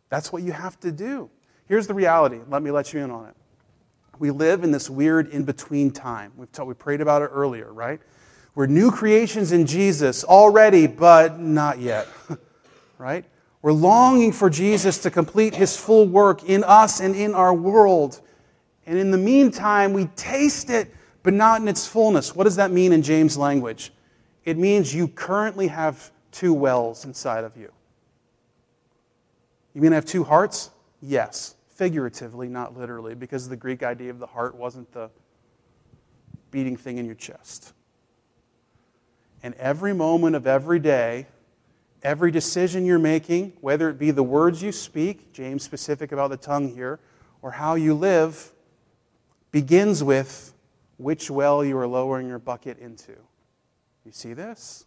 That's 0.09 0.32
what 0.32 0.42
you 0.42 0.53
have 0.53 0.78
to 0.80 0.92
do. 0.92 1.30
Here's 1.66 1.86
the 1.86 1.94
reality. 1.94 2.38
Let 2.48 2.62
me 2.62 2.70
let 2.70 2.92
you 2.92 3.00
in 3.00 3.11
on 3.11 3.28
it. 3.28 3.34
We 4.18 4.30
live 4.30 4.62
in 4.62 4.70
this 4.70 4.88
weird 4.88 5.28
in 5.30 5.44
between 5.44 5.90
time. 5.90 6.32
We've 6.36 6.48
we 6.64 6.74
prayed 6.74 7.00
about 7.00 7.22
it 7.22 7.30
earlier, 7.32 7.72
right? 7.72 8.00
We're 8.55 8.66
new 8.66 8.90
creations 8.90 9.50
in 9.50 9.66
Jesus 9.66 10.22
already, 10.22 10.86
but 10.86 11.40
not 11.40 11.80
yet, 11.80 12.07
right? 12.98 13.24
We're 13.62 13.72
longing 13.72 14.32
for 14.32 14.50
Jesus 14.50 14.98
to 14.98 15.11
complete 15.11 15.55
his 15.55 15.76
full 15.76 16.07
work 16.07 16.44
in 16.44 16.62
us 16.62 17.00
and 17.00 17.16
in 17.16 17.34
our 17.34 17.55
world. 17.55 18.20
And 18.86 18.98
in 18.98 19.11
the 19.11 19.18
meantime, 19.18 19.92
we 19.92 20.07
taste 20.16 20.68
it 20.68 20.94
but 21.22 21.32
not 21.32 21.60
in 21.60 21.68
its 21.68 21.86
fullness. 21.86 22.34
What 22.34 22.44
does 22.44 22.56
that 22.56 22.70
mean 22.70 22.92
in 22.92 23.02
James' 23.02 23.36
language? 23.36 23.92
It 24.44 24.58
means 24.58 24.94
you 24.94 25.08
currently 25.08 25.68
have 25.68 26.10
two 26.32 26.52
wells 26.52 27.04
inside 27.04 27.44
of 27.44 27.56
you. 27.56 27.70
You 29.74 29.80
mean 29.80 29.92
I 29.92 29.96
have 29.96 30.04
two 30.04 30.24
hearts? 30.24 30.70
Yes. 31.00 31.56
figuratively, 31.68 32.48
not 32.48 32.76
literally, 32.78 33.14
because 33.14 33.48
the 33.48 33.56
Greek 33.56 33.82
idea 33.82 34.10
of 34.10 34.18
the 34.18 34.26
heart 34.26 34.54
wasn't 34.54 34.92
the 34.92 35.10
beating 36.50 36.76
thing 36.76 36.98
in 36.98 37.06
your 37.06 37.14
chest. 37.14 37.72
And 39.42 39.54
every 39.54 39.92
moment 39.92 40.36
of 40.36 40.46
every 40.46 40.78
day, 40.78 41.26
every 42.02 42.30
decision 42.30 42.84
you're 42.84 42.98
making, 42.98 43.54
whether 43.60 43.88
it 43.88 43.98
be 43.98 44.10
the 44.10 44.22
words 44.22 44.62
you 44.62 44.70
speak, 44.70 45.32
James 45.32 45.64
specific 45.64 46.12
about 46.12 46.30
the 46.30 46.36
tongue 46.36 46.72
here, 46.72 47.00
or 47.40 47.50
how 47.50 47.74
you 47.74 47.94
live, 47.94 48.52
begins 49.50 50.04
with 50.04 50.51
which 51.03 51.30
well 51.30 51.64
you 51.64 51.76
are 51.76 51.86
lowering 51.86 52.28
your 52.28 52.38
bucket 52.38 52.78
into. 52.78 53.12
You 54.05 54.12
see 54.12 54.32
this? 54.32 54.86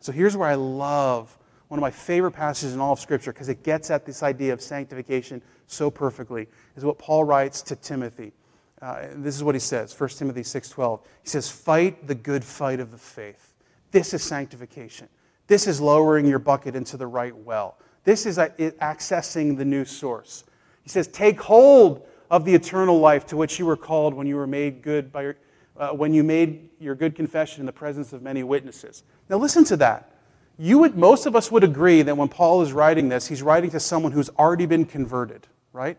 So 0.00 0.12
here's 0.12 0.36
where 0.36 0.48
I 0.48 0.54
love 0.54 1.36
one 1.68 1.78
of 1.78 1.82
my 1.82 1.90
favorite 1.90 2.32
passages 2.32 2.74
in 2.74 2.80
all 2.80 2.92
of 2.92 3.00
Scripture 3.00 3.32
because 3.32 3.48
it 3.48 3.62
gets 3.62 3.90
at 3.90 4.06
this 4.06 4.22
idea 4.22 4.52
of 4.52 4.62
sanctification 4.62 5.42
so 5.66 5.90
perfectly, 5.90 6.48
is 6.76 6.84
what 6.84 6.98
Paul 6.98 7.24
writes 7.24 7.60
to 7.62 7.76
Timothy. 7.76 8.32
Uh, 8.80 9.08
this 9.16 9.34
is 9.34 9.42
what 9.42 9.54
he 9.54 9.58
says 9.58 9.98
1 9.98 10.08
timothy 10.10 10.42
6.12 10.42 11.00
he 11.24 11.28
says 11.28 11.50
fight 11.50 12.06
the 12.06 12.14
good 12.14 12.44
fight 12.44 12.78
of 12.78 12.92
the 12.92 12.96
faith 12.96 13.56
this 13.90 14.14
is 14.14 14.22
sanctification 14.22 15.08
this 15.48 15.66
is 15.66 15.80
lowering 15.80 16.24
your 16.24 16.38
bucket 16.38 16.76
into 16.76 16.96
the 16.96 17.06
right 17.06 17.36
well 17.38 17.76
this 18.04 18.24
is 18.24 18.38
accessing 18.38 19.56
the 19.56 19.64
new 19.64 19.84
source 19.84 20.44
he 20.84 20.88
says 20.88 21.08
take 21.08 21.40
hold 21.40 22.06
of 22.30 22.44
the 22.44 22.54
eternal 22.54 22.98
life 22.98 23.26
to 23.26 23.36
which 23.36 23.58
you 23.58 23.66
were 23.66 23.76
called 23.76 24.14
when 24.14 24.26
you 24.26 24.36
were 24.36 24.46
made 24.46 24.82
good 24.82 25.12
by 25.12 25.22
your, 25.22 25.36
uh, 25.76 25.90
when 25.90 26.12
you 26.12 26.22
made 26.22 26.70
your 26.78 26.94
good 26.94 27.14
confession 27.14 27.60
in 27.60 27.66
the 27.66 27.72
presence 27.72 28.12
of 28.12 28.22
many 28.22 28.42
witnesses 28.42 29.02
now 29.28 29.36
listen 29.36 29.64
to 29.64 29.76
that 29.76 30.12
you 30.58 30.78
would, 30.80 30.96
most 30.96 31.26
of 31.26 31.36
us 31.36 31.52
would 31.52 31.62
agree 31.62 32.02
that 32.02 32.16
when 32.16 32.28
Paul 32.28 32.62
is 32.62 32.72
writing 32.72 33.08
this, 33.08 33.28
he's 33.28 33.42
writing 33.42 33.70
to 33.70 33.80
someone 33.80 34.10
who's 34.10 34.28
already 34.30 34.66
been 34.66 34.84
converted, 34.84 35.46
right? 35.72 35.96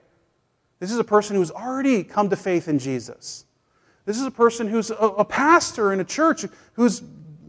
This 0.80 0.92
is 0.92 1.00
a 1.00 1.04
person 1.04 1.38
who's 1.38 1.50
already 1.50 2.04
come 2.04 2.30
to 2.30 2.36
faith 2.36 2.68
in 2.68 2.78
Jesus. 2.78 3.46
This 4.04 4.20
is 4.20 4.26
a 4.26 4.32
person 4.32 4.68
who's 4.68 4.92
a, 4.92 4.96
a 4.96 5.26
pastor 5.26 5.94
in 5.94 6.02
a 6.02 6.04
church 6.04 6.46
who's, 6.74 7.02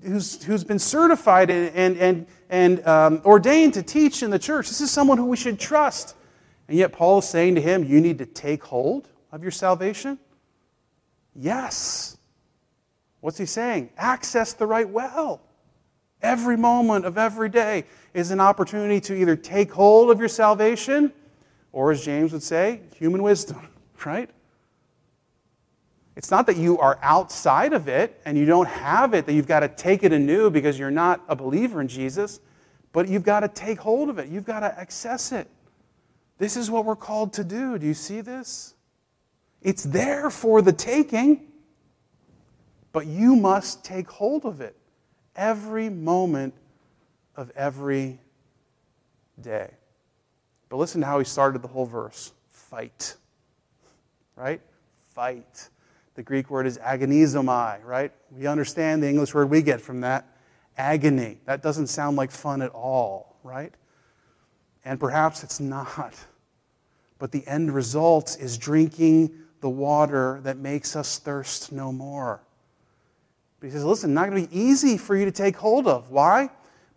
who's, 0.04 0.42
who's 0.44 0.62
been 0.62 0.78
certified 0.78 1.50
and, 1.50 1.74
and, 1.74 1.96
and, 1.98 2.26
and 2.48 2.86
um, 2.86 3.22
ordained 3.24 3.74
to 3.74 3.82
teach 3.82 4.22
in 4.22 4.30
the 4.30 4.38
church. 4.38 4.68
This 4.68 4.80
is 4.80 4.90
someone 4.90 5.18
who 5.18 5.26
we 5.26 5.36
should 5.36 5.58
trust. 5.58 6.14
And 6.70 6.78
yet, 6.78 6.92
Paul 6.92 7.18
is 7.18 7.28
saying 7.28 7.56
to 7.56 7.60
him, 7.60 7.82
You 7.82 8.00
need 8.00 8.18
to 8.18 8.26
take 8.26 8.62
hold 8.62 9.08
of 9.32 9.42
your 9.42 9.50
salvation? 9.50 10.20
Yes. 11.34 12.16
What's 13.18 13.38
he 13.38 13.44
saying? 13.44 13.90
Access 13.96 14.52
the 14.52 14.68
right 14.68 14.88
well. 14.88 15.42
Every 16.22 16.56
moment 16.56 17.06
of 17.06 17.18
every 17.18 17.48
day 17.48 17.86
is 18.14 18.30
an 18.30 18.38
opportunity 18.38 19.00
to 19.00 19.16
either 19.16 19.34
take 19.34 19.72
hold 19.72 20.12
of 20.12 20.20
your 20.20 20.28
salvation 20.28 21.12
or, 21.72 21.90
as 21.90 22.04
James 22.04 22.32
would 22.32 22.44
say, 22.44 22.82
human 22.94 23.24
wisdom, 23.24 23.68
right? 24.04 24.30
It's 26.14 26.30
not 26.30 26.46
that 26.46 26.56
you 26.56 26.78
are 26.78 27.00
outside 27.02 27.72
of 27.72 27.88
it 27.88 28.20
and 28.24 28.38
you 28.38 28.46
don't 28.46 28.68
have 28.68 29.12
it, 29.12 29.26
that 29.26 29.32
you've 29.32 29.48
got 29.48 29.60
to 29.60 29.68
take 29.68 30.04
it 30.04 30.12
anew 30.12 30.50
because 30.50 30.78
you're 30.78 30.92
not 30.92 31.20
a 31.26 31.34
believer 31.34 31.80
in 31.80 31.88
Jesus, 31.88 32.38
but 32.92 33.08
you've 33.08 33.24
got 33.24 33.40
to 33.40 33.48
take 33.48 33.80
hold 33.80 34.08
of 34.08 34.20
it. 34.20 34.28
You've 34.28 34.44
got 34.44 34.60
to 34.60 34.78
access 34.78 35.32
it. 35.32 35.50
This 36.40 36.56
is 36.56 36.70
what 36.70 36.86
we're 36.86 36.96
called 36.96 37.34
to 37.34 37.44
do. 37.44 37.76
Do 37.76 37.86
you 37.86 37.92
see 37.92 38.22
this? 38.22 38.72
It's 39.60 39.82
there 39.84 40.30
for 40.30 40.62
the 40.62 40.72
taking, 40.72 41.48
but 42.92 43.06
you 43.06 43.36
must 43.36 43.84
take 43.84 44.08
hold 44.08 44.46
of 44.46 44.62
it 44.62 44.74
every 45.36 45.90
moment 45.90 46.54
of 47.36 47.52
every 47.54 48.18
day. 49.38 49.70
But 50.70 50.78
listen 50.78 51.02
to 51.02 51.06
how 51.06 51.18
he 51.18 51.26
started 51.26 51.60
the 51.60 51.68
whole 51.68 51.84
verse 51.84 52.32
fight. 52.48 53.16
Right? 54.34 54.62
Fight. 55.10 55.68
The 56.14 56.22
Greek 56.22 56.48
word 56.48 56.66
is 56.66 56.78
agonizomai, 56.78 57.84
right? 57.84 58.12
We 58.30 58.46
understand 58.46 59.02
the 59.02 59.10
English 59.10 59.34
word 59.34 59.50
we 59.50 59.60
get 59.60 59.82
from 59.82 60.00
that 60.00 60.26
agony. 60.78 61.36
That 61.44 61.62
doesn't 61.62 61.88
sound 61.88 62.16
like 62.16 62.30
fun 62.30 62.62
at 62.62 62.70
all, 62.70 63.36
right? 63.42 63.74
And 64.86 64.98
perhaps 64.98 65.44
it's 65.44 65.60
not. 65.60 66.14
But 67.20 67.30
the 67.30 67.46
end 67.46 67.72
result 67.72 68.36
is 68.40 68.58
drinking 68.58 69.30
the 69.60 69.68
water 69.68 70.40
that 70.42 70.56
makes 70.56 70.96
us 70.96 71.18
thirst 71.18 71.70
no 71.70 71.92
more. 71.92 72.40
But 73.60 73.66
he 73.66 73.72
says, 73.72 73.84
listen, 73.84 74.14
not 74.14 74.30
going 74.30 74.42
to 74.42 74.50
be 74.50 74.58
easy 74.58 74.96
for 74.96 75.14
you 75.14 75.26
to 75.26 75.30
take 75.30 75.54
hold 75.54 75.86
of. 75.86 76.10
Why? 76.10 76.48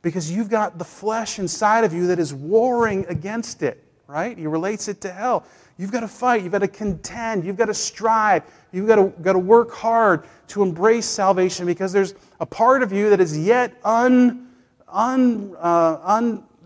Because 0.01 0.32
you've 0.32 0.49
got 0.49 0.80
the 0.80 0.86
flesh 0.86 1.39
inside 1.39 1.84
of 1.84 1.93
you 1.93 2.07
that 2.07 2.19
is 2.19 2.34
warring 2.34 3.05
against 3.09 3.63
it, 3.63 3.84
right? 4.07 4.38
He 4.38 4.47
relates 4.47 4.88
it 4.88 5.01
to 5.01 5.11
hell. 5.11 5.45
You've 5.78 5.91
got 5.91 6.01
to 6.01 6.07
fight. 6.07 6.41
You've 6.41 6.53
got 6.53 6.59
to 6.59 6.67
contend. 6.69 7.43
You've 7.43 7.57
got 7.57 7.65
to 7.65 7.74
strive. 7.74 8.43
You've 8.71 8.88
got 8.88 8.95
to, 8.95 9.13
got 9.21 9.34
to 9.34 9.39
work 9.39 9.71
hard 9.71 10.24
to 10.49 10.63
embrace 10.63 11.05
salvation 11.05 11.65
because 11.65 11.91
there's 11.91 12.15
a 12.39 12.45
part 12.45 12.82
of 12.82 12.93
you 12.93 13.09
that 13.09 13.19
is 13.19 13.38
yet 13.38 13.78
un, 13.84 14.47
un, 14.88 15.53
uh, 15.59 15.99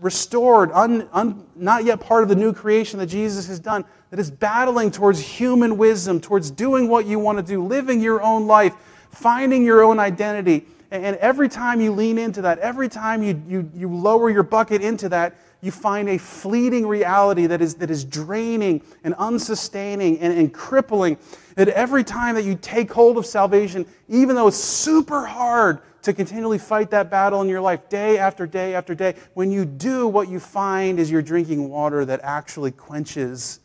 unrestored, 0.00 0.70
un, 0.72 1.08
un, 1.12 1.46
not 1.56 1.84
yet 1.84 2.00
part 2.00 2.22
of 2.22 2.28
the 2.28 2.36
new 2.36 2.52
creation 2.52 2.98
that 2.98 3.06
Jesus 3.06 3.46
has 3.48 3.58
done, 3.58 3.84
that 4.10 4.18
is 4.18 4.30
battling 4.30 4.90
towards 4.90 5.20
human 5.20 5.76
wisdom, 5.76 6.20
towards 6.20 6.50
doing 6.50 6.88
what 6.88 7.06
you 7.06 7.18
want 7.18 7.38
to 7.38 7.44
do, 7.44 7.64
living 7.64 8.00
your 8.00 8.22
own 8.22 8.46
life 8.46 8.74
finding 9.10 9.64
your 9.64 9.82
own 9.82 9.98
identity. 9.98 10.66
And 10.90 11.16
every 11.16 11.48
time 11.48 11.80
you 11.80 11.92
lean 11.92 12.18
into 12.18 12.42
that, 12.42 12.58
every 12.60 12.88
time 12.88 13.22
you, 13.22 13.42
you, 13.46 13.70
you 13.74 13.92
lower 13.92 14.30
your 14.30 14.42
bucket 14.42 14.80
into 14.80 15.08
that, 15.10 15.36
you 15.60 15.70
find 15.70 16.08
a 16.08 16.18
fleeting 16.18 16.86
reality 16.86 17.46
that 17.46 17.60
is, 17.60 17.74
that 17.76 17.90
is 17.90 18.04
draining 18.04 18.80
and 19.02 19.14
unsustaining 19.18 20.18
and, 20.20 20.32
and 20.38 20.54
crippling. 20.54 21.18
That 21.56 21.68
every 21.68 22.04
time 22.04 22.36
that 22.36 22.44
you 22.44 22.54
take 22.54 22.92
hold 22.92 23.18
of 23.18 23.26
salvation, 23.26 23.84
even 24.08 24.36
though 24.36 24.46
it's 24.46 24.56
super 24.56 25.26
hard 25.26 25.80
to 26.02 26.12
continually 26.12 26.58
fight 26.58 26.90
that 26.90 27.10
battle 27.10 27.42
in 27.42 27.48
your 27.48 27.60
life 27.60 27.88
day 27.88 28.18
after 28.18 28.46
day 28.46 28.74
after 28.74 28.94
day, 28.94 29.14
when 29.34 29.50
you 29.50 29.64
do, 29.64 30.06
what 30.06 30.28
you 30.28 30.40
find 30.40 30.98
is 30.98 31.10
you're 31.10 31.22
drinking 31.22 31.68
water 31.68 32.04
that 32.04 32.20
actually 32.22 32.70
quenches 32.70 33.60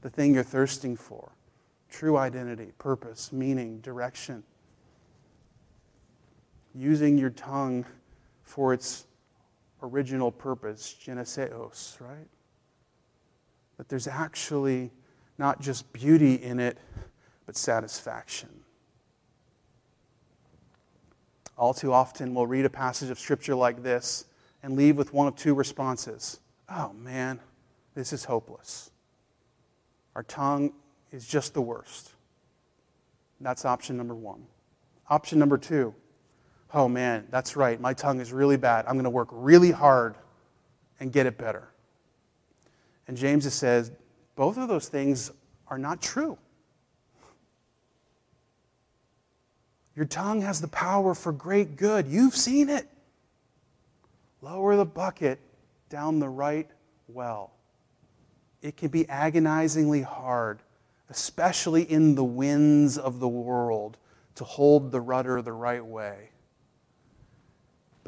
the 0.00 0.10
thing 0.10 0.34
you're 0.34 0.42
thirsting 0.42 0.96
for 0.96 1.32
true 1.90 2.16
identity, 2.16 2.72
purpose, 2.78 3.32
meaning, 3.32 3.80
direction 3.80 4.42
using 6.74 7.18
your 7.18 7.30
tongue 7.30 7.84
for 8.42 8.72
its 8.72 9.06
original 9.82 10.30
purpose, 10.30 10.94
geneseos, 10.94 11.96
right? 12.00 12.28
That 13.76 13.88
there's 13.88 14.06
actually 14.06 14.90
not 15.38 15.60
just 15.60 15.92
beauty 15.92 16.34
in 16.34 16.60
it, 16.60 16.78
but 17.46 17.56
satisfaction. 17.56 18.48
All 21.58 21.74
too 21.74 21.92
often, 21.92 22.34
we'll 22.34 22.46
read 22.46 22.64
a 22.64 22.70
passage 22.70 23.10
of 23.10 23.18
Scripture 23.18 23.54
like 23.54 23.82
this 23.82 24.24
and 24.62 24.76
leave 24.76 24.96
with 24.96 25.12
one 25.12 25.26
of 25.26 25.36
two 25.36 25.54
responses 25.54 26.40
Oh, 26.70 26.92
man, 26.92 27.40
this 27.94 28.12
is 28.12 28.24
hopeless. 28.24 28.90
Our 30.14 30.22
tongue 30.22 30.72
is 31.12 31.26
just 31.26 31.54
the 31.54 31.62
worst. 31.62 32.12
That's 33.40 33.64
option 33.64 33.96
number 33.96 34.14
one. 34.14 34.46
Option 35.08 35.38
number 35.38 35.58
two 35.58 35.94
oh 36.74 36.88
man, 36.88 37.26
that's 37.30 37.56
right, 37.56 37.80
my 37.80 37.94
tongue 37.94 38.20
is 38.20 38.32
really 38.32 38.56
bad. 38.56 38.84
I'm 38.86 38.94
going 38.94 39.04
to 39.04 39.10
work 39.10 39.28
really 39.32 39.70
hard 39.70 40.16
and 41.00 41.12
get 41.12 41.26
it 41.26 41.38
better. 41.38 41.68
And 43.06 43.16
James 43.16 43.50
says, 43.52 43.90
both 44.36 44.58
of 44.58 44.68
those 44.68 44.88
things 44.88 45.32
are 45.68 45.78
not 45.78 46.02
true. 46.02 46.36
Your 49.98 50.06
tongue 50.06 50.40
has 50.42 50.60
the 50.60 50.68
power 50.68 51.12
for 51.14 51.32
great 51.32 51.76
good. 51.76 52.06
You've 52.06 52.36
seen 52.36 52.70
it. 52.70 52.88
Lower 54.40 54.76
the 54.76 54.86
bucket 54.86 55.40
down 55.90 56.20
the 56.20 56.28
right 56.28 56.70
well. 57.08 57.50
It 58.62 58.76
can 58.76 58.88
be 58.88 59.08
agonizingly 59.08 60.02
hard, 60.02 60.60
especially 61.10 61.82
in 61.82 62.14
the 62.14 62.24
winds 62.24 62.96
of 62.96 63.18
the 63.18 63.28
world, 63.28 63.98
to 64.36 64.44
hold 64.44 64.92
the 64.92 65.00
rudder 65.00 65.42
the 65.42 65.52
right 65.52 65.84
way 65.84 66.30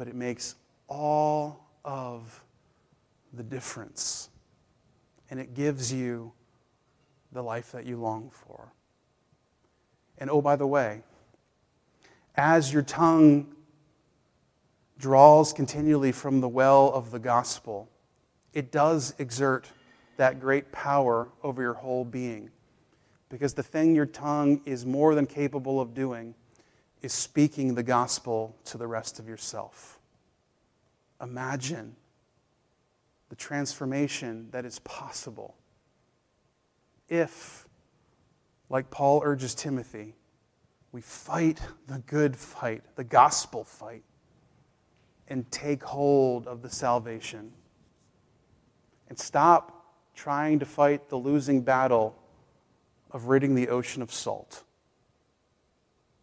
but 0.01 0.07
it 0.07 0.15
makes 0.15 0.55
all 0.87 1.67
of 1.85 2.43
the 3.33 3.43
difference. 3.43 4.29
And 5.29 5.39
it 5.39 5.53
gives 5.53 5.93
you 5.93 6.31
the 7.31 7.43
life 7.43 7.71
that 7.73 7.85
you 7.85 7.97
long 7.97 8.31
for. 8.31 8.73
And 10.17 10.27
oh, 10.27 10.41
by 10.41 10.55
the 10.55 10.65
way, 10.65 11.03
as 12.35 12.71
your 12.71 12.81
tongue 12.81 13.55
draws 14.97 15.51
continually 15.51 16.11
from 16.11 16.41
the 16.41 16.47
well 16.47 16.91
of 16.93 17.11
the 17.11 17.19
gospel, 17.19 17.89
it 18.53 18.71
does 18.71 19.13
exert 19.17 19.69
that 20.17 20.39
great 20.39 20.71
power 20.71 21.29
over 21.43 21.61
your 21.61 21.73
whole 21.73 22.05
being. 22.05 22.49
Because 23.29 23.53
the 23.53 23.63
thing 23.63 23.95
your 23.95 24.05
tongue 24.05 24.61
is 24.65 24.85
more 24.85 25.15
than 25.15 25.25
capable 25.25 25.81
of 25.81 25.93
doing 25.93 26.35
is 27.01 27.13
speaking 27.13 27.73
the 27.73 27.83
gospel 27.83 28.55
to 28.65 28.77
the 28.77 28.85
rest 28.87 29.19
of 29.19 29.27
yourself. 29.27 29.99
Imagine 31.21 31.95
the 33.29 33.35
transformation 33.35 34.49
that 34.51 34.65
is 34.65 34.79
possible 34.79 35.55
if, 37.07 37.67
like 38.69 38.89
Paul 38.89 39.21
urges 39.23 39.55
Timothy, 39.55 40.15
we 40.91 41.01
fight 41.01 41.61
the 41.87 41.99
good 41.99 42.35
fight, 42.35 42.83
the 42.95 43.03
gospel 43.03 43.63
fight, 43.63 44.03
and 45.27 45.49
take 45.51 45.83
hold 45.83 46.47
of 46.47 46.61
the 46.61 46.69
salvation. 46.69 47.51
And 49.09 49.17
stop 49.17 49.95
trying 50.15 50.59
to 50.59 50.65
fight 50.65 51.09
the 51.09 51.15
losing 51.15 51.61
battle 51.61 52.15
of 53.11 53.25
ridding 53.25 53.55
the 53.55 53.69
ocean 53.69 54.01
of 54.01 54.11
salt. 54.11 54.63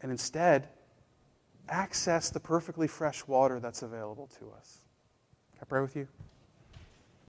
And 0.01 0.11
instead, 0.11 0.69
access 1.69 2.31
the 2.31 2.41
perfectly 2.41 2.87
fresh 2.87 3.27
water 3.27 3.61
that's 3.61 3.83
available 3.83 4.29
to 4.39 4.51
us. 4.57 4.79
Can 5.53 5.61
I 5.62 5.64
pray 5.64 5.81
with 5.81 5.97
you? 5.97 6.07